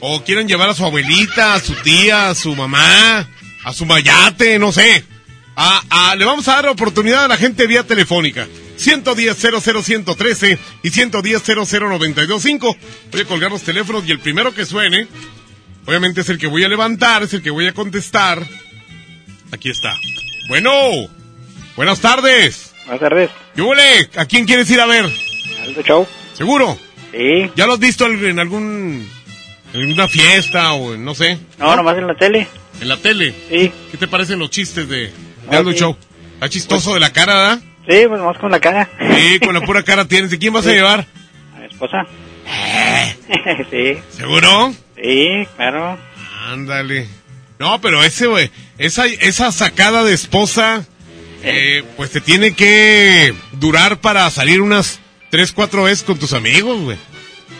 o 0.00 0.24
quieran 0.24 0.48
llevar 0.48 0.70
a 0.70 0.74
su 0.74 0.84
abuelita, 0.84 1.54
a 1.54 1.60
su 1.60 1.74
tía, 1.74 2.30
a 2.30 2.34
su 2.34 2.56
mamá, 2.56 3.28
a 3.64 3.72
su 3.72 3.86
mayate, 3.86 4.58
no 4.58 4.72
sé. 4.72 5.04
le 6.16 6.24
vamos 6.24 6.48
a 6.48 6.56
dar 6.56 6.68
oportunidad 6.68 7.24
a 7.24 7.28
la 7.28 7.36
gente 7.36 7.66
vía 7.66 7.82
telefónica. 7.82 8.46
110 8.76 9.36
00113 9.36 10.58
y 10.82 10.90
110 10.90 11.42
00925. 11.42 12.76
Voy 13.12 13.20
a 13.20 13.24
colgar 13.26 13.50
los 13.50 13.62
teléfonos 13.62 14.06
y 14.06 14.12
el 14.12 14.20
primero 14.20 14.54
que 14.54 14.64
suene, 14.64 15.06
obviamente 15.86 16.22
es 16.22 16.28
el 16.30 16.38
que 16.38 16.46
voy 16.46 16.64
a 16.64 16.68
levantar, 16.68 17.22
es 17.22 17.34
el 17.34 17.42
que 17.42 17.50
voy 17.50 17.66
a 17.66 17.74
contestar. 17.74 18.42
Aquí 19.52 19.68
está. 19.70 19.92
Bueno, 20.48 20.72
buenas 21.76 22.00
tardes. 22.00 22.72
Buenas 22.86 23.00
tardes. 23.00 23.30
Yule, 23.54 24.08
¿a 24.16 24.24
quién 24.24 24.46
quieres 24.46 24.70
ir 24.70 24.80
a 24.80 24.86
ver? 24.86 25.04
Aldo 25.62 25.82
Show. 25.82 26.08
¿Seguro? 26.32 26.78
Sí. 27.12 27.50
¿Ya 27.54 27.66
lo 27.66 27.74
has 27.74 27.80
visto 27.80 28.06
en 28.06 28.38
algún 28.38 29.06
en 29.74 29.92
una 29.92 30.08
fiesta 30.08 30.72
o 30.72 30.96
no 30.96 31.14
sé? 31.14 31.38
No, 31.58 31.76
nomás 31.76 31.98
en 31.98 32.06
la 32.06 32.14
tele. 32.14 32.48
¿En 32.80 32.88
la 32.88 32.96
tele? 32.96 33.34
Sí. 33.48 33.72
¿Qué 33.90 33.96
te 33.96 34.08
parecen 34.08 34.38
los 34.38 34.50
chistes 34.50 34.88
de, 34.88 35.12
de 35.50 35.56
Aldo 35.56 35.72
Show? 35.72 35.96
¿Está 36.34 36.48
chistoso 36.48 36.94
de 36.94 37.00
la 37.00 37.12
cara, 37.12 37.34
verdad? 37.34 37.60
Sí, 37.88 38.06
pues 38.06 38.20
nomás 38.20 38.38
con 38.38 38.50
la 38.50 38.60
cara. 38.60 38.88
Sí, 39.14 39.38
con 39.40 39.54
la 39.54 39.60
pura 39.60 39.82
cara 39.82 40.06
tienes. 40.06 40.32
¿Y 40.32 40.38
quién 40.38 40.52
vas 40.52 40.66
a 40.66 40.72
llevar? 40.72 41.06
A 41.54 41.58
mi 41.58 41.66
esposa. 41.66 42.06
¿Eh? 42.46 43.16
sí. 43.70 44.02
¿Seguro? 44.16 44.72
Sí, 44.96 45.46
claro. 45.56 45.98
Ándale. 46.46 47.08
No, 47.58 47.80
pero 47.80 48.02
ese, 48.02 48.26
güey, 48.26 48.50
esa, 48.78 49.06
esa 49.06 49.52
sacada 49.52 50.02
de 50.02 50.14
esposa, 50.14 50.86
eh, 51.42 51.84
pues 51.96 52.10
te 52.10 52.22
tiene 52.22 52.54
que 52.54 53.34
durar 53.52 54.00
para 54.00 54.30
salir 54.30 54.62
unas 54.62 55.00
tres, 55.30 55.52
cuatro 55.52 55.82
veces 55.82 56.02
con 56.02 56.18
tus 56.18 56.32
amigos, 56.32 56.80
güey. 56.80 56.96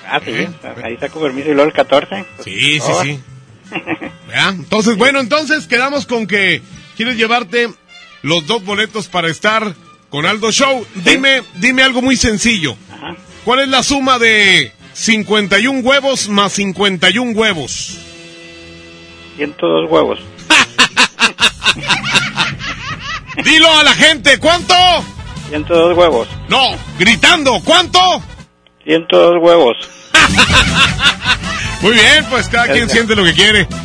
Ah, 0.08 0.20
sí, 0.24 0.48
ahí 0.82 0.96
saco 0.96 1.20
permiso 1.20 1.50
y 1.50 1.54
luego 1.54 1.68
el 1.68 1.74
14. 1.74 2.24
sí, 2.42 2.80
sí, 2.80 2.92
sí. 3.02 3.20
Entonces, 4.48 4.96
bueno, 4.96 5.20
entonces 5.20 5.66
quedamos 5.66 6.06
con 6.06 6.26
que 6.26 6.62
quieres 6.96 7.16
llevarte 7.16 7.68
los 8.22 8.46
dos 8.46 8.64
boletos 8.64 9.08
para 9.08 9.28
estar 9.28 9.74
con 10.08 10.26
Aldo 10.26 10.52
Show. 10.52 10.86
Dime, 10.96 11.42
dime 11.54 11.82
algo 11.82 12.02
muy 12.02 12.16
sencillo. 12.16 12.76
¿Cuál 13.44 13.60
es 13.60 13.68
la 13.68 13.82
suma 13.82 14.18
de 14.18 14.72
51 14.92 15.80
huevos 15.80 16.28
más 16.28 16.52
51 16.52 17.32
huevos? 17.32 17.98
102 19.36 19.90
huevos. 19.90 20.18
Dilo 23.44 23.72
a 23.72 23.84
la 23.84 23.94
gente, 23.94 24.38
¿cuánto? 24.38 24.74
102 25.48 25.96
huevos. 25.96 26.28
No, 26.48 26.62
gritando, 26.98 27.60
¿cuánto? 27.64 28.00
102 28.84 29.42
huevos. 29.42 29.76
Muy 31.80 31.92
bien, 31.92 32.26
pues 32.28 32.48
cada 32.48 32.72
quien 32.72 32.88
siente 32.88 33.16
lo 33.16 33.24
que 33.24 33.34
quiere. 33.34 33.68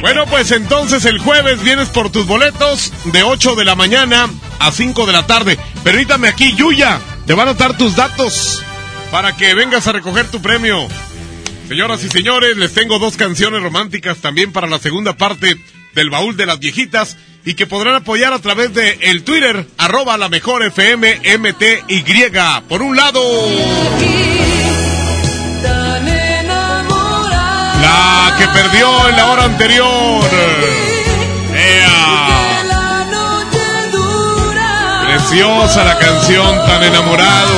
Bueno, 0.00 0.24
pues 0.26 0.52
entonces 0.52 1.04
el 1.04 1.18
jueves 1.18 1.64
vienes 1.64 1.88
por 1.88 2.12
tus 2.12 2.24
boletos 2.24 2.92
de 3.06 3.24
8 3.24 3.56
de 3.56 3.64
la 3.64 3.74
mañana 3.74 4.30
a 4.60 4.70
5 4.70 5.04
de 5.04 5.12
la 5.12 5.26
tarde. 5.26 5.58
Permítame 5.82 6.28
aquí, 6.28 6.54
Yuya, 6.54 7.00
te 7.26 7.34
van 7.34 7.48
a 7.48 7.54
dar 7.54 7.76
tus 7.76 7.96
datos 7.96 8.62
para 9.10 9.36
que 9.36 9.52
vengas 9.54 9.88
a 9.88 9.92
recoger 9.92 10.30
tu 10.30 10.40
premio. 10.40 10.86
Señoras 11.68 12.04
y 12.04 12.08
señores, 12.08 12.56
les 12.56 12.72
tengo 12.72 13.00
dos 13.00 13.16
canciones 13.16 13.62
románticas 13.62 14.18
también 14.18 14.52
para 14.52 14.68
la 14.68 14.78
segunda 14.78 15.14
parte 15.14 15.56
del 15.94 16.08
baúl 16.08 16.36
de 16.36 16.46
las 16.46 16.60
viejitas 16.60 17.16
y 17.44 17.54
que 17.54 17.66
podrán 17.66 17.96
apoyar 17.96 18.32
a 18.32 18.38
través 18.38 18.72
de 18.72 18.98
el 19.02 19.24
Twitter, 19.24 19.66
arroba 19.78 20.16
la 20.18 20.28
mejor 20.28 20.62
FM 20.62 21.20
MTY. 21.38 22.04
Por 22.68 22.82
un 22.82 22.96
lado... 22.96 24.29
La 27.80 28.34
que 28.36 28.46
perdió 28.48 29.08
en 29.08 29.16
la 29.16 29.30
hora 29.30 29.44
anterior. 29.44 30.24
Preciosa 35.06 35.84
la 35.84 35.98
canción, 35.98 36.56
tan 36.66 36.82
enamorado. 36.82 37.54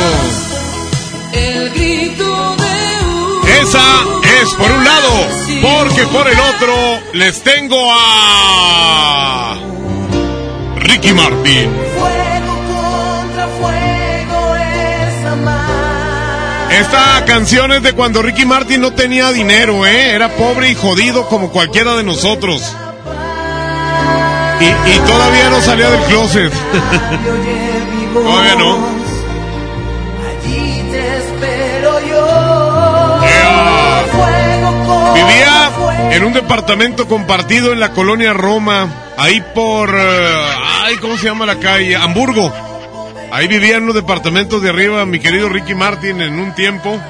Esa 3.61 4.05
es 4.43 4.55
por 4.55 4.70
un 4.70 4.85
lado, 4.85 5.28
porque 5.62 6.07
por 6.07 6.28
el 6.28 6.39
otro 6.39 6.74
les 7.12 7.43
tengo 7.43 7.90
a 7.90 9.59
Ricky 10.77 11.12
Martin. 11.15 11.91
Esta 16.78 17.24
canción 17.27 17.70
es 17.73 17.82
de 17.82 17.93
cuando 17.93 18.23
Ricky 18.23 18.47
Martin 18.47 18.81
no 18.81 18.93
tenía 18.93 19.31
dinero, 19.31 19.86
¿eh? 19.86 20.12
Era 20.12 20.31
pobre 20.31 20.70
y 20.70 20.74
jodido 20.74 21.28
como 21.28 21.51
cualquiera 21.51 21.94
de 21.97 22.03
nosotros. 22.03 22.62
Y, 24.61 24.99
todavía 25.07 25.51
no 25.51 25.61
salía 25.61 25.90
del 25.90 26.01
closet. 26.05 26.53
todavía 28.15 28.55
no. 28.55 28.78
Vivía 35.15 35.70
en 36.12 36.24
un 36.24 36.32
departamento 36.32 37.07
compartido 37.07 37.73
en 37.73 37.81
la 37.81 37.93
colonia 37.93 38.32
Roma, 38.32 38.89
ahí 39.19 39.43
por... 39.55 39.90
Eh, 39.94 40.44
ay, 40.85 40.97
¿cómo 40.97 41.19
se 41.19 41.24
llama 41.24 41.44
la 41.44 41.59
calle? 41.59 41.97
Hamburgo. 41.97 42.72
Ahí 43.32 43.48
vivía 43.48 43.78
en 43.78 43.86
los 43.86 43.94
departamentos 43.94 44.60
de 44.60 44.68
arriba 44.68 45.06
mi 45.06 45.18
querido 45.18 45.48
Ricky 45.48 45.74
Martin 45.74 46.20
en 46.20 46.38
un 46.38 46.54
tiempo, 46.54 47.00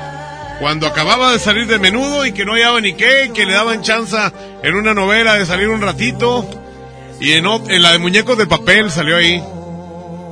cuando 0.60 0.86
acababa 0.86 1.32
de 1.32 1.40
salir 1.40 1.66
de 1.66 1.80
menudo 1.80 2.24
y 2.24 2.30
que 2.30 2.44
no 2.44 2.52
hallaba 2.52 2.80
ni 2.80 2.94
qué, 2.94 3.32
que 3.34 3.44
le 3.44 3.54
daban 3.54 3.82
chance 3.82 4.16
en 4.62 4.74
una 4.76 4.94
novela 4.94 5.34
de 5.34 5.44
salir 5.46 5.66
un 5.66 5.80
ratito. 5.80 6.48
Y 7.20 7.32
en, 7.32 7.44
en 7.46 7.82
la 7.82 7.90
de 7.90 7.98
Muñecos 7.98 8.38
de 8.38 8.46
Papel 8.46 8.92
salió 8.92 9.16
ahí. 9.16 9.42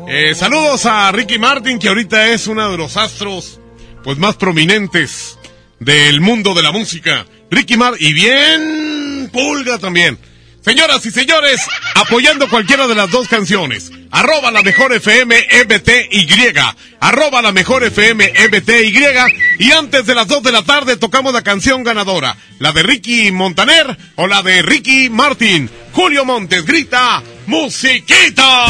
Eh, 0.06 0.32
saludos 0.36 0.86
a 0.86 1.10
Ricky 1.10 1.40
Martin, 1.40 1.80
que 1.80 1.88
ahorita 1.88 2.28
es 2.28 2.46
uno 2.46 2.70
de 2.70 2.78
los 2.78 2.96
astros 2.96 3.58
pues 4.04 4.16
más 4.16 4.36
prominentes 4.36 5.40
del 5.80 6.20
mundo 6.20 6.54
de 6.54 6.62
la 6.62 6.70
música. 6.70 7.26
Ricky 7.50 7.76
Martin, 7.76 8.06
y 8.06 8.12
bien 8.12 9.28
pulga 9.32 9.76
también. 9.78 10.16
Señoras 10.62 11.04
y 11.06 11.10
señores, 11.10 11.60
apoyando 11.94 12.48
cualquiera 12.48 12.86
de 12.86 12.94
las 12.94 13.10
dos 13.10 13.28
canciones. 13.28 13.90
Arroba 14.10 14.50
la 14.50 14.62
mejor 14.62 14.92
FM 14.92 15.46
MTY. 15.64 16.54
Arroba 17.00 17.40
la 17.40 17.50
mejor 17.50 17.82
FM 17.84 18.32
MTY. 18.50 18.94
Y 19.58 19.72
antes 19.72 20.04
de 20.04 20.14
las 20.14 20.28
dos 20.28 20.42
de 20.42 20.52
la 20.52 20.62
tarde 20.62 20.98
tocamos 20.98 21.32
la 21.32 21.42
canción 21.42 21.82
ganadora. 21.82 22.36
La 22.58 22.72
de 22.72 22.82
Ricky 22.82 23.32
Montaner 23.32 23.96
o 24.16 24.26
la 24.26 24.42
de 24.42 24.60
Ricky 24.60 25.08
Martin. 25.08 25.70
Julio 25.92 26.26
Montes 26.26 26.66
grita, 26.66 27.22
musiquita. 27.46 28.66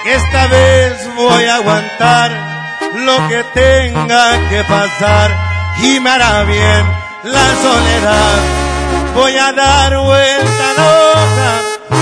esta 0.06 0.46
vez 0.46 0.94
voy 1.16 1.44
a 1.44 1.56
aguantar 1.56 2.30
lo 2.94 3.28
que 3.28 3.42
tenga 3.52 4.48
que 4.48 4.62
pasar 4.64 5.30
y 5.82 5.98
me 5.98 6.10
hará 6.10 6.44
bien 6.44 6.86
la 7.24 7.54
soledad. 7.64 8.38
Voy 9.14 9.36
a 9.36 9.52
dar 9.52 9.98
vuelta 9.98 10.70
a 10.70 10.74
la 10.74 11.00
hoja, 11.00 11.60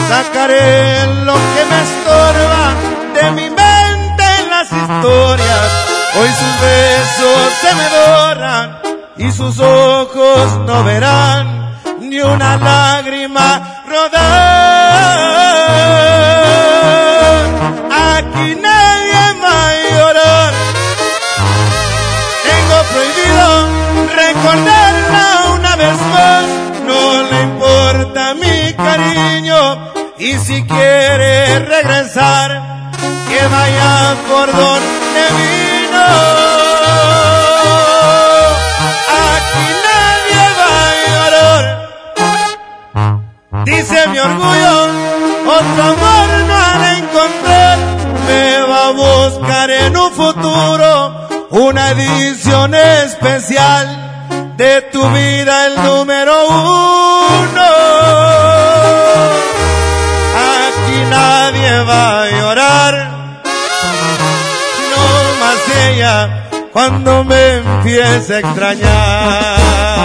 sacaré 0.08 1.06
lo 1.24 1.34
que 1.34 1.64
me 1.70 1.82
estorba 1.88 2.74
de 3.14 3.30
mi 3.32 3.48
mente 3.48 4.26
las 4.50 4.70
historias. 4.70 5.70
Hoy 6.16 6.28
sus 6.28 6.60
besos 6.60 7.52
se 7.62 7.74
me 7.74 7.88
doran 7.88 8.83
y 9.16 9.30
sus 9.30 9.58
ojos 9.60 10.58
no 10.66 10.82
verán 10.84 11.78
ni 12.00 12.20
una 12.20 12.56
lágrima 12.56 13.82
rodar. 13.88 14.24
Aquí 18.16 18.56
nadie 18.60 19.40
va 19.42 19.68
a 19.68 19.74
llorar. 19.90 20.52
Tengo 22.48 22.78
prohibido 22.92 23.46
recordarla 24.16 25.26
una 25.54 25.76
vez 25.76 25.98
más. 26.12 26.44
No 26.86 27.22
le 27.30 27.42
importa 27.42 28.34
mi 28.34 28.74
cariño 28.74 29.92
y 30.18 30.32
si 30.38 30.64
quiere 30.64 31.60
regresar, 31.60 32.62
que 33.28 33.46
vaya 33.46 34.16
por 34.28 34.46
donde 34.52 35.22
vino. 35.36 35.53
Dice 43.64 44.08
mi 44.08 44.18
orgullo, 44.18 44.88
otro 45.46 45.82
amor 45.82 46.28
no 46.48 46.84
encontrar. 46.98 47.78
Me 48.26 48.60
va 48.62 48.88
a 48.88 48.90
buscar 48.90 49.70
en 49.70 49.96
un 49.96 50.12
futuro 50.12 51.28
una 51.50 51.90
edición 51.92 52.74
especial 52.74 53.86
de 54.56 54.82
tu 54.92 55.02
vida, 55.10 55.66
el 55.66 55.82
número 55.82 56.34
uno. 56.46 57.70
Aquí 60.66 60.98
nadie 61.08 61.80
va 61.84 62.22
a 62.22 62.30
llorar, 62.30 62.94
no 64.90 65.04
más 65.40 65.60
ella 65.88 66.48
cuando 66.72 67.24
me 67.24 67.56
empiece 67.56 68.34
a 68.34 68.38
extrañar. 68.40 70.04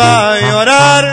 Va 0.00 0.32
a 0.32 0.40
llorar, 0.40 1.04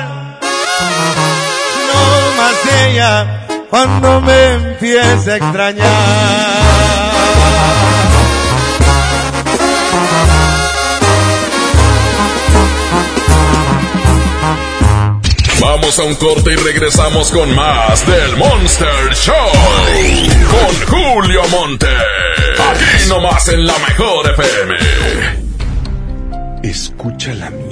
no 1.89 2.01
más 2.37 2.57
ella 2.85 3.45
cuando 3.69 4.21
me 4.21 4.53
empiece 4.53 5.31
a 5.31 5.35
extrañar. 5.35 7.07
Vamos 15.59 15.99
a 15.99 16.03
un 16.03 16.15
corte 16.15 16.53
y 16.53 16.55
regresamos 16.55 17.31
con 17.31 17.53
más 17.55 18.05
del 18.07 18.37
Monster 18.37 19.13
Show. 19.13 19.51
Con 20.49 20.75
Julio 20.87 21.41
Monte. 21.49 21.87
Aquí 21.87 23.09
nomás 23.09 23.47
en 23.49 23.65
la 23.65 23.77
mejor 23.79 24.29
FM. 24.31 24.75
Escucha 26.63 27.33
la 27.33 27.49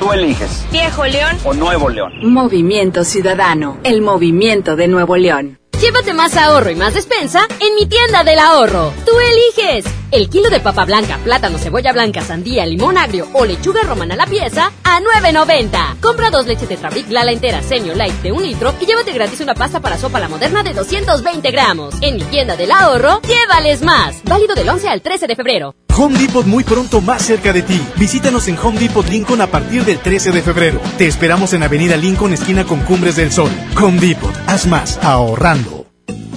Tú 0.00 0.12
eliges, 0.14 0.64
Viejo 0.72 1.04
León. 1.04 1.36
o 1.44 1.52
Nuevo 1.52 1.90
León. 1.90 2.10
Movimiento 2.22 3.04
Ciudadano, 3.04 3.76
el 3.84 4.00
movimiento 4.00 4.74
de 4.74 4.88
Nuevo 4.88 5.16
León. 5.18 5.60
Llévate 5.78 6.14
más 6.14 6.36
ahorro 6.38 6.70
y 6.70 6.74
más 6.74 6.94
despensa 6.94 7.46
en 7.60 7.74
mi 7.74 7.86
tienda 7.86 8.24
del 8.24 8.38
ahorro. 8.38 8.94
Tú 9.04 9.12
eliges. 9.20 9.84
El 10.10 10.28
kilo 10.28 10.50
de 10.50 10.58
papa 10.58 10.84
blanca, 10.84 11.18
plátano, 11.22 11.56
cebolla 11.58 11.92
blanca, 11.92 12.20
sandía, 12.20 12.66
limón 12.66 12.98
agrio 12.98 13.28
o 13.32 13.44
lechuga 13.44 13.82
romana 13.82 14.14
a 14.14 14.16
la 14.16 14.26
pieza 14.26 14.72
a 14.82 15.00
9.90. 15.00 16.00
Compra 16.00 16.30
dos 16.30 16.46
leches 16.46 16.68
Tetrabric 16.68 17.08
Lala 17.10 17.30
entera 17.30 17.62
Senior 17.62 17.96
Light 17.96 18.20
de 18.22 18.32
un 18.32 18.42
litro 18.42 18.74
y 18.80 18.86
llévate 18.86 19.12
gratis 19.12 19.40
una 19.40 19.54
pasta 19.54 19.78
para 19.78 19.98
sopa 19.98 20.18
la 20.18 20.28
moderna 20.28 20.64
de 20.64 20.74
220 20.74 21.50
gramos. 21.52 21.94
En 22.00 22.16
mi 22.16 22.22
tienda 22.24 22.56
del 22.56 22.72
ahorro, 22.72 23.20
llévales 23.22 23.82
más. 23.82 24.20
Válido 24.24 24.56
del 24.56 24.68
11 24.68 24.88
al 24.88 25.00
13 25.00 25.28
de 25.28 25.36
febrero. 25.36 25.76
Home 25.96 26.18
Depot 26.18 26.46
muy 26.46 26.64
pronto 26.64 27.00
más 27.00 27.22
cerca 27.22 27.52
de 27.52 27.62
ti. 27.62 27.80
Visítanos 27.96 28.48
en 28.48 28.58
Home 28.58 28.80
Depot 28.80 29.08
Lincoln 29.08 29.40
a 29.40 29.46
partir 29.46 29.84
del 29.84 30.00
13 30.00 30.32
de 30.32 30.42
febrero. 30.42 30.80
Te 30.98 31.06
esperamos 31.06 31.52
en 31.52 31.62
Avenida 31.62 31.96
Lincoln, 31.96 32.32
esquina 32.32 32.64
con 32.64 32.80
Cumbres 32.80 33.14
del 33.14 33.30
Sol. 33.30 33.50
Home 33.80 34.00
Depot, 34.00 34.34
haz 34.48 34.66
más 34.66 34.98
ahorrando. 35.02 35.79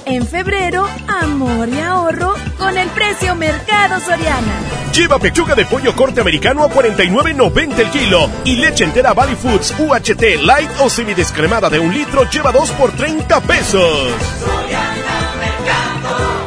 En 0.05 0.27
febrero, 0.27 0.87
amor 1.07 1.69
y 1.69 1.79
ahorro 1.79 2.33
con 2.57 2.77
el 2.77 2.89
precio 2.89 3.35
Mercado 3.35 3.99
Soriana. 4.01 4.53
Lleva 4.93 5.17
pechuga 5.17 5.55
de 5.55 5.65
pollo 5.65 5.95
corte 5.95 6.21
americano 6.21 6.63
a 6.63 6.69
49.90 6.69 7.79
el 7.79 7.89
kilo 7.89 8.29
y 8.43 8.57
leche 8.57 8.83
entera 8.83 9.13
Valley 9.13 9.35
Foods 9.35 9.73
UHT 9.79 10.43
light 10.43 10.69
o 10.81 10.89
semidescremada 10.89 11.69
de 11.69 11.79
un 11.79 11.93
litro 11.93 12.29
lleva 12.29 12.51
2 12.51 12.71
por 12.71 12.91
30 12.91 13.41
pesos. 13.41 14.11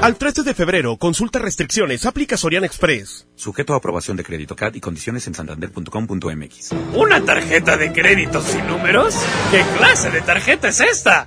Al 0.02 0.16
13 0.16 0.42
de 0.42 0.54
febrero, 0.54 0.98
consulta 0.98 1.38
restricciones, 1.38 2.04
aplica 2.04 2.36
Soriana 2.36 2.66
Express. 2.66 3.26
Sujeto 3.34 3.72
a 3.72 3.78
aprobación 3.78 4.16
de 4.16 4.22
crédito 4.22 4.54
CAT 4.54 4.76
y 4.76 4.80
condiciones 4.80 5.26
en 5.26 5.34
santander.com.mx. 5.34 6.72
¿Una 6.94 7.24
tarjeta 7.24 7.76
de 7.76 7.92
crédito 7.92 8.42
sin 8.42 8.66
números? 8.66 9.16
¿Qué 9.50 9.64
clase 9.78 10.10
de 10.10 10.20
tarjeta 10.20 10.68
es 10.68 10.80
esta? 10.80 11.26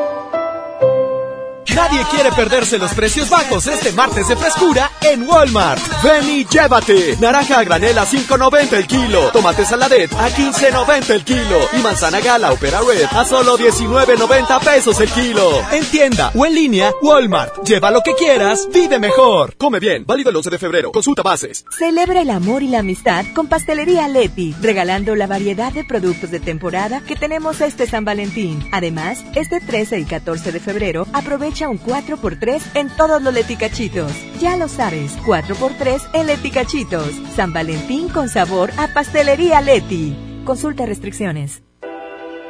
Nadie 1.75 2.03
quiere 2.11 2.31
perderse 2.33 2.77
los 2.77 2.93
precios 2.93 3.29
bajos 3.29 3.65
este 3.65 3.93
martes 3.93 4.27
de 4.27 4.35
frescura 4.35 4.91
en 5.01 5.23
Walmart. 5.23 5.81
Ven 6.03 6.29
y 6.29 6.45
llévate. 6.45 7.15
Naranja 7.17 7.59
a 7.59 7.63
granel 7.63 7.97
a 7.97 8.05
5.90 8.05 8.73
el 8.73 8.87
kilo. 8.87 9.29
Tomate 9.31 9.65
saladet 9.65 10.11
a 10.13 10.29
15.90 10.29 11.09
el 11.11 11.23
kilo. 11.23 11.59
Y 11.77 11.81
manzana 11.81 12.19
gala 12.19 12.51
opera 12.51 12.81
red 12.81 13.05
a 13.09 13.23
solo 13.23 13.57
19.90 13.57 14.59
pesos 14.59 14.99
el 14.99 15.09
kilo. 15.11 15.61
En 15.71 15.85
tienda 15.85 16.31
o 16.35 16.45
en 16.45 16.55
línea, 16.55 16.91
Walmart. 17.01 17.63
Lleva 17.65 17.89
lo 17.89 18.01
que 18.01 18.15
quieras, 18.15 18.67
vive 18.73 18.99
mejor. 18.99 19.55
Come 19.57 19.79
bien. 19.79 20.03
Válido 20.05 20.29
el 20.29 20.35
11 20.35 20.49
de 20.49 20.59
febrero. 20.59 20.91
Consulta 20.91 21.23
bases. 21.23 21.63
Celebra 21.77 22.21
el 22.21 22.31
amor 22.31 22.63
y 22.63 22.67
la 22.67 22.79
amistad 22.79 23.25
con 23.33 23.47
Pastelería 23.47 24.09
Leti, 24.09 24.53
regalando 24.61 25.15
la 25.15 25.27
variedad 25.27 25.71
de 25.71 25.85
productos 25.85 26.31
de 26.31 26.41
temporada 26.41 27.01
que 27.07 27.15
tenemos 27.15 27.61
este 27.61 27.87
San 27.87 28.03
Valentín. 28.03 28.67
Además, 28.73 29.23
este 29.35 29.61
13 29.61 29.99
y 29.99 30.05
14 30.05 30.51
de 30.51 30.59
febrero 30.59 31.07
aprovecha 31.13 31.60
un 31.69 31.79
4x3 31.79 32.61
en 32.75 32.89
todos 32.95 33.21
los 33.21 33.33
leticachitos. 33.33 34.11
Ya 34.39 34.57
lo 34.57 34.67
sabes, 34.67 35.17
4x3 35.19 36.01
en 36.13 36.27
leticachitos. 36.27 37.11
San 37.35 37.53
Valentín 37.53 38.09
con 38.09 38.29
sabor 38.29 38.71
a 38.77 38.87
pastelería 38.93 39.61
Leti. 39.61 40.15
Consulta 40.45 40.85
restricciones. 40.85 41.61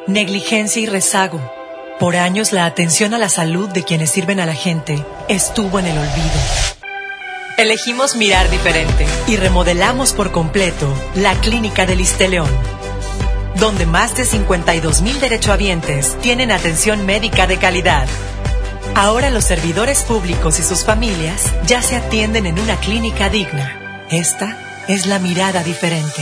Negligencia 0.08 0.82
y 0.82 0.86
rezago. 0.86 1.40
Por 2.00 2.16
años 2.16 2.52
la 2.52 2.66
atención 2.66 3.14
a 3.14 3.20
la 3.20 3.30
salud 3.30 3.70
de 3.70 3.84
quienes 3.84 4.10
sirven 4.10 4.40
a 4.40 4.46
la 4.46 4.56
gente 4.56 5.06
estuvo 5.28 5.78
en 5.78 5.86
el 5.86 5.98
olvido. 5.98 6.40
Elegimos 7.58 8.16
mirar 8.16 8.50
diferente 8.50 9.06
y 9.28 9.38
remodelamos 9.38 10.14
por 10.14 10.32
completo 10.32 10.92
la 11.16 11.36
clínica 11.42 11.86
del 11.86 12.04
León, 12.30 12.50
donde 13.60 13.86
más 13.86 14.16
de 14.16 14.26
52 14.26 15.04
mil 15.04 15.20
derechohabientes 15.20 16.18
tienen 16.22 16.52
atención 16.52 17.06
médica 17.06 17.46
de 17.46 17.58
calidad 17.58 18.08
Ahora 18.96 19.30
los 19.30 19.46
servidores 19.46 20.04
públicos 20.04 20.60
y 20.60 20.64
sus 20.64 20.84
familias 20.84 21.54
ya 21.66 21.82
se 21.82 21.96
atienden 21.96 22.46
en 22.46 22.60
una 22.60 22.76
clínica 22.78 23.30
digna. 23.30 24.06
Esta 24.12 24.84
es 24.88 25.08
la 25.08 25.18
mirada 25.18 25.64
diferente. 25.64 26.22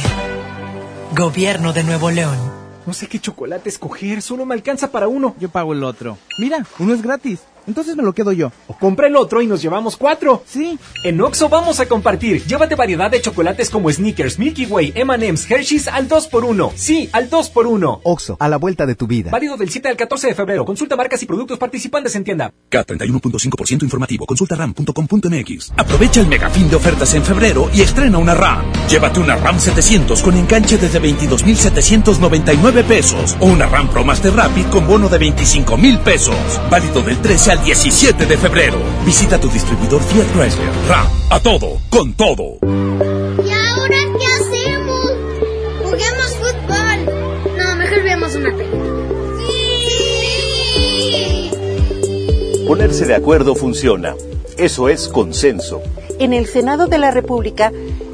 Gobierno 1.16 1.74
de 1.74 1.84
Nuevo 1.84 2.12
León. 2.12 2.38
No 2.86 2.94
sé 2.94 3.08
qué 3.08 3.20
chocolate 3.20 3.70
escoger, 3.70 4.22
solo 4.22 4.46
me 4.46 4.54
alcanza 4.54 4.92
para 4.92 5.08
uno. 5.08 5.36
Yo 5.40 5.50
pago 5.50 5.74
el 5.74 5.84
otro. 5.84 6.18
Mira, 6.38 6.64
uno 6.78 6.94
es 6.94 7.02
gratis. 7.02 7.40
Entonces 7.68 7.96
me 7.96 8.04
lo 8.04 8.14
quedo 8.14 8.32
yo. 8.32 8.52
O 8.68 8.78
compra 8.78 9.08
el 9.08 9.16
otro 9.16 9.42
y 9.42 9.48
nos 9.48 9.62
llevamos 9.62 9.98
cuatro. 9.98 10.44
Sí. 10.46 10.78
En 11.04 11.22
Oxo 11.22 11.50
vamos 11.50 11.80
a 11.80 11.88
compartir. 11.88 12.44
Llévate 12.46 12.76
variedad 12.76 13.12
de 13.12 13.22
chocolates 13.22 13.70
como 13.70 13.92
Snickers, 13.92 14.40
Milky 14.40 14.66
Way, 14.66 14.94
M&M's, 14.96 15.50
Hershey's 15.50 15.88
al 15.88 16.08
2x1. 16.08 16.72
Sí, 16.76 17.10
al 17.12 17.30
2x1. 17.30 18.02
Oxo, 18.04 18.38
a 18.40 18.50
la 18.50 18.58
vuelta 18.58 18.86
de 18.86 18.96
tu 18.96 19.08
vida. 19.08 19.32
Válido 19.32 19.58
del 19.58 19.70
7 19.70 19.90
al 19.90 19.98
14 19.98 20.28
de 20.28 20.36
febrero. 20.36 20.66
Consulta 20.66 20.96
marcas 20.96 21.22
y 21.24 21.26
productos 21.26 21.58
participantes 21.58 22.16
en 22.16 22.24
tienda. 22.24 22.52
K31.5% 22.72 23.84
informativo. 23.84 24.26
Consulta 24.26 24.56
ram.com.mx. 24.56 25.74
Aprovecha 25.78 26.22
el 26.22 26.28
megafín 26.28 26.70
de 26.70 26.76
ofertas 26.76 27.14
en 27.14 27.24
febrero 27.24 27.70
y 27.74 27.82
estrena 27.82 28.18
una 28.18 28.34
RAM. 28.34 28.66
Llévate 28.90 29.20
una 29.20 29.36
RAM 29.36 29.60
700 29.60 30.22
con 30.22 30.36
enganche 30.36 30.78
desde 30.78 31.02
22.799 31.02 32.84
pesos. 32.84 33.38
O 33.40 33.46
una 33.46 33.68
RAM 33.68 33.90
Pro 33.90 34.04
Master 34.04 34.34
Rapid 34.34 34.66
con 34.68 34.88
bono 34.88 35.10
de 35.10 35.20
25.000 35.20 36.00
pesos. 36.04 36.36
Válido 36.70 37.02
del 37.02 37.18
13 37.18 37.49
al 37.50 37.64
17 37.64 38.26
de 38.26 38.38
febrero. 38.38 38.78
Visita 39.06 39.40
tu 39.40 39.50
distribuidor 39.50 40.02
Fiat 40.04 40.28
Chrysler. 40.34 40.70
RAM. 40.88 41.08
A 41.32 41.40
todo. 41.40 41.80
Con 41.90 42.14
todo. 42.14 42.60
¿Y 42.62 43.52
ahora 43.52 43.98
qué 44.20 44.26
hacemos? 44.40 45.14
Juguemos 45.84 46.36
fútbol. 46.36 47.06
No, 47.58 47.76
mejor 47.76 48.04
veamos 48.04 48.36
una 48.36 48.56
película. 48.56 48.84
¡Sí! 50.60 51.52
Ponerse 52.68 53.06
de 53.06 53.16
acuerdo 53.16 53.56
funciona. 53.56 54.14
Eso 54.58 54.90
es 54.90 55.08
consenso. 55.08 55.82
En 56.20 56.34
el 56.34 56.46
Senado 56.46 56.86
de 56.88 57.00
la 57.00 57.10
República, 57.12 57.72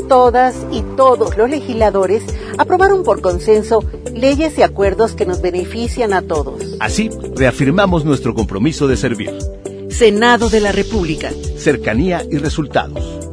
todas 0.07 0.55
y 0.71 0.81
todos 0.95 1.35
los 1.35 1.49
legisladores 1.49 2.23
aprobaron 2.57 3.03
por 3.03 3.21
consenso 3.21 3.83
leyes 4.13 4.57
y 4.57 4.63
acuerdos 4.63 5.13
que 5.13 5.25
nos 5.25 5.41
benefician 5.41 6.13
a 6.13 6.21
todos. 6.21 6.75
Así, 6.79 7.09
reafirmamos 7.35 8.05
nuestro 8.05 8.33
compromiso 8.33 8.87
de 8.87 8.97
servir. 8.97 9.33
Senado 9.89 10.49
de 10.49 10.61
la 10.61 10.71
República. 10.71 11.31
Cercanía 11.57 12.23
y 12.29 12.37
resultados. 12.37 13.24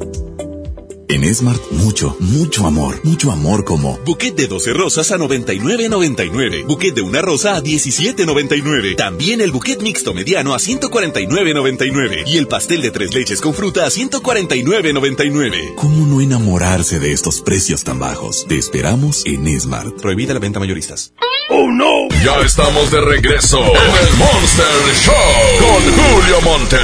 En 1.12 1.34
Smart, 1.34 1.60
mucho, 1.72 2.16
mucho 2.20 2.66
amor. 2.66 2.98
Mucho 3.04 3.32
amor 3.32 3.66
como. 3.66 3.98
Buquet 3.98 4.34
de 4.34 4.46
12 4.46 4.72
rosas 4.72 5.12
a 5.12 5.18
99.99. 5.18 6.64
Buquet 6.66 6.94
de 6.94 7.02
una 7.02 7.20
rosa 7.20 7.54
a 7.54 7.62
17.99. 7.62 8.96
También 8.96 9.42
el 9.42 9.50
buquet 9.50 9.82
mixto 9.82 10.14
mediano 10.14 10.54
a 10.54 10.58
149.99. 10.58 12.22
Y 12.26 12.38
el 12.38 12.48
pastel 12.48 12.80
de 12.80 12.92
tres 12.92 13.12
leches 13.12 13.42
con 13.42 13.52
fruta 13.52 13.84
a 13.84 13.90
149.99. 13.90 15.74
¿Cómo 15.74 16.06
no 16.06 16.22
enamorarse 16.22 16.98
de 16.98 17.12
estos 17.12 17.42
precios 17.42 17.84
tan 17.84 17.98
bajos? 17.98 18.46
Te 18.48 18.56
esperamos 18.56 19.26
en 19.26 19.60
Smart. 19.60 20.00
Prohibida 20.00 20.32
la 20.32 20.40
venta 20.40 20.60
mayoristas. 20.60 21.12
¡Oh, 21.50 21.70
no! 21.70 22.08
Ya 22.24 22.40
estamos 22.40 22.90
de 22.90 23.02
regreso 23.02 23.58
en 23.58 24.06
el 24.06 24.14
Monster 24.16 24.66
Show 25.04 25.12
con 25.60 25.82
Julio 25.92 26.40
Monte. 26.40 26.78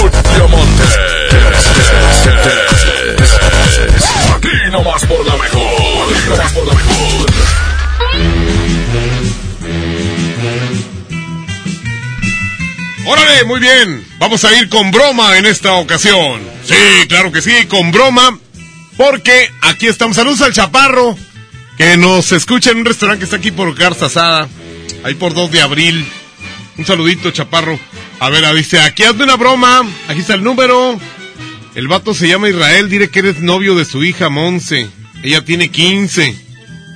Julio 0.00 0.48
Monte. 0.48 0.95
Aquí 13.36 13.44
muy 13.46 13.60
bien. 13.60 14.06
Vamos 14.18 14.44
a 14.44 14.52
ir 14.54 14.68
con 14.68 14.90
broma 14.90 15.36
en 15.36 15.46
esta 15.46 15.74
ocasión. 15.74 16.40
Sí, 16.64 17.06
claro 17.08 17.30
que 17.30 17.42
sí, 17.42 17.66
con 17.68 17.92
broma. 17.92 18.38
Porque 18.96 19.50
aquí 19.62 19.86
estamos. 19.86 20.16
Saludos 20.16 20.40
al 20.40 20.52
Chaparro. 20.52 21.16
Que 21.76 21.96
nos 21.96 22.32
escucha 22.32 22.70
en 22.70 22.78
un 22.78 22.86
restaurante 22.86 23.20
que 23.20 23.24
está 23.24 23.36
aquí 23.36 23.50
por 23.50 23.74
Garza 23.74 24.06
Asada. 24.06 24.48
Ahí 25.04 25.14
por 25.14 25.34
2 25.34 25.50
de 25.50 25.60
abril. 25.60 26.06
Un 26.78 26.86
saludito, 26.86 27.30
Chaparro. 27.30 27.78
A 28.18 28.30
ver, 28.30 28.54
dice, 28.54 28.80
aquí 28.80 29.04
hazme 29.04 29.24
una 29.24 29.36
broma. 29.36 29.82
Aquí 30.08 30.20
está 30.20 30.34
el 30.34 30.42
número. 30.42 30.98
El 31.76 31.88
vato 31.88 32.14
se 32.14 32.26
llama 32.26 32.48
Israel. 32.48 32.88
Dile 32.88 33.10
que 33.10 33.18
eres 33.18 33.42
novio 33.42 33.74
de 33.74 33.84
su 33.84 34.02
hija 34.02 34.30
Monse. 34.30 34.88
Ella 35.22 35.44
tiene 35.44 35.70
15. 35.70 36.34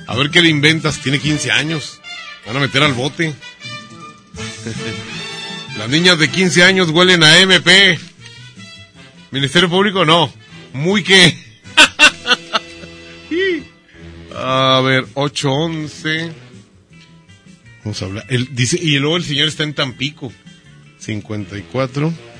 A 0.07 0.15
ver 0.15 0.31
qué 0.31 0.41
le 0.41 0.49
inventas. 0.49 0.97
Tiene 0.97 1.19
15 1.19 1.51
años. 1.51 2.01
Van 2.47 2.57
a 2.57 2.59
meter 2.59 2.81
al 2.81 2.93
bote. 2.93 3.31
Las 5.77 5.87
niñas 5.87 6.17
de 6.17 6.31
15 6.31 6.63
años 6.63 6.89
huelen 6.89 7.23
a 7.23 7.37
MP. 7.37 7.99
Ministerio 9.29 9.69
Público 9.69 10.03
no. 10.03 10.33
Muy 10.73 11.03
que. 11.03 11.37
a 14.35 14.81
ver, 14.83 15.05
811. 15.13 16.31
Vamos 17.83 18.01
a 18.01 18.05
hablar. 18.05 18.25
Él 18.29 18.49
dice, 18.51 18.79
y 18.81 18.97
luego 18.97 19.17
el 19.17 19.23
señor 19.23 19.47
está 19.47 19.61
en 19.61 19.75
Tampico. 19.75 20.33
54. 20.97 22.30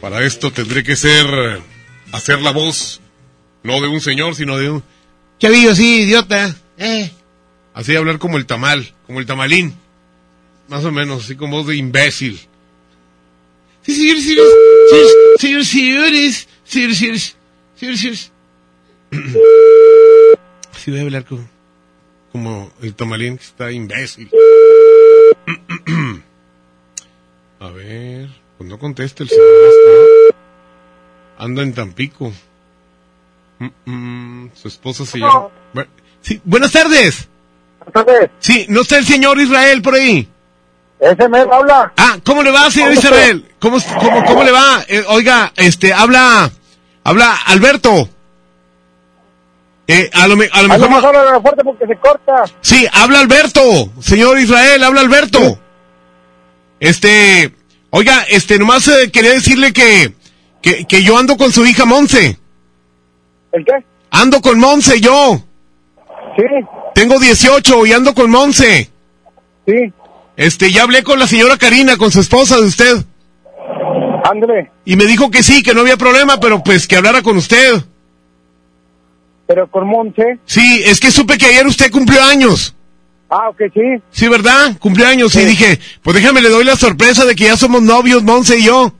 Para 0.00 0.24
esto 0.24 0.50
tendré 0.50 0.82
que 0.82 0.96
ser, 0.96 1.26
hacer 2.12 2.40
la 2.40 2.52
voz, 2.52 3.00
no 3.62 3.80
de 3.82 3.88
un 3.88 4.00
señor, 4.00 4.34
sino 4.34 4.56
de 4.56 4.70
un... 4.70 4.82
Chavillo, 5.38 5.74
sí, 5.74 6.02
idiota. 6.02 6.56
Eh. 6.78 7.10
Así 7.74 7.94
hablar 7.94 8.18
como 8.18 8.38
el 8.38 8.46
tamal, 8.46 8.94
como 9.06 9.20
el 9.20 9.26
tamalín. 9.26 9.74
Más 10.68 10.84
o 10.84 10.92
menos, 10.92 11.24
así 11.24 11.36
como 11.36 11.58
voz 11.58 11.66
de 11.66 11.76
imbécil. 11.76 12.40
Sí, 13.82 13.94
señores, 13.94 14.24
señores, 14.24 15.68
señores, 15.68 15.68
señores, 15.68 16.48
señores, 16.64 17.36
señores, 17.76 18.00
señores. 18.00 18.32
Sí, 20.78 20.90
voy 20.90 21.00
a 21.00 21.02
hablar 21.02 21.24
como, 21.26 21.46
como 22.32 22.72
el 22.80 22.94
tamalín 22.94 23.36
que 23.36 23.44
está 23.44 23.70
imbécil. 23.70 24.30
A 27.60 27.68
ver 27.68 28.30
pues 28.60 28.68
no 28.68 28.78
contesta 28.78 29.22
el 29.22 29.30
señor 29.30 29.46
este. 29.46 30.36
Anda 31.38 31.62
en 31.62 31.72
Tampico. 31.72 32.30
Mm, 33.58 33.90
mm, 33.90 34.50
su 34.52 34.68
esposa 34.68 35.06
se 35.06 35.18
llama... 35.18 35.48
Sí, 36.20 36.42
buenas 36.44 36.70
tardes. 36.70 37.26
Buenas 37.78 37.94
tardes. 37.94 38.30
Sí, 38.38 38.66
¿no 38.68 38.82
está 38.82 38.98
el 38.98 39.06
señor 39.06 39.40
Israel 39.40 39.80
por 39.80 39.94
ahí? 39.94 40.28
Ese 40.98 41.26
me 41.30 41.38
habla. 41.38 41.90
Ah, 41.96 42.18
¿cómo 42.22 42.42
le 42.42 42.50
va, 42.50 42.70
señor. 42.70 42.92
Israel? 42.92 43.50
¿Cómo, 43.58 43.78
cómo, 43.98 44.24
cómo 44.26 44.44
le 44.44 44.52
va? 44.52 44.84
Eh, 44.88 45.04
oiga, 45.08 45.54
este, 45.56 45.94
habla, 45.94 46.50
habla 47.02 47.34
Alberto. 47.46 48.10
Eh, 49.86 50.10
a 50.12 50.28
lo, 50.28 50.34
a 50.34 50.62
lo 50.62 50.68
mejor... 50.68 51.16
habla 51.16 51.40
fuerte 51.40 51.64
porque 51.64 51.86
se 51.86 51.96
corta. 51.96 52.44
Sí, 52.60 52.86
habla 52.92 53.20
Alberto. 53.20 53.62
Señor 54.02 54.38
Israel, 54.38 54.84
habla 54.84 55.00
Alberto. 55.00 55.58
Este, 56.78 57.54
oiga, 57.90 58.22
este, 58.28 58.58
nomás 58.58 58.88
eh, 58.88 59.10
quería 59.12 59.32
decirle 59.32 59.72
que, 59.72 60.14
que, 60.62 60.84
que 60.86 61.02
yo 61.02 61.18
ando 61.18 61.36
con 61.36 61.52
su 61.52 61.64
hija 61.66 61.84
Monse. 61.84 62.38
¿El 63.52 63.64
qué? 63.64 63.72
Ando 64.10 64.40
con 64.40 64.58
Monse 64.58 65.00
yo. 65.00 65.42
Sí. 66.36 66.44
Tengo 66.94 67.18
18 67.18 67.86
y 67.86 67.92
ando 67.92 68.14
con 68.14 68.30
Monse. 68.30 68.90
Sí. 69.66 69.92
Este, 70.36 70.72
ya 70.72 70.84
hablé 70.84 71.02
con 71.02 71.18
la 71.18 71.26
señora 71.26 71.58
Karina, 71.58 71.96
con 71.96 72.10
su 72.10 72.20
esposa 72.20 72.56
de 72.56 72.66
usted. 72.66 73.04
Ándale. 74.24 74.70
Y 74.84 74.96
me 74.96 75.04
dijo 75.04 75.30
que 75.30 75.42
sí, 75.42 75.62
que 75.62 75.74
no 75.74 75.80
había 75.80 75.96
problema, 75.96 76.38
pero 76.40 76.62
pues 76.62 76.86
que 76.86 76.96
hablara 76.96 77.22
con 77.22 77.36
usted. 77.36 77.82
Pero 79.46 79.68
con 79.68 79.86
Monte. 79.86 80.38
Sí, 80.44 80.82
es 80.84 81.00
que 81.00 81.10
supe 81.10 81.36
que 81.36 81.46
ayer 81.46 81.66
usted 81.66 81.90
cumplió 81.90 82.22
años. 82.22 82.74
Ah, 83.30 83.48
ok, 83.48 83.60
sí. 83.72 84.02
Sí, 84.10 84.28
¿verdad? 84.28 84.76
Cumplió 84.80 85.06
años. 85.06 85.34
Y 85.36 85.44
dije, 85.44 85.78
pues 86.02 86.16
déjame, 86.16 86.40
le 86.40 86.48
doy 86.48 86.64
la 86.64 86.76
sorpresa 86.76 87.24
de 87.24 87.36
que 87.36 87.44
ya 87.44 87.56
somos 87.56 87.80
novios, 87.80 88.24
Monse 88.24 88.58
y 88.58 88.64
yo. 88.64 88.92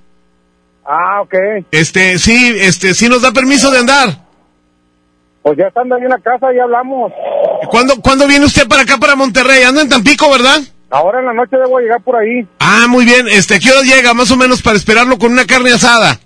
Ah, 0.87 1.21
ok. 1.23 1.35
Este, 1.73 2.19
sí, 2.19 2.55
este, 2.57 2.95
sí 2.95 3.09
nos 3.09 3.23
da 3.23 3.33
permiso 3.33 3.71
de 3.71 3.79
andar. 3.79 4.19
Pues 5.43 5.59
ya 5.59 5.67
estando 5.67 5.97
ahí 5.97 6.03
en 6.03 6.11
la 6.11 6.19
casa, 6.19 6.47
ya 6.55 6.63
hablamos. 6.63 7.13
¿Cuándo, 7.71 8.01
¿Cuándo 8.01 8.27
viene 8.27 8.45
usted 8.47 8.69
para 8.69 8.83
acá, 8.83 8.99
para 8.99 9.17
Monterrey? 9.17 9.63
Anda 9.63 9.83
en 9.83 9.89
Tampico, 9.89 10.31
¿verdad? 10.31 10.61
Ahora 10.91 11.21
en 11.21 11.27
la 11.27 11.33
noche 11.33 11.57
debo 11.57 11.79
llegar 11.79 12.01
por 12.03 12.17
ahí. 12.17 12.47
Ah, 12.59 12.87
muy 12.89 13.05
bien. 13.05 13.27
Este, 13.29 13.55
¿a 13.55 13.59
qué 13.59 13.71
hora 13.71 13.83
llega? 13.83 14.15
Más 14.15 14.31
o 14.31 14.37
menos 14.37 14.63
para 14.63 14.77
esperarlo 14.77 15.19
con 15.19 15.33
una 15.33 15.47
carne 15.47 15.73
asada. 15.73 16.19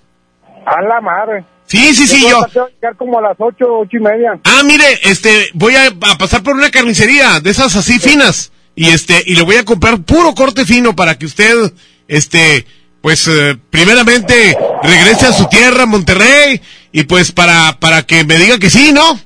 A 0.65 0.81
la 0.81 1.01
madre. 1.01 1.45
Sí, 1.67 1.95
sí, 1.95 2.07
sí, 2.07 2.21
yo. 2.21 2.39
Voy 2.39 2.63
a 2.63 2.67
llegar 2.67 2.95
como 2.97 3.19
a 3.19 3.21
las 3.21 3.35
ocho, 3.39 3.65
ocho 3.79 3.97
y 3.97 3.99
media. 3.99 4.39
Ah, 4.43 4.61
mire, 4.63 4.85
este, 5.03 5.49
voy 5.53 5.75
a, 5.75 5.87
a 5.87 6.17
pasar 6.17 6.43
por 6.43 6.55
una 6.55 6.69
carnicería 6.69 7.39
de 7.39 7.49
esas 7.49 7.75
así 7.75 7.99
finas. 7.99 8.51
Y 8.75 8.89
este, 8.89 9.23
y 9.25 9.35
le 9.35 9.43
voy 9.43 9.55
a 9.55 9.65
comprar 9.65 10.01
puro 10.03 10.35
corte 10.35 10.65
fino 10.65 10.95
para 10.95 11.17
que 11.17 11.25
usted, 11.25 11.73
este, 12.07 12.65
pues, 13.01 13.27
eh, 13.27 13.57
primeramente 13.69 14.57
regrese 14.83 15.27
a 15.27 15.33
su 15.33 15.47
tierra, 15.47 15.85
Monterrey, 15.85 16.61
y 16.91 17.03
pues 17.03 17.31
para, 17.31 17.79
para 17.79 18.03
que 18.03 18.25
me 18.25 18.37
diga 18.37 18.59
que 18.59 18.69
sí, 18.69 18.91
¿no? 18.91 19.19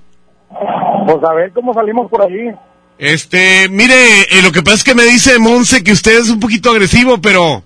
Pues 1.05 1.23
a 1.23 1.33
ver 1.33 1.51
cómo 1.53 1.73
salimos 1.73 2.09
por 2.11 2.21
allí. 2.21 2.51
Este, 2.99 3.69
mire, 3.69 4.21
eh, 4.29 4.41
lo 4.43 4.51
que 4.51 4.61
pasa 4.61 4.77
es 4.77 4.83
que 4.83 4.93
me 4.93 5.05
dice 5.05 5.39
Monse 5.39 5.83
que 5.83 5.93
usted 5.93 6.19
es 6.19 6.29
un 6.29 6.39
poquito 6.39 6.69
agresivo, 6.69 7.19
pero, 7.19 7.63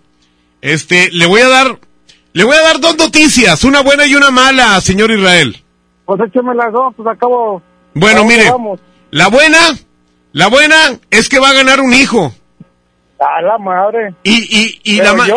este, 0.61 1.09
le 1.11 1.25
voy 1.25 1.41
a 1.41 1.49
dar, 1.49 1.79
le 2.34 2.43
voy 2.43 2.55
a 2.55 2.61
dar 2.61 2.80
dos 2.80 2.97
noticias, 2.97 3.64
una 3.64 3.81
buena 3.81 4.05
y 4.05 4.15
una 4.15 4.31
mala, 4.31 4.80
señor 4.81 5.11
Israel. 5.11 5.64
Pues 6.05 6.19
écheme 6.27 6.53
las 6.55 6.72
dos, 6.73 6.93
pues 6.95 7.07
acabo. 7.07 7.61
Bueno, 7.93 8.18
¿A 8.18 8.19
dónde 8.19 8.35
mire, 8.38 8.49
vamos? 8.49 8.80
la 9.11 9.27
buena, 9.27 9.60
la 10.31 10.47
buena 10.47 10.76
es 11.11 11.30
que 11.30 11.39
va 11.39 11.49
a 11.49 11.53
ganar 11.53 11.80
un 11.81 11.93
hijo. 11.93 12.34
A 13.19 13.41
la 13.41 13.57
madre. 13.57 14.14
Y, 14.23 14.34
y, 14.34 14.81
y 14.84 14.97
¿Pero 14.97 15.15
la 15.15 15.27
yo 15.27 15.35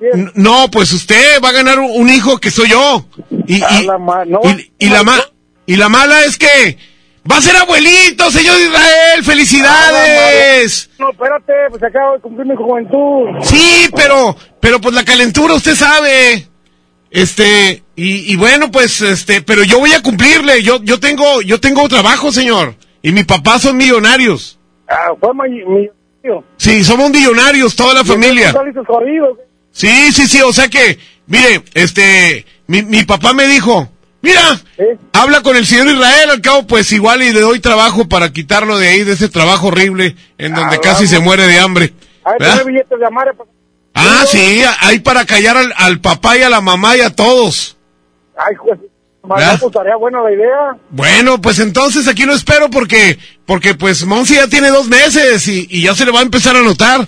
y-? 0.00 0.24
No, 0.34 0.70
pues 0.70 0.92
usted 0.92 1.40
va 1.42 1.48
a 1.48 1.52
ganar 1.52 1.80
un, 1.80 2.08
hijo 2.08 2.38
que 2.38 2.50
soy 2.52 2.68
yo. 2.68 3.04
Y, 3.48 3.60
A 3.62 3.80
y, 3.82 3.86
la 3.86 3.98
ma- 3.98 4.24
no, 4.24 4.40
y- 4.44 4.70
y 4.78 4.88
la 4.90 5.02
ma- 5.02 5.18
y 5.66 5.74
la 5.76 5.88
mala 5.88 6.22
es 6.24 6.38
que 6.38 6.78
va 7.30 7.36
a 7.36 7.42
ser 7.42 7.56
abuelito, 7.56 8.30
señor 8.30 8.58
Israel. 8.60 9.24
¡Felicidades! 9.24 10.90
No, 10.98 11.10
espérate, 11.10 11.52
pues 11.70 11.82
acabo 11.82 12.14
de 12.14 12.20
cumplir 12.20 12.46
mi 12.46 12.56
juventud. 12.56 13.28
Sí, 13.42 13.88
pero, 13.94 14.36
pero 14.60 14.80
pues 14.80 14.94
la 14.94 15.04
calentura 15.04 15.54
usted 15.54 15.74
sabe. 15.74 16.46
Este, 17.10 17.82
y, 17.96 18.32
y 18.32 18.36
bueno, 18.36 18.70
pues, 18.70 19.00
este, 19.00 19.42
pero 19.42 19.64
yo 19.64 19.78
voy 19.80 19.92
a 19.92 20.02
cumplirle. 20.02 20.62
Yo, 20.62 20.82
yo 20.82 21.00
tengo, 21.00 21.42
yo 21.42 21.60
tengo 21.60 21.88
trabajo, 21.88 22.30
señor. 22.30 22.76
Y 23.02 23.12
mi 23.12 23.24
papá 23.24 23.58
son 23.58 23.76
millonarios. 23.76 24.58
Ah, 24.88 25.12
fue 25.18 25.30
mi, 25.34 25.64
mi 25.64 25.88
tío. 26.22 26.44
Sí, 26.56 26.84
somos 26.84 27.10
millonarios, 27.10 27.74
toda 27.74 27.94
la 27.94 28.04
familia. 28.04 28.52
¿Tú 28.52 28.58
saliste 28.58 28.80
jodido? 28.86 29.38
Sí, 29.72 30.12
sí, 30.12 30.26
sí, 30.26 30.40
o 30.42 30.52
sea 30.52 30.68
que, 30.68 30.98
mire, 31.26 31.62
este, 31.74 32.44
mi, 32.66 32.82
mi 32.82 33.04
papá 33.04 33.32
me 33.32 33.46
dijo, 33.46 33.88
mira, 34.22 34.60
habla 35.12 35.42
con 35.42 35.56
el 35.56 35.66
señor 35.66 35.86
Israel, 35.88 36.30
al 36.30 36.40
cabo, 36.40 36.66
pues 36.66 36.90
igual 36.92 37.22
y 37.22 37.32
le 37.32 37.40
doy 37.40 37.60
trabajo 37.60 38.08
para 38.08 38.32
quitarlo 38.32 38.78
de 38.78 38.88
ahí, 38.88 39.04
de 39.04 39.12
ese 39.12 39.28
trabajo 39.28 39.68
horrible, 39.68 40.16
en 40.38 40.54
donde 40.54 40.76
Ah, 40.76 40.80
casi 40.82 41.04
vamos. 41.04 41.10
se 41.10 41.20
muere 41.20 41.46
de 41.46 41.58
hambre. 41.58 41.92
A 42.24 42.30
ver, 42.32 42.40
¿verdad? 42.40 42.54
tiene 42.56 42.72
billetes 42.72 42.98
de 42.98 43.06
amare. 43.06 43.32
pues. 43.34 43.48
Ah, 43.94 44.24
sí, 44.30 44.62
hay 44.80 45.00
para 45.00 45.24
callar 45.26 45.56
al, 45.56 45.72
al 45.76 46.00
papá 46.00 46.36
y 46.38 46.42
a 46.42 46.50
la 46.50 46.60
mamá 46.60 46.96
y 46.96 47.00
a 47.00 47.14
todos. 47.14 47.76
Ay, 48.36 48.54
pues, 48.64 48.78
pues 49.22 49.62
estaría 49.62 49.96
buena 49.96 50.22
la 50.22 50.32
idea. 50.32 50.76
Bueno, 50.90 51.40
pues 51.40 51.58
entonces 51.58 52.06
aquí 52.08 52.24
lo 52.24 52.32
espero 52.32 52.70
porque, 52.70 53.18
porque 53.46 53.74
pues 53.74 54.06
Monsi 54.06 54.36
ya 54.36 54.46
tiene 54.48 54.68
dos 54.68 54.88
meses 54.88 55.46
y, 55.48 55.66
y 55.68 55.82
ya 55.82 55.94
se 55.94 56.04
le 56.06 56.12
va 56.12 56.20
a 56.20 56.22
empezar 56.22 56.56
a 56.56 56.62
notar. 56.62 57.00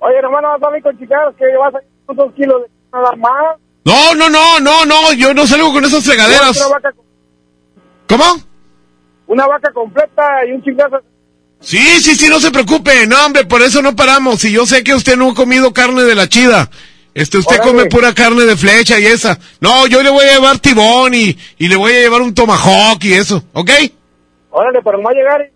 Oye, 0.00 0.22
nomás 0.22 0.42
no 0.42 0.48
vas 0.48 0.62
a 0.62 0.66
salir 0.66 0.82
con 0.82 0.98
chicas 0.98 1.18
que 1.38 1.44
vas 1.58 1.74
a 1.74 2.12
dos 2.14 2.32
kilos 2.34 2.62
de 2.62 2.68
nada 2.92 3.14
más. 3.16 3.56
No, 3.88 4.14
no, 4.14 4.28
no, 4.28 4.60
no, 4.60 4.84
no, 4.84 5.12
yo 5.14 5.32
no 5.32 5.46
salgo 5.46 5.72
con 5.72 5.84
esas 5.84 6.04
fregaderas. 6.04 6.58
Vaca, 6.70 6.92
¿Cómo? 8.06 8.42
una 9.26 9.46
vaca 9.46 9.70
completa 9.72 10.22
y 10.46 10.52
un 10.52 10.62
chingazo. 10.62 11.02
Sí, 11.60 11.78
sí, 12.00 12.14
sí, 12.14 12.28
no 12.28 12.40
se 12.40 12.50
preocupe. 12.50 13.06
No, 13.06 13.24
hombre, 13.26 13.44
por 13.44 13.62
eso 13.62 13.82
no 13.82 13.94
paramos. 13.96 14.44
Y 14.44 14.52
yo 14.52 14.66
sé 14.66 14.84
que 14.84 14.94
usted 14.94 15.16
no 15.16 15.30
ha 15.30 15.34
comido 15.34 15.72
carne 15.72 16.02
de 16.02 16.14
la 16.14 16.28
chida. 16.28 16.70
Este, 17.14 17.38
usted 17.38 17.56
Órale. 17.56 17.70
come 17.70 17.86
pura 17.86 18.14
carne 18.14 18.44
de 18.44 18.56
flecha 18.56 18.98
y 18.98 19.06
esa. 19.06 19.38
No, 19.60 19.86
yo 19.86 20.02
le 20.02 20.10
voy 20.10 20.24
a 20.24 20.34
llevar 20.34 20.58
tibón 20.58 21.14
y, 21.14 21.36
y 21.58 21.68
le 21.68 21.76
voy 21.76 21.92
a 21.92 22.00
llevar 22.00 22.22
un 22.22 22.34
tomahawk 22.34 23.02
y 23.04 23.12
eso, 23.14 23.42
¿ok? 23.52 23.70
Órale, 24.50 24.80
pero 24.84 24.98
no 24.98 25.04
va 25.04 25.10
a 25.10 25.14
llegar 25.14 25.50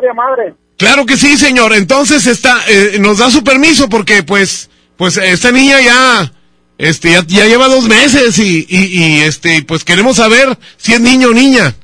de 0.00 0.14
madre. 0.14 0.54
Claro 0.76 1.06
que 1.06 1.16
sí, 1.16 1.36
señor. 1.36 1.74
Entonces 1.74 2.26
está, 2.26 2.62
eh, 2.68 2.98
nos 3.00 3.18
da 3.18 3.30
su 3.30 3.42
permiso 3.42 3.88
porque, 3.88 4.22
pues, 4.22 4.70
pues 4.96 5.16
esta 5.16 5.50
niña 5.50 5.80
ya, 5.80 6.32
este, 6.78 7.10
ya, 7.10 7.24
ya 7.26 7.46
lleva 7.46 7.68
dos 7.68 7.88
meses 7.88 8.38
y, 8.38 8.64
y, 8.68 8.86
y, 8.86 9.20
este, 9.20 9.62
pues 9.64 9.84
queremos 9.84 10.16
saber 10.16 10.56
si 10.76 10.94
es 10.94 11.00
niño 11.00 11.28
o 11.28 11.32
niña. 11.32 11.74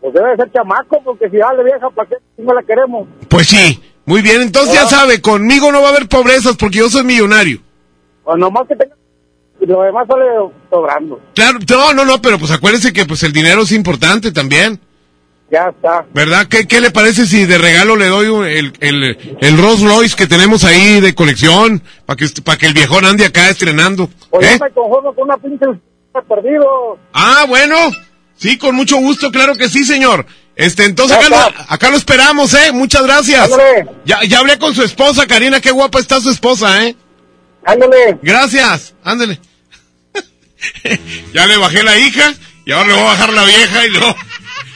Pues 0.00 0.12
debe 0.12 0.36
ser 0.36 0.50
chamaco, 0.52 1.00
porque 1.04 1.30
si 1.30 1.36
ya 1.36 1.52
le 1.52 1.64
vieja, 1.64 1.88
¿para 1.90 2.08
qué 2.08 2.16
no 2.38 2.52
la 2.52 2.62
queremos? 2.62 3.06
Pues 3.28 3.48
sí, 3.48 3.80
muy 4.04 4.22
bien. 4.22 4.42
Entonces 4.42 4.74
ya 4.74 4.86
sabe, 4.86 5.20
conmigo 5.20 5.70
no 5.70 5.80
va 5.80 5.88
a 5.88 5.90
haber 5.90 6.08
pobrezas 6.08 6.56
porque 6.56 6.78
yo 6.78 6.90
soy 6.90 7.04
millonario. 7.04 7.60
O 8.24 8.36
nomás 8.36 8.66
que 8.66 8.76
tenga... 8.76 8.96
Lo 9.60 9.82
demás 9.82 10.06
sale 10.08 10.24
sobrando. 10.70 11.20
Claro, 11.34 11.58
no, 11.68 11.92
no, 11.92 12.04
no, 12.06 12.22
pero 12.22 12.38
pues 12.38 12.50
acuérdese 12.50 12.94
que 12.94 13.04
pues 13.04 13.22
el 13.22 13.32
dinero 13.32 13.62
es 13.62 13.72
importante 13.72 14.32
también, 14.32 14.80
Ya 15.50 15.68
está. 15.68 16.06
¿verdad? 16.14 16.46
¿Qué, 16.46 16.68
qué 16.68 16.80
le 16.80 16.92
parece 16.92 17.26
si 17.26 17.44
de 17.44 17.58
regalo 17.58 17.96
le 17.96 18.06
doy 18.06 18.26
el, 18.56 18.72
el, 18.80 19.36
el 19.40 19.58
Rolls 19.58 19.82
Royce 19.82 20.14
que 20.14 20.28
tenemos 20.28 20.64
ahí 20.64 21.00
de 21.00 21.14
colección 21.14 21.82
para 22.06 22.16
que, 22.16 22.28
para 22.44 22.56
que 22.56 22.66
el 22.66 22.74
viejón 22.74 23.04
ande 23.04 23.24
acá 23.26 23.48
estrenando? 23.50 24.08
Pues 24.30 24.46
¿Eh? 24.46 24.58
yo 24.58 24.64
me 24.64 24.70
conformo 24.70 25.12
con 25.14 25.24
una 25.24 25.36
pinche 25.38 25.66
perdido. 26.28 26.98
Ah, 27.12 27.46
bueno, 27.48 27.76
sí, 28.36 28.58
con 28.58 28.76
mucho 28.76 28.96
gusto, 28.98 29.30
claro 29.32 29.56
que 29.56 29.68
sí, 29.68 29.84
señor. 29.84 30.24
Este, 30.54 30.84
entonces 30.84 31.16
acá 31.16 31.28
lo, 31.28 31.64
acá 31.68 31.90
lo 31.90 31.96
esperamos, 31.96 32.54
¿eh? 32.54 32.70
Muchas 32.72 33.02
gracias. 33.02 33.50
Ándale. 33.50 33.86
Ya, 34.04 34.22
ya 34.24 34.38
hablé 34.38 34.58
con 34.58 34.74
su 34.74 34.82
esposa, 34.82 35.26
Karina, 35.26 35.60
qué 35.60 35.70
guapa 35.70 35.98
está 35.98 36.20
su 36.20 36.30
esposa, 36.30 36.84
¿eh? 36.84 36.94
Ándale. 37.64 38.18
Gracias, 38.22 38.94
ándale. 39.02 39.40
ya 41.34 41.46
le 41.46 41.56
bajé 41.56 41.82
la 41.82 41.98
hija 41.98 42.34
y 42.64 42.72
ahora 42.72 42.88
le 42.88 42.94
voy 42.94 43.02
a 43.02 43.06
bajar 43.06 43.32
la 43.32 43.44
vieja 43.44 43.86
y 43.86 43.90
luego 43.90 44.14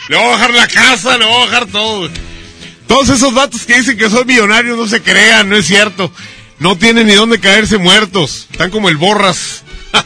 le 0.09 0.17
voy 0.17 0.27
a 0.27 0.31
bajar 0.31 0.55
la 0.55 0.69
casa, 0.69 1.19
le 1.19 1.25
voy 1.25 1.35
a 1.35 1.47
bajar 1.47 1.67
todo. 1.67 2.11
Todos 2.87 3.09
esos 3.09 3.33
vatos 3.33 3.65
que 3.65 3.79
dicen 3.79 3.97
que 3.97 4.11
son 4.11 4.27
millonarios 4.27 4.77
no 4.77 4.87
se 4.87 5.03
crean, 5.03 5.49
no 5.49 5.57
es 5.57 5.67
cierto. 5.67 6.13
No 6.59 6.77
tienen 6.77 7.07
ni 7.07 7.15
dónde 7.15 7.41
caerse 7.41 7.79
muertos. 7.79 8.49
Están 8.51 8.71
como 8.71 8.89
el 8.89 8.97
borras. 8.97 9.65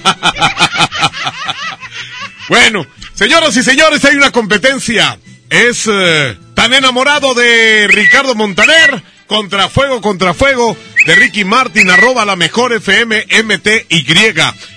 bueno, 2.49 2.87
señoras 3.15 3.57
y 3.57 3.63
señores, 3.63 4.05
hay 4.05 4.17
una 4.17 4.31
competencia. 4.31 5.19
Es 5.51 5.89
eh, 5.91 6.37
tan 6.55 6.75
enamorado 6.75 7.35
de 7.35 7.87
Ricardo 7.89 8.35
Montaner 8.35 9.03
contra 9.27 9.69
Fuego 9.69 10.01
contra 10.01 10.35
Fuego 10.35 10.77
de 11.07 11.15
Ricky 11.15 11.45
Martin, 11.45 11.91
arroba 11.91 12.25
la 12.25 12.37
mejor 12.37 12.73
FM 12.73 13.27
MTY. 13.45 14.07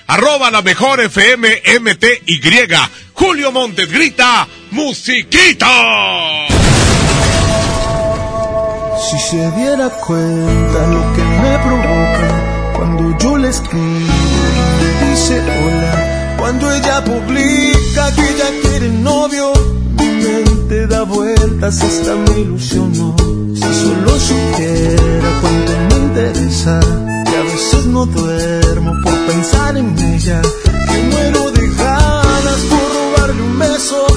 Arroba 0.08 0.52
la 0.52 0.62
mejor 0.62 1.02
FM 1.02 1.62
MTY. 1.80 2.42
Julio 3.14 3.52
Montes 3.52 3.92
grita, 3.92 4.48
musiquita. 4.72 5.68
Si 9.10 9.20
se 9.30 9.52
diera 9.52 9.90
cuenta 9.90 10.88
lo 10.88 11.14
que 11.14 11.24
me 11.24 11.58
provoca 11.60 12.72
cuando 12.76 13.18
yo 13.18 13.38
le 13.38 13.50
escribo 13.50 14.14
y 14.82 15.10
dice 15.10 15.42
hola, 15.42 16.36
cuando 16.38 16.72
ella 16.72 17.04
publica 17.04 18.16
que 18.16 18.36
ya 18.38 18.50
quiere 18.62 18.90
novio, 18.90 19.54
mi 19.98 20.08
mente 20.08 20.88
da 20.88 21.04
vueltas 21.04 21.82
hasta 21.82 22.16
me 22.16 22.40
ilusionó. 22.40 23.16
Si 23.54 23.62
solo 23.62 24.20
supiera 24.20 25.30
cuánto 25.42 25.72
me 25.90 25.96
interesa, 26.06 26.80
que 27.26 27.38
a 27.38 27.44
veces 27.44 27.86
no 27.88 28.06
duermo 28.06 28.94
por 29.04 29.14
pensar 29.28 29.76
en 29.76 29.98
ella, 30.00 30.42
que 30.90 31.04
muero 31.12 31.52
de 31.52 31.68
ganas 31.68 32.60
por 32.70 32.94
robarle 32.96 33.44
un 33.44 33.60
beso, 33.60 34.08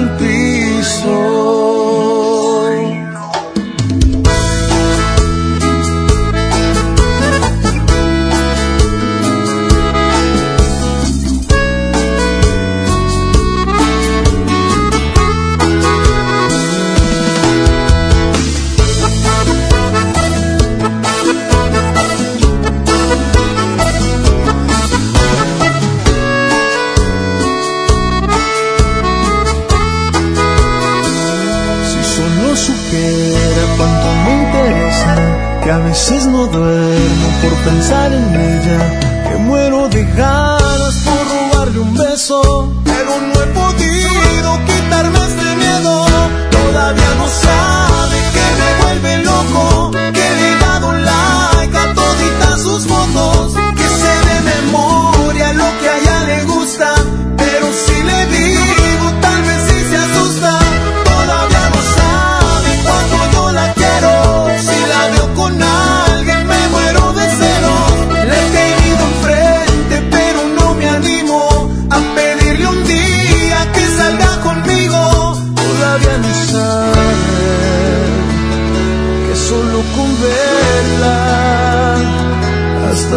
hasta 0.00 0.39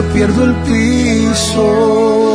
pierdo 0.01 0.45
el 0.45 0.55
piso. 0.63 2.32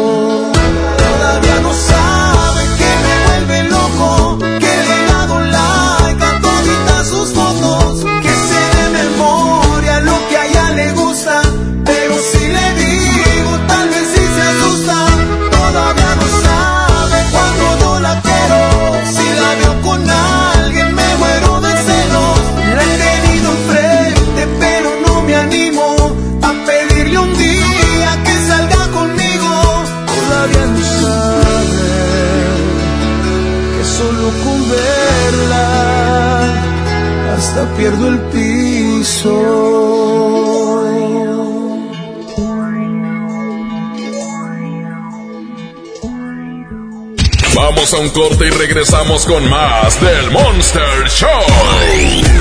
Vamos 47.90 48.01
a 48.01 48.19
un 48.19 48.28
corte 48.28 48.47
y 48.47 48.51
regresamos 48.51 49.24
con 49.24 49.48
más 49.48 49.98
del 50.01 50.31
Monster 50.31 51.09
Show. 51.09 51.28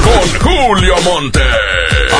Con 0.03 0.39
Julio 0.41 0.95
Monte. 1.05 1.39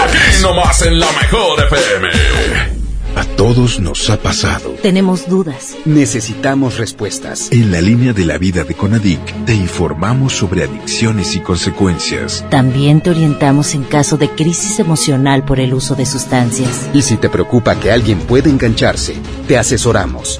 Aquí 0.02 0.42
nomás 0.42 0.82
en 0.84 0.98
la 0.98 1.12
mejor 1.12 1.62
FM. 1.66 2.78
A 3.18 3.26
todos 3.36 3.80
nos 3.80 4.10
ha 4.10 4.18
pasado. 4.18 4.70
Tenemos 4.82 5.28
dudas. 5.28 5.76
Necesitamos 5.86 6.78
respuestas. 6.78 7.52
En 7.52 7.72
la 7.72 7.82
línea 7.82 8.14
de 8.14 8.26
la 8.26 8.38
vida 8.38 8.64
de 8.64 8.76
Conadic 8.76 9.46
te 9.46 9.56
informamos 9.56 10.34
sobre 10.34 10.64
adicciones 10.64 11.36
y 11.36 11.42
consecuencias. 11.42 12.46
También 12.50 13.02
te 13.02 13.10
orientamos 13.10 13.74
en 13.74 13.84
caso 13.84 14.18
de 14.18 14.30
crisis 14.30 14.80
emocional 14.80 15.44
por 15.44 15.60
el 15.60 15.74
uso 15.74 15.96
de 15.96 16.06
sustancias. 16.06 16.88
Y 16.94 17.02
si 17.02 17.18
te 17.18 17.28
preocupa 17.28 17.78
que 17.78 17.92
alguien 17.92 18.20
pueda 18.20 18.50
engancharse, 18.50 19.16
te 19.48 19.58
asesoramos. 19.58 20.40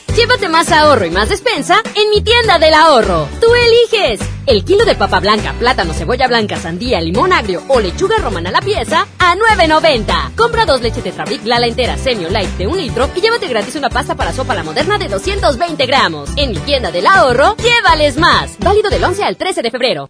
Llévate 0.15 0.49
más 0.49 0.69
ahorro 0.71 1.05
y 1.05 1.09
más 1.09 1.29
despensa 1.29 1.81
en 1.95 2.09
mi 2.09 2.21
tienda 2.21 2.59
del 2.59 2.73
ahorro. 2.73 3.29
Tú 3.39 3.47
eliges. 3.55 4.19
El 4.45 4.65
kilo 4.65 4.83
de 4.83 4.95
papa 4.95 5.21
blanca, 5.21 5.53
plátano, 5.57 5.93
cebolla 5.93 6.27
blanca, 6.27 6.57
sandía, 6.57 6.99
limón 6.99 7.31
agrio 7.31 7.63
o 7.69 7.79
lechuga 7.79 8.17
romana 8.17 8.49
a 8.49 8.51
la 8.51 8.61
pieza 8.61 9.07
a 9.19 9.35
9.90. 9.35 10.35
Compra 10.35 10.65
dos 10.65 10.81
leches 10.81 11.03
Tetrabric 11.03 11.45
Lala 11.45 11.67
entera 11.67 11.97
semi 11.97 12.25
o 12.25 12.29
light 12.29 12.49
de 12.57 12.67
un 12.67 12.77
litro 12.77 13.09
y 13.15 13.21
llévate 13.21 13.47
gratis 13.47 13.75
una 13.75 13.89
pasta 13.89 14.15
para 14.15 14.33
sopa 14.33 14.53
la 14.53 14.63
moderna 14.63 14.97
de 14.97 15.07
220 15.07 15.85
gramos. 15.85 16.29
En 16.35 16.51
mi 16.51 16.57
tienda 16.57 16.91
del 16.91 17.07
ahorro, 17.07 17.55
llévales 17.55 18.17
más. 18.17 18.57
Válido 18.59 18.89
del 18.89 19.03
11 19.03 19.23
al 19.23 19.37
13 19.37 19.61
de 19.61 19.71
febrero. 19.71 20.09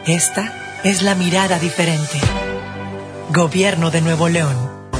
Esta 0.06 0.80
es 0.84 1.02
la 1.02 1.14
mirada 1.14 1.58
diferente. 1.58 2.18
Gobierno 3.30 3.90
de 3.90 4.00
Nuevo 4.00 4.28
León. 4.28 4.80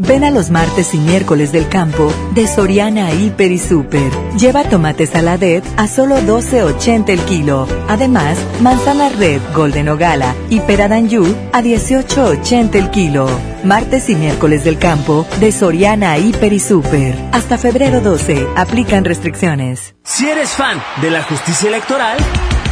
Ven 0.00 0.22
a 0.22 0.30
los 0.30 0.50
martes 0.50 0.94
y 0.94 0.98
miércoles 0.98 1.50
del 1.50 1.68
campo 1.68 2.12
de 2.32 2.46
Soriana 2.46 3.12
Hiper 3.12 3.50
y 3.50 3.58
Super. 3.58 4.12
Lleva 4.38 4.62
tomates 4.62 5.10
saladet 5.10 5.64
a 5.76 5.88
solo 5.88 6.18
12.80 6.20 7.08
el 7.08 7.20
kilo. 7.22 7.66
Además, 7.88 8.38
manzana 8.60 9.08
red 9.08 9.40
Golden 9.56 9.88
Ogala 9.88 10.36
y 10.50 10.60
peradanyu 10.60 11.24
a 11.52 11.62
18.80 11.62 12.76
el 12.76 12.90
kilo. 12.90 13.28
Martes 13.64 14.08
y 14.08 14.14
miércoles 14.14 14.62
del 14.62 14.78
campo 14.78 15.26
de 15.40 15.50
Soriana 15.50 16.16
Hiper 16.16 16.52
y 16.52 16.60
Super. 16.60 17.16
Hasta 17.32 17.58
febrero 17.58 18.00
12. 18.00 18.46
Aplican 18.54 19.04
restricciones. 19.04 19.96
Si 20.04 20.28
eres 20.28 20.50
fan 20.50 20.80
de 21.02 21.10
la 21.10 21.24
justicia 21.24 21.70
electoral, 21.70 22.18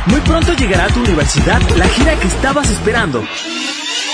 muy 0.07 0.21
pronto 0.21 0.53
llegará 0.53 0.85
a 0.85 0.91
tu 0.91 1.01
universidad 1.01 1.61
la 1.77 1.89
gira 1.89 2.15
que 2.21 2.29
estabas 2.29 2.71
esperando. 2.71 3.25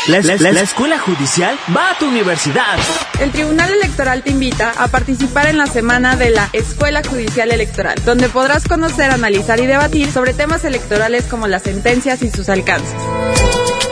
La, 0.09 0.19
es- 0.19 0.41
la 0.41 0.61
escuela 0.61 0.99
judicial 0.99 1.57
va 1.74 1.91
a 1.91 1.99
tu 1.99 2.07
universidad. 2.09 2.77
El 3.20 3.31
Tribunal 3.31 3.70
Electoral 3.73 4.23
te 4.23 4.31
invita 4.31 4.73
a 4.77 4.89
participar 4.89 5.47
en 5.47 5.59
la 5.59 5.66
semana 5.69 6.16
de 6.16 6.31
la 6.31 6.49
Escuela 6.53 7.03
Judicial 7.09 7.51
Electoral, 7.53 7.95
donde 8.05 8.29
podrás 8.29 8.66
conocer, 8.66 9.11
analizar 9.12 9.61
y 9.61 9.66
debatir 9.66 10.11
sobre 10.11 10.35
temas 10.35 10.65
electorales 10.65 11.24
como 11.24 11.47
las 11.47 11.62
sentencias 11.62 12.23
y 12.23 12.31
sus 12.31 12.49
alcances. 12.49 12.95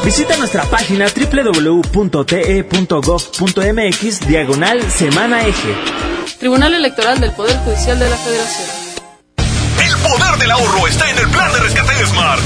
Visita 0.05 0.37
nuestra 0.37 0.65
página 0.65 1.07
www.te.gov.mx 1.33 2.01
diagonal 4.27 4.91
semana 4.91 5.47
eje. 5.47 5.75
Tribunal 6.41 6.75
Electoral 6.75 7.21
del 7.21 7.31
Poder 7.33 7.57
Judicial 7.59 7.99
de 7.99 8.11
la 8.11 8.17
Federación. 8.17 8.69
El 9.87 9.97
poder 9.99 10.39
del 10.39 10.51
ahorro 10.51 10.87
está 10.89 11.09
en 11.11 11.19
el 11.19 11.29
plan 11.29 11.53
de 11.53 11.61
rescate 11.61 12.07
Smart. 12.07 12.41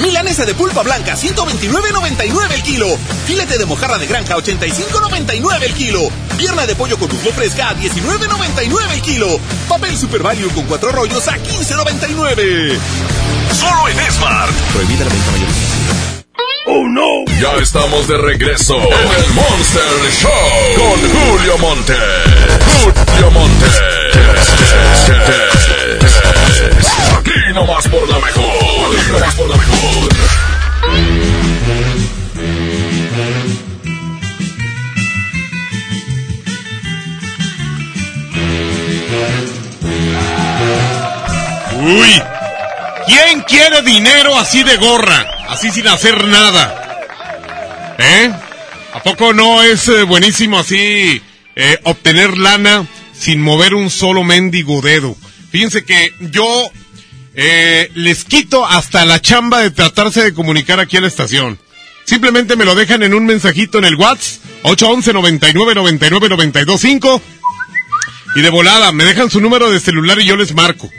Milanesa 0.00 0.44
de 0.44 0.54
pulpa 0.54 0.82
blanca, 0.82 1.16
129.99 1.16 2.52
el 2.52 2.62
kilo. 2.62 2.86
Filete 3.26 3.58
de 3.58 3.66
mojarra 3.66 3.98
de 3.98 4.06
granja, 4.06 4.36
85.99 4.36 5.62
el 5.62 5.74
kilo. 5.74 6.00
Pierna 6.36 6.66
de 6.66 6.74
pollo 6.74 6.98
con 6.98 7.08
muslo 7.12 7.32
fresca, 7.32 7.70
a 7.70 7.76
19.99 7.76 8.92
el 8.92 9.02
kilo. 9.02 9.38
Papel 9.68 9.96
Super 9.96 10.22
Value 10.22 10.50
con 10.50 10.64
cuatro 10.64 10.92
rollos 10.92 11.26
a 11.28 11.36
15.99. 11.36 12.78
Solo 13.52 13.88
en 13.88 14.12
Smart. 14.12 14.52
Prohibida 14.72 15.04
la 15.04 15.10
venta 15.10 15.30
mayorista. 15.30 15.72
¡Oh, 16.64 16.86
no! 16.88 17.24
Ya 17.40 17.60
estamos 17.60 18.06
de 18.06 18.16
regreso 18.18 18.76
en 18.76 19.24
el 19.24 19.32
Monster 19.32 19.82
Show 20.12 20.30
con 20.76 21.00
Julio 21.10 21.58
Monte. 21.58 21.96
Julio 22.82 23.30
Monte. 23.32 23.66
Aquí 27.18 27.52
nomás 27.54 27.88
por 27.88 28.08
la 28.08 28.18
mejor. 28.20 28.71
Uy, 41.84 42.22
¿quién 43.06 43.40
quiere 43.42 43.82
dinero 43.82 44.38
así 44.38 44.62
de 44.62 44.76
gorra? 44.76 45.26
Así 45.48 45.70
sin 45.70 45.88
hacer 45.88 46.26
nada. 46.28 46.78
¿Eh? 47.98 48.32
¿A 48.94 49.02
poco 49.02 49.32
no 49.32 49.62
es 49.62 49.88
eh, 49.88 50.04
buenísimo 50.04 50.58
así 50.58 51.20
eh, 51.56 51.78
obtener 51.84 52.38
lana 52.38 52.86
sin 53.12 53.42
mover 53.42 53.74
un 53.74 53.90
solo 53.90 54.22
mendigo 54.22 54.80
dedo? 54.80 55.16
Fíjense 55.50 55.84
que 55.84 56.14
yo 56.20 56.70
eh, 57.34 57.90
les 57.94 58.24
quito 58.24 58.66
hasta 58.66 59.04
la 59.04 59.20
chamba 59.20 59.60
de 59.60 59.70
tratarse 59.70 60.22
de 60.22 60.34
comunicar 60.34 60.80
aquí 60.80 60.96
a 60.96 61.00
la 61.00 61.08
estación. 61.08 61.58
Simplemente 62.04 62.56
me 62.56 62.64
lo 62.64 62.74
dejan 62.74 63.02
en 63.02 63.14
un 63.14 63.24
mensajito 63.24 63.78
en 63.78 63.84
el 63.84 63.96
WhatsApp 63.96 64.42
811 64.64 65.12
99 65.12 65.74
99 65.74 66.28
925 66.28 67.22
y 68.34 68.40
de 68.40 68.50
volada 68.50 68.92
me 68.92 69.04
dejan 69.04 69.30
su 69.30 69.40
número 69.40 69.70
de 69.70 69.80
celular 69.80 70.18
y 70.20 70.24
yo 70.24 70.36
les 70.36 70.54
marco. 70.54 70.90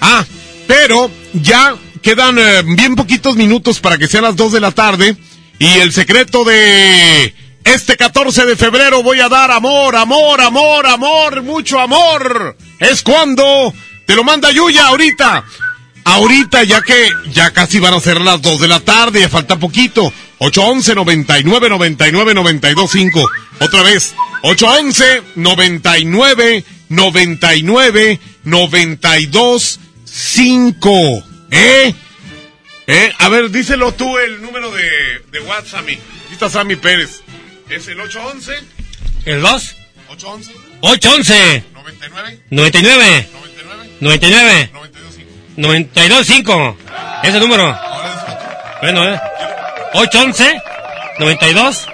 Ah, 0.00 0.24
pero 0.66 1.10
ya 1.32 1.76
quedan 2.02 2.38
eh, 2.38 2.62
bien 2.64 2.94
poquitos 2.94 3.36
minutos 3.36 3.80
para 3.80 3.98
que 3.98 4.08
sean 4.08 4.24
las 4.24 4.36
2 4.36 4.52
de 4.52 4.60
la 4.60 4.72
tarde 4.72 5.16
y 5.58 5.66
el 5.78 5.92
secreto 5.92 6.44
de 6.44 7.34
este 7.64 7.96
14 7.96 8.46
de 8.46 8.56
febrero 8.56 9.02
voy 9.02 9.20
a 9.20 9.28
dar 9.28 9.50
amor, 9.50 9.96
amor, 9.96 10.40
amor, 10.40 10.86
amor, 10.86 11.42
mucho 11.42 11.80
amor. 11.80 12.56
Es 12.78 13.02
cuando 13.02 13.72
te 14.06 14.14
lo 14.14 14.24
manda 14.24 14.50
Yuya 14.50 14.86
ahorita. 14.86 15.44
Ahorita, 16.08 16.64
ya 16.64 16.80
que 16.80 17.10
ya 17.32 17.52
casi 17.52 17.78
van 17.80 17.92
a 17.92 18.00
ser 18.00 18.22
las 18.22 18.40
2 18.40 18.60
de 18.60 18.68
la 18.68 18.80
tarde, 18.80 19.20
ya 19.20 19.28
falta 19.28 19.58
poquito. 19.58 20.10
811 20.38 20.94
99 20.94 21.68
99 21.68 22.34
925. 22.34 23.30
Otra 23.60 23.82
vez, 23.82 24.14
811 24.42 25.22
99 25.34 26.64
99 26.88 28.20
925. 28.44 31.24
¿Eh? 31.50 31.94
¿Eh? 32.86 33.12
A 33.18 33.28
ver, 33.28 33.50
díselo 33.50 33.92
tú 33.92 34.16
el 34.16 34.40
número 34.40 34.70
de, 34.70 34.88
de 35.30 35.40
WhatsApp. 35.40 35.82
Aquí 35.82 35.98
está 36.32 36.48
Sammy 36.48 36.76
Pérez. 36.76 37.20
Es 37.68 37.86
el 37.88 38.00
811 38.00 38.54
¿El 39.26 39.42
2? 39.42 39.76
811 40.08 40.54
811 40.80 41.64
99 42.50 43.28
99 44.00 44.70
925 45.58 46.78
Ese 47.24 47.40
número. 47.40 47.76
Bueno, 48.80 49.12
eh. 49.12 49.20
811 49.92 50.62
92 51.18 51.88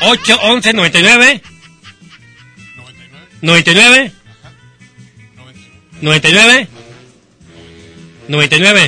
811 0.00 0.72
99 0.72 1.42
99 3.42 4.12
99 6.00 6.68
99 8.28 8.84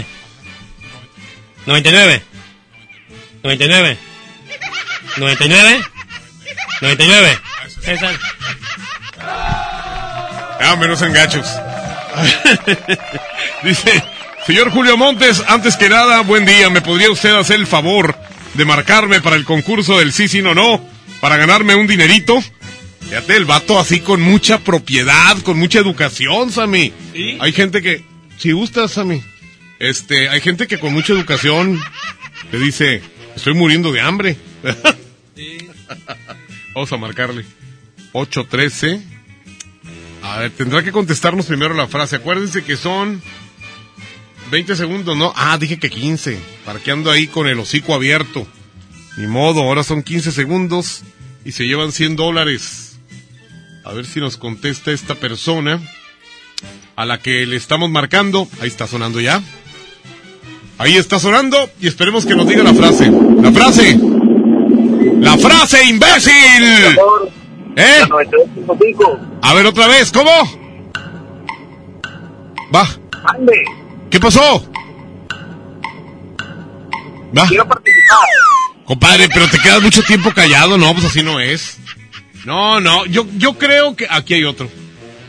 99 1.66 2.24
99 3.47 3.89
99 5.19 5.85
99 6.81 7.39
Esa. 7.86 8.11
Ah, 10.62 10.77
menos 10.77 11.02
engachos. 11.02 11.47
Dice, 13.62 14.02
señor 14.46 14.70
Julio 14.70 14.96
Montes, 14.96 15.42
antes 15.46 15.76
que 15.76 15.88
nada, 15.88 16.20
buen 16.22 16.44
día. 16.44 16.70
¿Me 16.70 16.80
podría 16.80 17.10
usted 17.10 17.34
hacer 17.34 17.56
el 17.56 17.66
favor 17.66 18.16
de 18.54 18.64
marcarme 18.64 19.20
para 19.20 19.36
el 19.36 19.44
concurso 19.44 19.98
del 19.98 20.12
sí, 20.12 20.28
sí, 20.28 20.42
no, 20.42 20.54
no? 20.54 20.84
Para 21.20 21.36
ganarme 21.36 21.74
un 21.74 21.86
dinerito. 21.86 22.42
Fíjate, 23.00 23.36
el 23.36 23.44
vato 23.44 23.78
así 23.78 24.00
con 24.00 24.20
mucha 24.20 24.58
propiedad, 24.58 25.36
con 25.38 25.58
mucha 25.58 25.78
educación, 25.78 26.52
Sammy. 26.52 26.92
Hay 27.40 27.52
gente 27.52 27.82
que, 27.82 28.04
si 28.38 28.52
gustas, 28.52 28.92
Sammy, 28.92 29.22
este, 29.78 30.28
hay 30.28 30.40
gente 30.40 30.66
que 30.66 30.78
con 30.78 30.92
mucha 30.92 31.12
educación 31.12 31.80
te 32.50 32.58
dice, 32.58 33.02
estoy 33.34 33.54
muriendo 33.54 33.92
de 33.92 34.00
hambre. 34.00 34.36
Vamos 36.74 36.92
a 36.92 36.96
marcarle. 36.96 37.44
813. 38.12 39.09
A 40.31 40.39
ver, 40.39 40.52
tendrá 40.52 40.85
que 40.85 40.93
contestarnos 40.93 41.47
primero 41.47 41.74
la 41.74 41.89
frase. 41.89 42.15
Acuérdense 42.15 42.62
que 42.62 42.77
son 42.77 43.20
20 44.52 44.77
segundos, 44.77 45.16
¿no? 45.16 45.32
Ah, 45.35 45.59
dije 45.59 45.81
que 45.81 45.90
15. 45.90 46.39
Parqueando 46.65 47.11
ahí 47.11 47.27
con 47.27 47.48
el 47.48 47.59
hocico 47.59 47.94
abierto. 47.94 48.47
Ni 49.16 49.27
modo, 49.27 49.62
ahora 49.62 49.82
son 49.82 50.05
15 50.05 50.31
segundos 50.31 51.02
y 51.44 51.51
se 51.51 51.66
llevan 51.66 51.90
100 51.90 52.15
dólares. 52.15 52.98
A 53.85 53.93
ver 53.93 54.07
si 54.07 54.20
nos 54.20 54.36
contesta 54.36 54.93
esta 54.93 55.16
persona. 55.16 55.81
a 56.94 57.05
la 57.07 57.19
que 57.19 57.44
le 57.44 57.57
estamos 57.57 57.90
marcando. 57.90 58.47
Ahí 58.61 58.69
está 58.69 58.86
sonando 58.86 59.20
ya. 59.20 59.43
Ahí 60.78 60.97
está 60.97 61.19
sonando 61.19 61.70
y 61.81 61.89
esperemos 61.89 62.24
que 62.24 62.36
nos 62.36 62.47
diga 62.47 62.62
la 62.62 62.73
frase. 62.73 63.11
La 63.43 63.51
frase. 63.51 63.98
La 65.20 65.36
frase, 65.39 65.85
imbécil. 65.86 67.01
¿Eh? 67.81 68.02
A 69.43 69.55
ver 69.55 69.66
otra 69.66 69.86
vez, 69.86 70.11
¿cómo? 70.12 70.31
Va. 72.74 72.89
¿Qué 74.11 74.20
pasó? 74.20 74.70
Va. 77.36 77.47
Quiero 77.47 77.66
participar. 77.66 78.19
Compadre, 78.85 79.28
pero 79.32 79.48
te 79.48 79.59
quedas 79.59 79.82
mucho 79.82 80.02
tiempo 80.02 80.32
callado, 80.32 80.77
no, 80.77 80.93
pues 80.93 81.05
así 81.07 81.23
no 81.23 81.39
es. 81.40 81.78
No, 82.44 82.81
no, 82.81 83.07
yo, 83.07 83.27
yo 83.36 83.57
creo 83.57 83.94
que... 83.94 84.07
Aquí 84.11 84.35
hay 84.35 84.44
otro. 84.44 84.69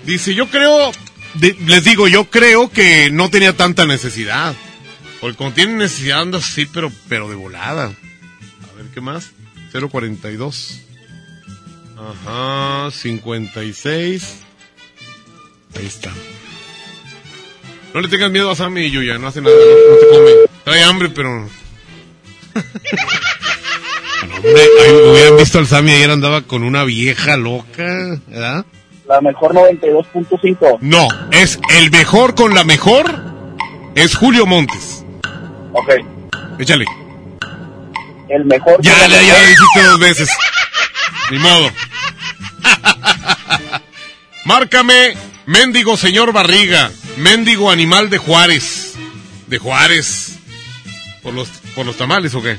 Dice, 0.06 0.34
yo 0.34 0.48
creo... 0.48 0.92
de- 1.36 1.56
les 1.68 1.84
digo, 1.84 2.08
yo 2.08 2.26
creo 2.26 2.70
que 2.72 3.10
no 3.12 3.30
tenía 3.30 3.56
tanta 3.56 3.86
necesidad. 3.86 4.56
Porque 5.20 5.38
cuando 5.38 5.56
tiene 5.56 5.74
necesidad 5.74 6.22
anda 6.22 6.40
así, 6.40 6.66
pero, 6.66 6.92
pero 7.08 7.30
de 7.30 7.36
volada. 7.36 7.86
A 7.86 8.76
ver, 8.78 8.88
¿qué 8.94 9.02
más? 9.02 9.32
042. 9.72 10.82
Ajá, 12.10 12.90
56. 12.92 14.38
Ahí 15.78 15.86
está. 15.86 16.12
No 17.94 18.02
le 18.02 18.08
tengas 18.08 18.32
miedo 18.32 18.50
a 18.50 18.56
Sammy 18.56 18.86
y 18.86 18.92
Yuya, 18.92 19.18
no 19.18 19.28
hace 19.28 19.42
nada, 19.42 19.54
no, 19.56 19.94
no 19.94 20.00
te 20.00 20.08
come. 20.08 20.32
Trae 20.64 20.84
hambre, 20.84 21.10
pero... 21.10 21.48
Bueno, 24.22 24.36
hombre, 24.36 24.64
ay, 24.86 24.92
hubieran 24.92 25.38
visto 25.38 25.60
al 25.60 25.68
Sammy 25.68 25.92
ayer 25.92 26.12
andaba 26.12 26.42
con 26.42 26.64
una 26.64 26.84
vieja 26.84 27.38
loca, 27.38 28.20
¿verdad? 28.28 28.66
La 29.08 29.22
mejor 29.22 29.54
92.5. 29.54 30.80
No, 30.82 31.08
es 31.32 31.60
el 31.76 31.92
mejor 31.92 32.34
con 32.34 32.54
la 32.54 32.64
mejor, 32.64 33.20
es 33.96 34.16
Julio 34.16 34.46
Montes. 34.46 35.04
Ok. 35.74 35.90
Échale. 36.60 36.86
El 38.30 38.46
mejor. 38.46 38.82
Ya, 38.82 39.08
ya, 39.08 39.22
ya 39.22 39.40
lo 39.40 39.48
dijiste 39.48 39.84
dos 39.84 40.00
veces. 40.00 40.30
Ni 41.32 41.40
modo. 41.40 41.70
Márcame, 44.46 45.14
mendigo 45.46 45.98
señor 45.98 46.34
Barriga, 46.34 46.92
mendigo 47.18 47.72
animal 47.72 48.10
de 48.10 48.18
Juárez. 48.18 48.96
De 49.48 49.58
Juárez. 49.58 50.40
¿Por 51.22 51.34
los, 51.34 51.50
por 51.76 51.86
los 51.86 51.98
tamales 51.98 52.34
o 52.36 52.42
qué? 52.42 52.58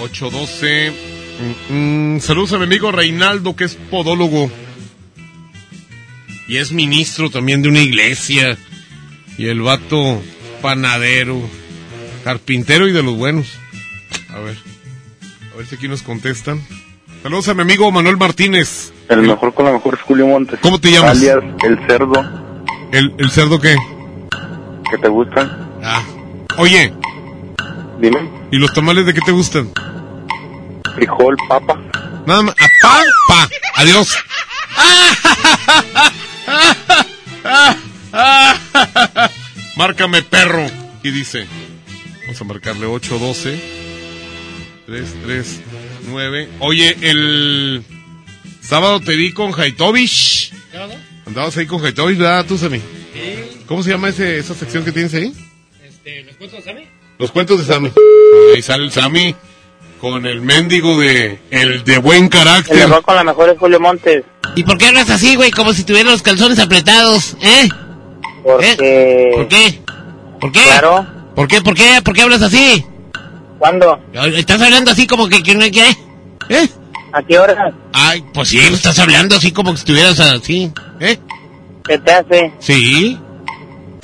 812. 0.00 0.92
Mm, 1.68 1.74
mm, 2.16 2.20
saludos 2.20 2.52
a 2.52 2.58
mi 2.58 2.64
amigo 2.64 2.92
Reinaldo, 2.92 3.56
que 3.56 3.64
es 3.64 3.74
podólogo. 3.74 4.50
Y 6.46 6.56
es 6.56 6.72
ministro 6.72 7.30
también 7.30 7.62
de 7.62 7.68
una 7.68 7.80
iglesia. 7.80 8.56
Y 9.36 9.46
el 9.46 9.60
vato 9.60 10.22
panadero, 10.62 11.40
carpintero 12.24 12.88
y 12.88 12.92
de 12.92 13.02
los 13.02 13.16
buenos. 13.16 13.52
A 14.30 14.38
ver. 14.40 14.56
A 15.52 15.56
ver 15.56 15.66
si 15.66 15.74
aquí 15.74 15.88
nos 15.88 16.02
contestan. 16.02 16.62
Saludos 17.28 17.48
a 17.48 17.52
mi 17.52 17.60
amigo 17.60 17.92
Manuel 17.92 18.16
Martínez. 18.16 18.90
El 19.06 19.20
mejor 19.20 19.52
con 19.52 19.66
la 19.66 19.72
mejor 19.72 19.96
es 19.96 20.00
Julio 20.00 20.26
Montes. 20.26 20.60
¿Cómo 20.62 20.80
te 20.80 20.90
llamas? 20.90 21.10
Alias 21.10 21.36
El 21.62 21.78
Cerdo. 21.86 22.24
¿El, 22.90 23.14
el 23.18 23.30
cerdo 23.30 23.60
qué? 23.60 23.76
¿Qué 24.90 24.96
te 24.96 25.08
gustan? 25.08 25.68
Ah. 25.84 26.02
Oye. 26.56 26.90
Dime. 28.00 28.30
¿Y 28.50 28.56
los 28.56 28.72
tamales 28.72 29.04
de 29.04 29.12
qué 29.12 29.20
te 29.20 29.32
gustan? 29.32 29.70
Frijol, 30.94 31.36
papa. 31.50 31.78
Nada 32.24 32.44
más. 32.44 32.54
A 32.54 32.66
pa, 32.80 33.02
pa. 33.28 33.48
Adiós. 33.74 34.16
Márcame 39.76 40.22
perro. 40.22 40.64
Y 41.02 41.10
dice. 41.10 41.46
Vamos 42.22 42.40
a 42.40 42.44
marcarle 42.44 42.86
812 42.86 43.88
339. 46.08 46.48
Oye, 46.60 46.96
el 47.02 47.82
sábado 48.60 49.00
te 49.00 49.14
vi 49.16 49.32
con 49.32 49.52
Haitovich. 49.58 50.52
Andabas 51.26 51.56
ahí 51.56 51.66
con 51.66 51.84
Haitovich, 51.84 52.18
¿verdad, 52.18 52.46
tú, 52.46 52.56
Sammy? 52.56 52.80
¿Cómo 53.66 53.82
se 53.82 53.90
llama 53.90 54.08
ese, 54.08 54.38
esa 54.38 54.54
sección 54.54 54.84
que 54.84 54.92
tienes 54.92 55.12
ahí? 55.14 55.32
Este, 55.86 56.24
¿los 56.24 56.36
cuentos, 56.36 56.64
Sammy? 56.64 56.82
Los 57.18 57.30
cuentos 57.32 57.58
de 57.58 57.72
Sammy. 57.72 57.92
Ahí 58.54 58.62
sale 58.62 58.84
el 58.84 58.90
Sammy 58.92 59.34
con 60.00 60.24
el 60.26 60.40
mendigo 60.40 60.98
de 60.98 61.38
el 61.50 61.84
de 61.84 61.98
buen 61.98 62.24
El 62.24 62.30
carácter. 62.30 62.76
mejor 62.76 63.02
con 63.02 63.16
la 63.16 63.24
mejor 63.24 63.50
es 63.50 63.58
Julio 63.58 63.80
Montes. 63.80 64.24
¿Y 64.54 64.62
por 64.64 64.78
qué 64.78 64.86
hablas 64.86 65.10
así, 65.10 65.36
güey? 65.36 65.50
Como 65.50 65.72
si 65.74 65.84
tuvieran 65.84 66.12
los 66.12 66.22
calzones 66.22 66.58
apretados, 66.58 67.36
¿eh? 67.42 67.68
Porque. 68.42 69.30
¿Por 69.34 69.48
qué? 69.48 69.80
¿Por 70.40 70.52
qué? 70.52 70.60
Claro. 70.62 71.06
¿Por 71.34 71.48
qué? 71.48 71.60
¿Por 71.60 71.74
qué? 71.74 72.00
¿Por 72.02 72.14
qué 72.14 72.22
hablas 72.22 72.42
así? 72.42 72.84
¿Cuándo? 73.58 74.00
Estás 74.36 74.60
hablando 74.62 74.90
así 74.92 75.06
como 75.06 75.28
que, 75.28 75.42
que 75.42 75.54
no 75.54 75.64
hay 75.64 75.70
que... 75.70 75.88
¿Eh? 76.48 76.68
¿A 77.12 77.22
qué 77.22 77.38
hora? 77.38 77.74
Ay, 77.92 78.24
pues 78.32 78.48
sí, 78.48 78.58
estás 78.58 78.98
hablando 78.98 79.36
así 79.36 79.50
como 79.50 79.72
que 79.72 79.78
estuvieras 79.78 80.20
así, 80.20 80.70
¿eh? 81.00 81.18
¿Qué 81.84 81.98
te 81.98 82.12
hace? 82.12 82.52
Sí. 82.58 83.18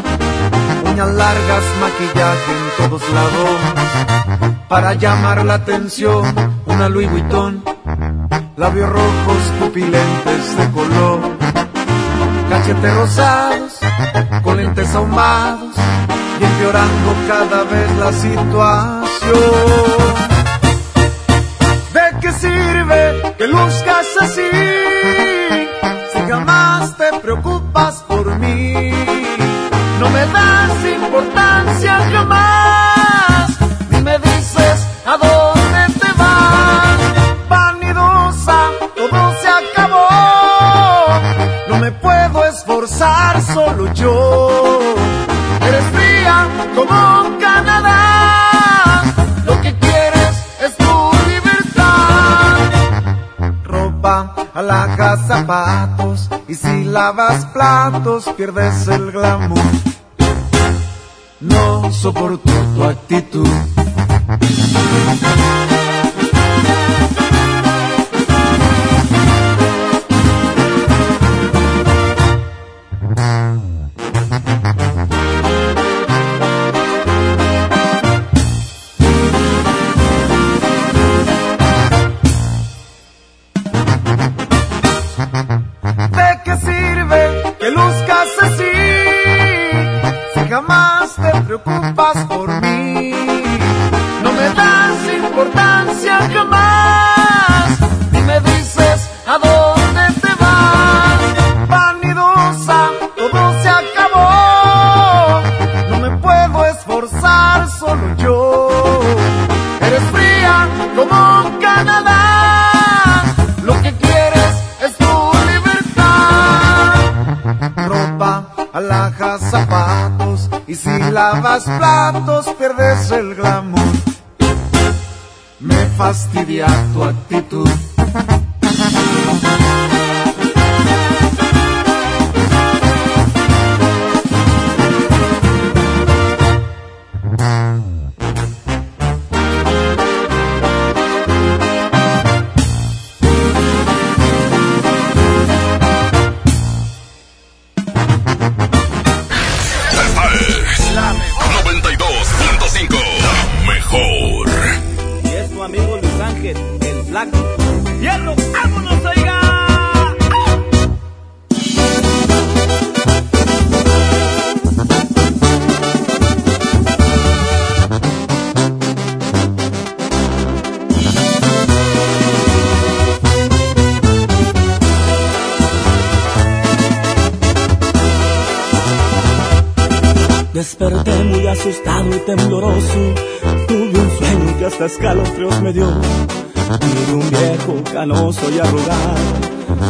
uñas 0.85 1.13
largas, 1.13 1.63
maquillaje 1.79 2.51
en 2.51 2.71
todos 2.77 3.07
lados 3.09 3.59
para 4.67 4.95
llamar 4.95 5.45
la 5.45 5.53
atención, 5.55 6.33
una 6.65 6.89
Louis 6.89 7.11
Vuitton, 7.11 7.63
labios 8.57 8.89
rojos, 8.89 9.37
pupilentes 9.59 10.57
de 10.57 10.71
color, 10.71 11.19
rosados, 12.81 13.79
con 14.43 14.57
lentes 14.57 14.93
ahumados 14.95 15.75
y 16.39 16.43
empeorando 16.43 17.15
cada 17.27 17.63
vez 17.63 17.89
la 17.97 18.11
situación. 18.11 19.03
¿De 21.93 22.19
qué 22.21 22.31
sirve 22.31 23.35
que 23.37 23.47
luzcas 23.47 23.92
lavas 57.03 57.45
platos 57.47 58.29
pierdes 58.37 58.87
el 58.87 59.11
glamour. 59.11 59.59
No 61.41 61.91
soporto 61.91 62.49
tu 62.75 62.83
actitud. 62.85 63.47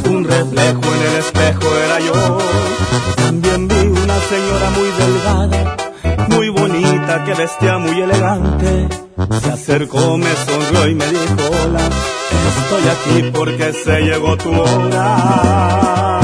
un 0.10 0.24
reflejo 0.24 0.82
en 0.96 1.02
el 1.10 1.16
espejo 1.20 1.68
era 1.86 2.00
yo. 2.00 2.38
También 3.16 3.68
vi 3.68 3.76
una 3.76 4.20
señora 4.32 4.70
muy 4.78 4.90
delgada, 5.02 5.78
muy 6.30 6.50
bonita, 6.50 7.24
que 7.26 7.34
vestía 7.34 7.78
muy 7.78 8.02
elegante. 8.02 8.88
Se 9.42 9.52
acercó, 9.52 10.18
me 10.18 10.34
sonrió 10.46 10.88
y 10.88 10.96
me 10.96 11.06
dijo, 11.08 11.36
hola, 11.64 11.90
estoy 12.58 12.84
aquí 12.96 13.32
porque 13.34 13.74
se 13.74 14.02
llegó 14.02 14.38
tu 14.38 14.52
hora. 14.52 16.23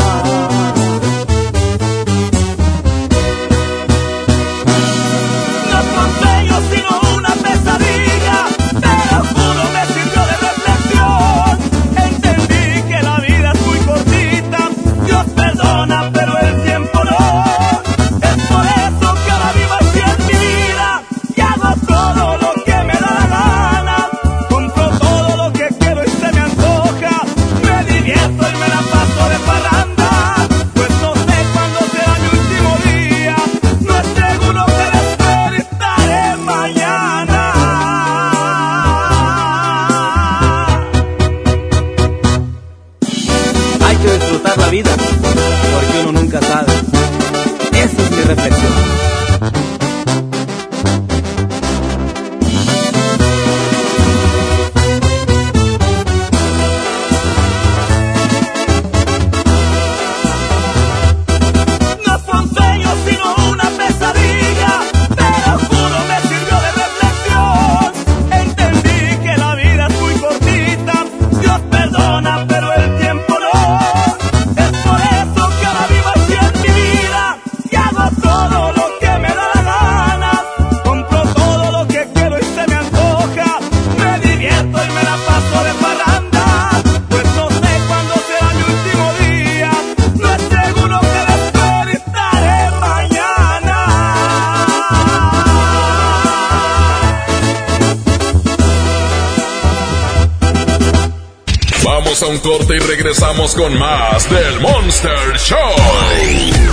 regresamos 103.39 103.55
con 103.55 103.79
más 103.79 104.29
del 104.29 104.59
Monster 104.59 105.37
Show 105.37 105.75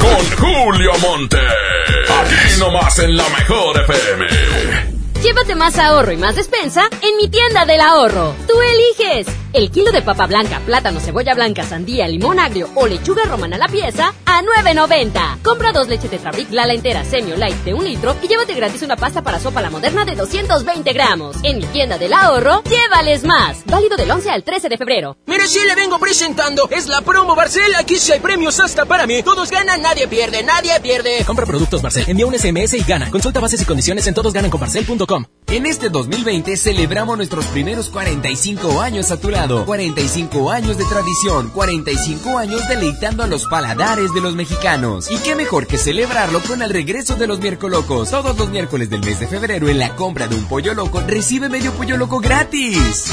con 0.01 0.37
Julio 0.37 0.91
Monte. 1.01 1.39
Aquí 1.39 2.59
nomás 2.59 2.99
en 2.99 3.17
la 3.17 3.29
mejor 3.29 3.81
FM. 3.83 4.97
Llévate 5.23 5.55
más 5.55 5.79
ahorro 5.79 6.13
y 6.13 6.17
más 6.17 6.37
despensa 6.37 6.89
en 7.03 7.17
mi 7.17 7.29
tienda 7.29 7.65
del 7.65 7.81
ahorro. 7.81 8.35
Tú 8.47 8.55
eliges. 8.61 9.27
El 9.53 9.71
kilo 9.71 9.91
de 9.91 10.03
papa 10.03 10.27
blanca, 10.27 10.61
plátano, 10.67 11.01
cebolla 11.01 11.35
blanca, 11.35 11.65
sandía, 11.65 12.07
limón 12.07 12.39
agrio 12.39 12.69
o 12.75 12.87
lechuga 12.87 13.25
romana 13.25 13.57
a 13.57 13.59
la 13.59 13.69
pieza 13.69 14.13
a 14.27 14.43
9.90. 14.43 15.43
Compra 15.43 15.73
dos 15.73 15.89
leches 15.89 16.11
de 16.11 16.19
Fabric 16.19 16.53
Lala 16.53 16.75
entera, 16.75 17.05
semio 17.05 17.37
light 17.37 17.57
de 17.65 17.73
un 17.73 17.85
litro 17.85 18.15
y 18.23 18.29
llévate 18.29 18.55
gratis 18.55 18.83
una 18.83 18.97
pasta 18.97 19.23
para 19.23 19.41
sopa 19.41 19.63
la 19.63 19.71
moderna 19.71 20.05
de 20.05 20.15
220 20.15 20.93
gramos. 20.93 21.37
En 21.43 21.59
mi 21.59 21.65
tienda 21.67 21.97
del 21.97 22.13
ahorro, 22.13 22.63
llévales 22.65 23.25
más. 23.25 23.65
Válido 23.65 23.97
del 23.97 24.11
11 24.11 24.31
al 24.31 24.45
13 24.45 24.69
de 24.69 24.77
febrero. 24.77 25.17
Si 25.47 25.65
le 25.65 25.77
vengo 25.77 26.01
presentando, 26.01 26.69
es 26.73 26.89
la 26.89 27.03
promo 27.03 27.37
Barcel. 27.37 27.73
Aquí 27.77 27.97
sí 27.97 28.11
hay 28.11 28.19
premios 28.19 28.59
hasta 28.59 28.85
para 28.85 29.07
mí. 29.07 29.23
Todos 29.23 29.49
ganan, 29.49 29.81
nadie 29.81 30.09
pierde, 30.09 30.43
nadie 30.43 30.73
pierde. 30.81 31.25
Compra 31.25 31.47
productos 31.47 31.83
Barcel, 31.83 32.05
envía 32.09 32.27
un 32.27 32.37
SMS 32.37 32.75
y 32.75 32.83
gana. 32.83 33.13
Consulta 33.13 33.39
bases 33.39 33.63
y 33.63 33.65
condiciones 33.65 34.05
en 34.09 34.15
todosgananconbarcel.com. 34.15 35.25
En 35.47 35.67
este 35.67 35.89
2020 35.89 36.57
celebramos 36.57 37.17
nuestros 37.17 37.45
primeros 37.47 37.91
45 37.91 38.81
años 38.81 39.13
a 39.13 39.21
tu 39.21 39.31
lado. 39.31 39.65
45 39.65 40.51
años 40.51 40.79
de 40.79 40.85
tradición, 40.85 41.51
45 41.51 42.39
años 42.39 42.67
deleitando 42.69 43.23
a 43.23 43.29
los 43.29 43.47
paladares 43.47 44.13
de 44.13 44.21
los 44.21 44.35
mexicanos. 44.35 45.09
Y 45.13 45.19
qué 45.19 45.37
mejor 45.37 45.69
que 45.69 45.79
celebrarlo 45.79 46.43
con 46.43 46.61
el 46.61 46.71
regreso 46.71 47.15
de 47.15 47.29
los 47.29 47.39
miércoles 47.39 47.79
locos. 47.79 48.11
Todos 48.11 48.37
los 48.37 48.51
miércoles 48.51 48.91
del 48.91 49.01
mes 49.01 49.21
de 49.21 49.29
febrero 49.29 49.69
en 49.69 49.79
la 49.79 49.95
compra 49.95 50.27
de 50.27 50.35
un 50.35 50.45
pollo 50.47 50.75
loco 50.75 51.01
recibe 51.07 51.49
medio 51.49 51.73
pollo 51.73 51.97
loco 51.97 52.19
gratis. 52.19 53.13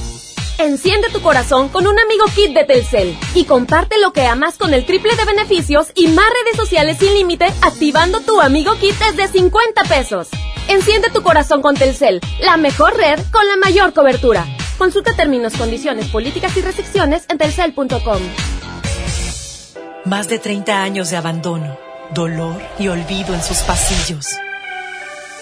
Enciende 0.57 1.09
tu 1.09 1.21
corazón 1.21 1.69
con 1.69 1.87
un 1.87 1.97
amigo 1.99 2.25
kit 2.35 2.53
de 2.53 2.63
Telcel 2.63 3.17
y 3.33 3.45
comparte 3.45 3.99
lo 3.99 4.13
que 4.13 4.27
amas 4.27 4.57
con 4.57 4.73
el 4.73 4.85
triple 4.85 5.15
de 5.15 5.25
beneficios 5.25 5.91
y 5.95 6.07
más 6.07 6.25
redes 6.29 6.57
sociales 6.57 6.97
sin 6.99 7.13
límite 7.13 7.45
activando 7.61 8.19
tu 8.21 8.39
amigo 8.39 8.75
kit 8.75 8.95
desde 8.99 9.27
50 9.27 9.83
pesos. 9.85 10.29
Enciende 10.67 11.09
tu 11.09 11.23
corazón 11.23 11.61
con 11.61 11.75
Telcel, 11.75 12.21
la 12.39 12.57
mejor 12.57 12.95
red 12.95 13.19
con 13.31 13.47
la 13.47 13.57
mayor 13.57 13.93
cobertura. 13.93 14.45
Consulta 14.77 15.15
términos, 15.15 15.53
condiciones, 15.53 16.07
políticas 16.07 16.55
y 16.57 16.61
restricciones 16.61 17.25
en 17.29 17.37
telcel.com. 17.37 18.21
Más 20.05 20.27
de 20.27 20.39
30 20.39 20.81
años 20.81 21.09
de 21.09 21.17
abandono, 21.17 21.77
dolor 22.13 22.61
y 22.79 22.87
olvido 22.87 23.33
en 23.33 23.43
sus 23.43 23.57
pasillos. 23.59 24.25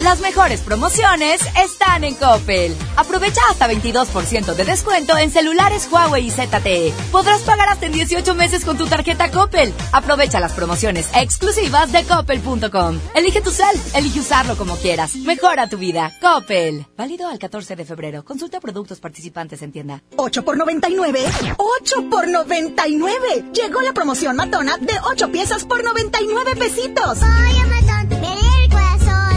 Las 0.00 0.20
mejores 0.20 0.62
promociones 0.62 1.42
están 1.62 2.04
en 2.04 2.14
Coppel. 2.14 2.74
Aprovecha 2.96 3.40
hasta 3.50 3.68
22% 3.68 4.54
de 4.54 4.64
descuento 4.64 5.16
en 5.18 5.30
celulares 5.30 5.88
Huawei 5.92 6.26
y 6.26 6.30
ZTE. 6.30 6.94
Podrás 7.12 7.42
pagar 7.42 7.68
hasta 7.68 7.84
en 7.84 7.92
18 7.92 8.34
meses 8.34 8.64
con 8.64 8.78
tu 8.78 8.86
tarjeta 8.86 9.30
Coppel. 9.30 9.74
Aprovecha 9.92 10.40
las 10.40 10.52
promociones 10.52 11.06
exclusivas 11.14 11.92
de 11.92 12.04
coppel.com. 12.04 12.98
Elige 13.14 13.42
tu 13.42 13.50
cel, 13.50 13.78
elige 13.94 14.20
usarlo 14.20 14.56
como 14.56 14.76
quieras. 14.76 15.16
Mejora 15.16 15.68
tu 15.68 15.76
vida. 15.76 16.16
Coppel. 16.20 16.86
Válido 16.96 17.28
al 17.28 17.38
14 17.38 17.76
de 17.76 17.84
febrero. 17.84 18.24
Consulta 18.24 18.58
productos 18.58 19.00
participantes 19.00 19.60
en 19.60 19.70
tienda. 19.70 20.02
8 20.16 20.44
por 20.46 20.56
99. 20.56 21.24
8 21.58 22.10
por 22.10 22.26
99. 22.26 23.52
Llegó 23.52 23.82
la 23.82 23.92
promoción 23.92 24.34
matona 24.34 24.78
de 24.78 24.94
8 25.12 25.30
piezas 25.30 25.66
por 25.66 25.84
99 25.84 26.56
pesitos. 26.56 27.18
El 27.20 28.18
corazón. 28.18 28.39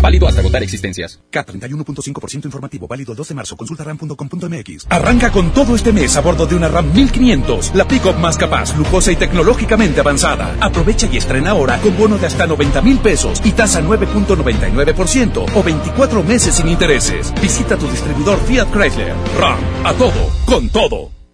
Válido 0.03 0.27
hasta 0.27 0.41
agotar 0.41 0.61
existencias. 0.61 1.21
K31.5% 1.31 2.43
informativo, 2.43 2.87
válido 2.87 3.13
el 3.13 3.17
12 3.17 3.29
de 3.29 3.35
marzo. 3.35 3.55
Consulta 3.55 3.85
ram.com.mx. 3.85 4.87
Arranca 4.89 5.31
con 5.31 5.53
todo 5.53 5.77
este 5.77 5.93
mes 5.93 6.17
a 6.17 6.21
bordo 6.21 6.45
de 6.45 6.55
una 6.55 6.67
RAM 6.67 6.91
1500, 6.93 7.73
la 7.73 7.87
pick-up 7.87 8.17
más 8.17 8.37
capaz, 8.37 8.75
lujosa 8.75 9.13
y 9.13 9.15
tecnológicamente 9.15 10.01
avanzada. 10.01 10.57
Aprovecha 10.59 11.07
y 11.09 11.15
estrena 11.15 11.51
ahora 11.51 11.79
con 11.79 11.97
bono 11.97 12.17
de 12.17 12.27
hasta 12.27 12.45
90 12.45 12.81
mil 12.81 12.99
pesos 12.99 13.41
y 13.45 13.53
tasa 13.53 13.81
9.99% 13.81 15.45
o 15.55 15.63
24 15.63 16.23
meses 16.23 16.55
sin 16.55 16.67
intereses. 16.67 17.33
Visita 17.41 17.77
tu 17.77 17.87
distribuidor 17.87 18.39
Fiat 18.39 18.73
Chrysler. 18.73 19.15
RAM, 19.39 19.59
a 19.85 19.93
todo, 19.93 20.29
con 20.45 20.67
todo. 20.67 21.22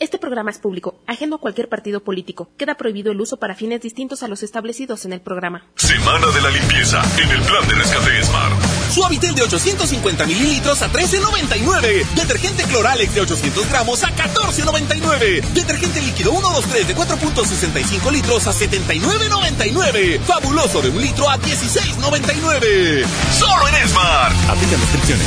Este 0.00 0.18
programa 0.18 0.50
es 0.50 0.58
público, 0.58 0.94
ajeno 1.06 1.36
a 1.36 1.38
cualquier 1.40 1.68
partido 1.68 2.02
político. 2.02 2.48
Queda 2.56 2.74
prohibido 2.74 3.12
el 3.12 3.20
uso 3.20 3.36
para 3.36 3.54
fines 3.54 3.82
distintos 3.82 4.22
a 4.22 4.28
los 4.28 4.42
establecidos 4.42 5.04
en 5.04 5.12
el 5.12 5.20
programa. 5.20 5.66
Semana 5.76 6.26
de 6.28 6.40
la 6.40 6.48
limpieza 6.48 7.02
en 7.22 7.28
el 7.28 7.42
plan 7.42 7.68
de 7.68 7.74
rescate 7.74 8.24
Smart. 8.24 8.54
Suavitel 8.94 9.34
de 9.34 9.42
850 9.42 10.24
mililitros 10.24 10.80
a 10.80 10.90
13.99. 10.90 12.06
Detergente 12.14 12.62
Cloralex 12.62 13.14
de 13.14 13.20
800 13.20 13.68
gramos 13.68 14.02
a 14.02 14.08
14.99. 14.08 15.42
Detergente 15.52 16.00
líquido 16.00 16.30
123 16.30 16.88
de 16.88 16.96
4.65 16.96 18.10
litros 18.10 18.46
a 18.46 18.52
79.99. 18.52 20.18
Fabuloso 20.20 20.80
de 20.80 20.88
un 20.88 20.98
litro 20.98 21.28
a 21.28 21.36
16.99. 21.36 23.04
Solo 23.38 23.68
en 23.68 23.86
Smart. 23.86 24.34
Aplican 24.48 24.80
restricciones. 24.80 25.26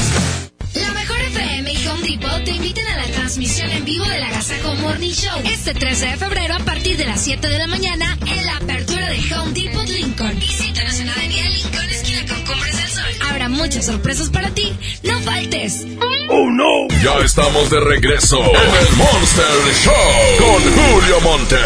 La 0.73 0.91
mejor 0.93 1.19
FM 1.19 1.52
Home 1.89 2.01
Depot 2.07 2.43
te 2.43 2.51
invitan 2.51 2.87
a 2.87 2.97
la 2.97 3.07
transmisión 3.11 3.69
en 3.71 3.83
vivo 3.83 4.05
de 4.05 4.19
la 4.19 4.29
Gazaco 4.29 4.75
Morning 4.75 5.11
Show 5.11 5.41
este 5.45 5.73
13 5.73 6.05
de 6.05 6.17
febrero 6.17 6.55
a 6.55 6.59
partir 6.59 6.97
de 6.97 7.05
las 7.05 7.21
7 7.21 7.47
de 7.47 7.57
la 7.57 7.67
mañana 7.67 8.17
en 8.25 8.45
la 8.45 8.57
apertura 8.57 9.09
de 9.09 9.35
Home 9.35 9.51
Depot 9.53 9.87
Lincoln. 9.87 10.39
Visítanos 10.39 10.99
en 10.99 11.09
Avenida 11.09 11.49
Lincoln, 11.49 11.89
esquina 11.89 12.25
con 12.27 12.41
Cumbres 12.45 12.77
del 12.77 12.87
Sol. 12.87 13.03
Habrá 13.29 13.49
muchas 13.49 13.85
sorpresas 13.85 14.29
para 14.29 14.49
ti. 14.51 14.73
¡No 15.03 15.19
faltes! 15.21 15.85
¡Oh, 16.29 16.49
no! 16.51 16.87
Ya 17.03 17.17
estamos 17.25 17.69
de 17.69 17.79
regreso 17.79 18.39
en 18.39 18.75
el 18.87 18.95
Monster 18.95 19.73
Show 19.83 20.37
con 20.39 20.61
Julio 20.61 21.21
Monte. 21.21 21.57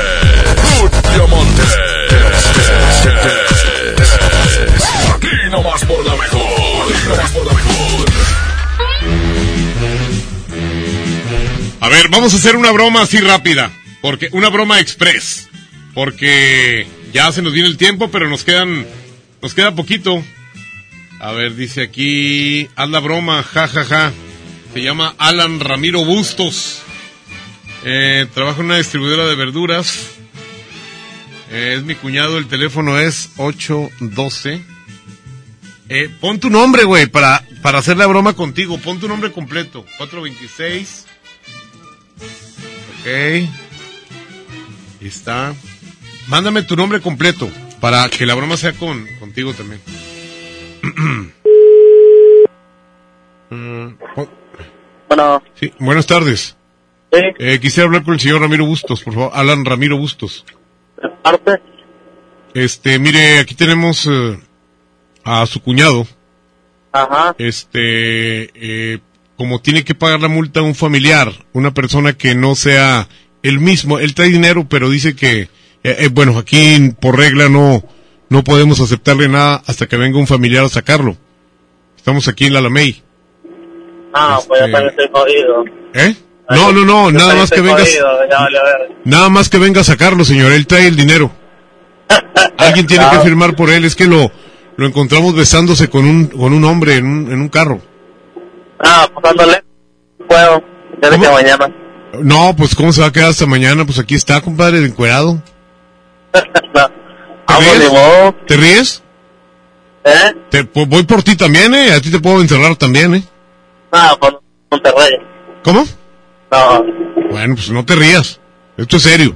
Julio 0.79 1.27
Monte. 1.27 1.63
Aquí 5.15 5.49
nomás 5.51 5.83
por 5.85 6.05
la 6.05 6.15
mejor. 6.15 6.41
Aquí 6.41 7.07
nomás 7.07 7.31
por 7.31 7.45
la 7.45 7.53
mejor. 7.53 8.26
A 11.79 11.89
ver, 11.89 12.09
vamos 12.09 12.33
a 12.33 12.37
hacer 12.37 12.55
una 12.55 12.71
broma 12.71 13.03
así 13.03 13.19
rápida. 13.19 13.71
Porque, 14.01 14.29
una 14.31 14.49
broma 14.49 14.79
express. 14.79 15.49
Porque 15.93 16.87
Ya 17.13 17.31
se 17.31 17.41
nos 17.41 17.53
viene 17.53 17.67
el 17.67 17.77
tiempo, 17.77 18.09
pero 18.11 18.29
nos 18.29 18.43
quedan, 18.43 18.85
nos 19.41 19.53
queda 19.53 19.73
poquito. 19.75 20.23
A 21.19 21.31
ver, 21.31 21.55
dice 21.55 21.81
aquí, 21.81 22.67
haz 22.75 22.89
la 22.89 22.99
broma, 22.99 23.41
ja, 23.43 23.67
ja, 23.67 23.83
ja. 23.85 24.11
Se 24.73 24.81
llama 24.81 25.15
Alan 25.17 25.59
Ramiro 25.59 26.03
Bustos. 26.03 26.81
Eh, 27.83 28.27
trabaja 28.33 28.59
en 28.59 28.65
una 28.65 28.77
distribuidora 28.77 29.25
de 29.25 29.35
verduras. 29.35 30.09
Eh, 31.49 31.75
es 31.77 31.83
mi 31.83 31.95
cuñado, 31.95 32.37
el 32.37 32.47
teléfono 32.47 32.99
es 32.99 33.29
812. 33.37 34.61
Eh, 35.89 36.09
pon 36.19 36.39
tu 36.39 36.49
nombre, 36.49 36.83
güey, 36.83 37.07
para, 37.07 37.45
para 37.61 37.79
hacer 37.79 37.97
la 37.97 38.07
broma 38.07 38.33
contigo. 38.33 38.77
Pon 38.77 38.99
tu 38.99 39.07
nombre 39.07 39.31
completo. 39.31 39.85
426. 39.97 41.05
Está. 45.01 45.53
Mándame 46.27 46.63
tu 46.63 46.75
nombre 46.75 46.99
completo 46.99 47.49
para 47.79 48.09
que 48.09 48.25
la 48.25 48.35
broma 48.35 48.57
sea 48.57 48.73
con, 48.73 49.05
contigo 49.19 49.53
también. 49.53 49.81
Mm, 53.49 53.93
oh, 54.17 54.27
Bueno, 55.07 55.41
sí, 55.55 55.71
buenas 55.79 56.05
tardes. 56.05 56.57
sí, 57.13 57.19
Eh, 57.39 57.59
quisiera 57.61 57.85
hablar 57.87 58.03
con 58.03 58.15
el 58.15 58.19
señor 58.19 58.41
Ramiro 58.41 58.65
Bustos, 58.65 59.01
por 59.01 59.13
favor. 59.13 59.31
Alan 59.33 59.63
Ramiro 59.63 59.97
Bustos. 59.97 60.43
de 61.01 61.07
parte. 61.23 61.51
Este, 62.53 62.99
mire, 62.99 63.39
aquí 63.39 63.55
tenemos 63.55 64.05
eh, 64.11 64.37
a 65.23 65.45
su 65.45 65.61
cuñado. 65.61 66.05
Ajá. 66.91 67.35
Este, 67.37 68.49
eh, 68.53 68.99
como 69.37 69.61
tiene 69.61 69.83
que 69.83 69.95
pagar 69.95 70.19
la 70.19 70.27
multa 70.27 70.61
un 70.61 70.75
familiar, 70.75 71.31
una 71.53 71.73
persona 71.73 72.13
que 72.13 72.33
no 72.33 72.55
sea 72.55 73.07
el 73.43 73.59
mismo, 73.59 73.99
él 73.99 74.15
trae 74.15 74.29
dinero, 74.29 74.65
pero 74.67 74.89
dice 74.89 75.15
que, 75.15 75.41
eh, 75.41 75.49
eh, 75.83 76.09
bueno, 76.11 76.37
aquí 76.37 76.91
por 76.99 77.17
regla 77.17 77.47
no, 77.47 77.83
no 78.29 78.43
podemos 78.43 78.81
aceptarle 78.81 79.29
nada 79.29 79.61
hasta 79.67 79.85
que 79.85 79.95
venga 79.95 80.17
un 80.17 80.27
familiar 80.27 80.65
a 80.65 80.69
sacarlo. 80.69 81.15
Estamos 81.95 82.27
aquí 82.27 82.45
en 82.45 82.53
la 82.53 82.59
Alamey. 82.59 83.03
Ah, 84.13 84.39
pues 84.47 84.59
ya 84.59 84.71
también 84.71 84.89
estoy 84.89 85.09
jodido. 85.13 85.65
¿Eh? 85.93 86.15
No, 86.49 86.71
no, 86.71 86.85
no, 86.85 87.11
nada 87.11 87.35
más 87.35 87.51
que 87.51 87.61
vengas, 87.61 87.89
nada 89.03 89.29
más 89.29 89.49
que 89.49 89.57
venga 89.59 89.81
a 89.81 89.83
sacarlo, 89.83 90.23
señor, 90.23 90.51
él 90.53 90.65
trae 90.65 90.87
el 90.87 90.95
dinero. 90.95 91.29
Alguien 92.57 92.87
tiene 92.87 93.05
que 93.11 93.19
firmar 93.19 93.55
por 93.55 93.69
él, 93.69 93.83
es 93.85 93.95
que 93.95 94.05
lo, 94.05 94.31
lo 94.77 94.87
encontramos 94.87 95.35
besándose 95.35 95.89
con 95.89 96.05
un, 96.05 96.27
con 96.27 96.53
un 96.53 96.63
hombre 96.63 96.95
en 96.95 97.05
un, 97.05 97.31
en 97.31 97.41
un 97.41 97.49
carro. 97.49 97.81
Ah, 98.87 99.07
pues 99.13 99.25
ándale. 99.31 99.63
Puedo. 100.27 100.63
Ya 101.01 101.09
de 101.09 101.19
que 101.19 101.29
mañana. 101.29 101.67
No, 102.21 102.55
pues 102.55 102.73
cómo 102.73 102.91
se 102.93 103.01
va 103.01 103.07
a 103.07 103.11
quedar 103.11 103.29
hasta 103.29 103.45
mañana, 103.45 103.85
pues 103.85 103.99
aquí 103.99 104.15
está, 104.15 104.41
compadre, 104.41 104.79
encuerado. 104.83 105.41
¿Te 106.33 107.59
ríes? 107.59 107.91
¿Te 108.47 108.57
ríes? 108.57 109.03
¿Eh? 110.03 110.33
Te- 110.49 110.63
pues 110.63 110.87
voy 110.87 111.03
por 111.03 111.21
ti 111.23 111.35
también, 111.35 111.73
eh, 111.75 111.91
a 111.93 112.01
ti 112.01 112.09
te 112.11 112.19
puedo 112.19 112.39
encerrar 112.41 112.75
también, 112.75 113.15
eh. 113.15 113.23
Ah, 113.91 114.15
pues 114.19 114.33
Monterrey. 114.71 115.11
¿Cómo? 115.63 115.85
No. 116.51 116.85
Bueno, 117.29 117.55
pues 117.55 117.69
no 117.69 117.85
te 117.85 117.95
rías, 117.95 118.39
esto 118.77 118.97
es 118.97 119.03
serio. 119.03 119.35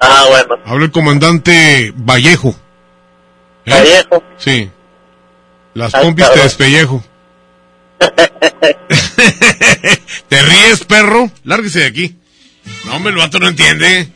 Ah, 0.00 0.24
bueno. 0.28 0.56
Habla 0.66 0.84
el 0.86 0.90
comandante 0.90 1.92
Vallejo. 1.96 2.54
¿Eh? 3.64 3.70
Vallejo. 3.70 4.22
Sí. 4.36 4.70
Las 5.72 5.94
Ay, 5.94 6.02
pompis 6.04 6.24
te 6.24 6.28
cabrón. 6.30 6.44
despellejo. 6.44 7.04
¿Te 10.28 10.42
ríes, 10.42 10.84
perro? 10.86 11.30
Lárguese 11.44 11.80
de 11.80 11.86
aquí. 11.86 12.16
No, 12.84 12.96
hombre, 12.96 13.12
el 13.12 13.18
vato 13.18 13.38
no 13.38 13.48
entiende. 13.48 14.08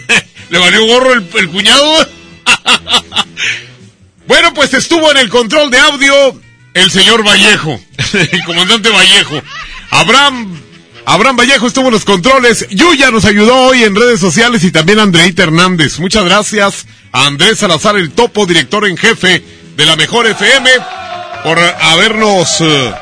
Le 0.50 0.58
valió 0.58 0.86
gorro 0.86 1.12
el, 1.12 1.48
cuñado. 1.48 2.08
bueno, 4.28 4.54
pues 4.54 4.74
estuvo 4.74 5.10
en 5.10 5.18
el 5.18 5.28
control 5.28 5.70
de 5.70 5.78
audio 5.78 6.40
el 6.74 6.90
señor 6.90 7.26
Vallejo, 7.26 7.80
el 8.12 8.44
comandante 8.44 8.90
Vallejo. 8.90 9.42
Abraham, 9.90 10.60
Abraham 11.04 11.36
Vallejo 11.36 11.66
estuvo 11.66 11.86
en 11.86 11.94
los 11.94 12.04
controles. 12.04 12.66
Yuya 12.70 13.10
nos 13.10 13.24
ayudó 13.24 13.68
hoy 13.68 13.82
en 13.82 13.96
redes 13.96 14.20
sociales 14.20 14.62
y 14.62 14.70
también 14.70 15.00
Andreita 15.00 15.42
Hernández. 15.42 15.98
Muchas 15.98 16.24
gracias 16.24 16.86
a 17.12 17.26
Andrés 17.26 17.58
Salazar, 17.58 17.96
el 17.96 18.10
topo, 18.10 18.46
director 18.46 18.86
en 18.86 18.96
jefe 18.96 19.42
de 19.76 19.86
la 19.86 19.96
Mejor 19.96 20.26
FM, 20.26 20.70
por 21.42 21.58
habernos 21.58 22.60
eh, 22.60 22.94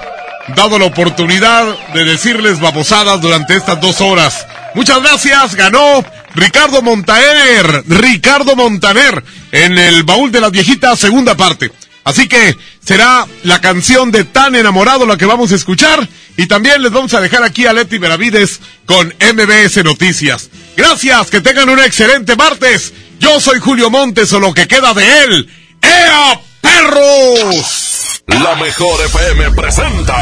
dado 0.48 0.78
la 0.78 0.86
oportunidad 0.86 1.66
de 1.94 2.04
decirles 2.04 2.60
babosadas 2.60 3.20
durante 3.20 3.56
estas 3.56 3.80
dos 3.80 4.00
horas. 4.00 4.46
Muchas 4.74 5.00
gracias, 5.00 5.54
ganó 5.54 6.04
Ricardo 6.34 6.82
Montaner, 6.82 7.84
Ricardo 7.86 8.56
Montaner, 8.56 9.24
en 9.52 9.78
el 9.78 10.02
baúl 10.02 10.32
de 10.32 10.40
las 10.40 10.50
viejitas, 10.50 10.98
segunda 10.98 11.36
parte. 11.36 11.70
Así 12.04 12.28
que 12.28 12.56
será 12.84 13.26
la 13.44 13.60
canción 13.60 14.10
de 14.10 14.24
Tan 14.24 14.54
Enamorado 14.54 15.06
la 15.06 15.16
que 15.16 15.24
vamos 15.24 15.52
a 15.52 15.54
escuchar. 15.54 16.06
Y 16.36 16.46
también 16.46 16.82
les 16.82 16.92
vamos 16.92 17.14
a 17.14 17.20
dejar 17.20 17.44
aquí 17.44 17.66
a 17.66 17.72
Leti 17.72 17.98
Benavides 17.98 18.60
con 18.86 19.06
MBS 19.06 19.84
Noticias. 19.84 20.50
Gracias, 20.76 21.30
que 21.30 21.40
tengan 21.40 21.70
un 21.70 21.78
excelente 21.78 22.36
martes. 22.36 22.92
Yo 23.20 23.40
soy 23.40 23.60
Julio 23.60 23.88
Montes 23.88 24.32
o 24.32 24.40
lo 24.40 24.52
que 24.52 24.66
queda 24.66 24.92
de 24.92 25.22
él. 25.22 25.48
¡Ea, 25.80 26.40
perros! 26.60 27.93
La 28.26 28.54
mejor 28.56 29.00
FM 29.04 29.50
presenta 29.50 30.16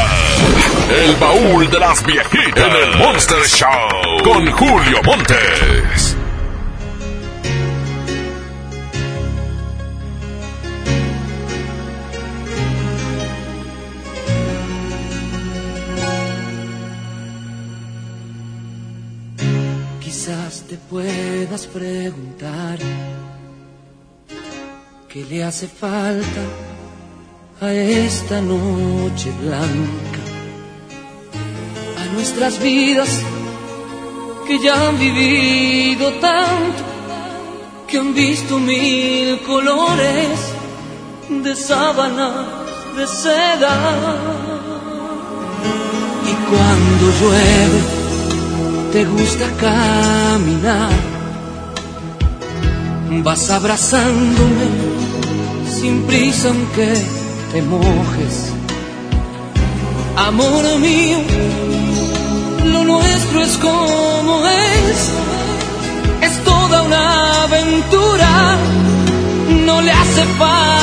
El 0.89 1.15
baúl 1.15 1.69
de 1.69 1.79
las 1.79 2.05
viejitas 2.05 2.57
en 2.57 2.75
el 2.75 2.97
Monster 2.97 3.43
Show 3.47 4.23
con 4.23 4.51
Julio 4.51 5.01
Montes. 5.03 6.17
Quizás 20.01 20.63
te 20.67 20.77
puedas 20.77 21.67
preguntar 21.67 22.79
qué 25.07 25.25
le 25.25 25.43
hace 25.43 25.67
falta 25.67 26.41
a 27.61 27.71
esta 27.71 28.41
noche 28.41 29.31
blanca, 29.41 30.21
a 32.01 32.13
nuestras 32.13 32.59
vidas 32.59 33.21
que 34.47 34.59
ya 34.59 34.89
han 34.89 34.99
vivido 34.99 36.11
tanto, 36.13 36.83
que 37.87 37.97
han 37.97 38.13
visto 38.13 38.59
mil 38.59 39.39
colores 39.41 40.39
de 41.29 41.55
sábanas 41.55 42.45
de 42.95 43.07
seda. 43.07 43.75
Y 46.25 46.33
cuando 46.49 47.03
llueve, 47.19 47.81
te 48.91 49.05
gusta 49.05 49.45
caminar, 49.59 50.91
vas 53.23 53.49
abrazándome 53.49 54.67
sin 55.69 56.03
prisa 56.03 56.49
aunque 56.49 57.22
te 57.53 57.61
mojes. 57.61 58.51
Amor 60.17 60.63
mío, 60.79 61.19
lo 62.65 62.83
nuestro 62.83 63.41
es 63.43 63.57
como 63.57 64.47
es, 64.47 65.11
es 66.21 66.43
toda 66.43 66.81
una 66.81 67.43
aventura, 67.43 68.57
no 69.65 69.81
le 69.81 69.91
hace 69.91 70.23
falta 70.39 70.82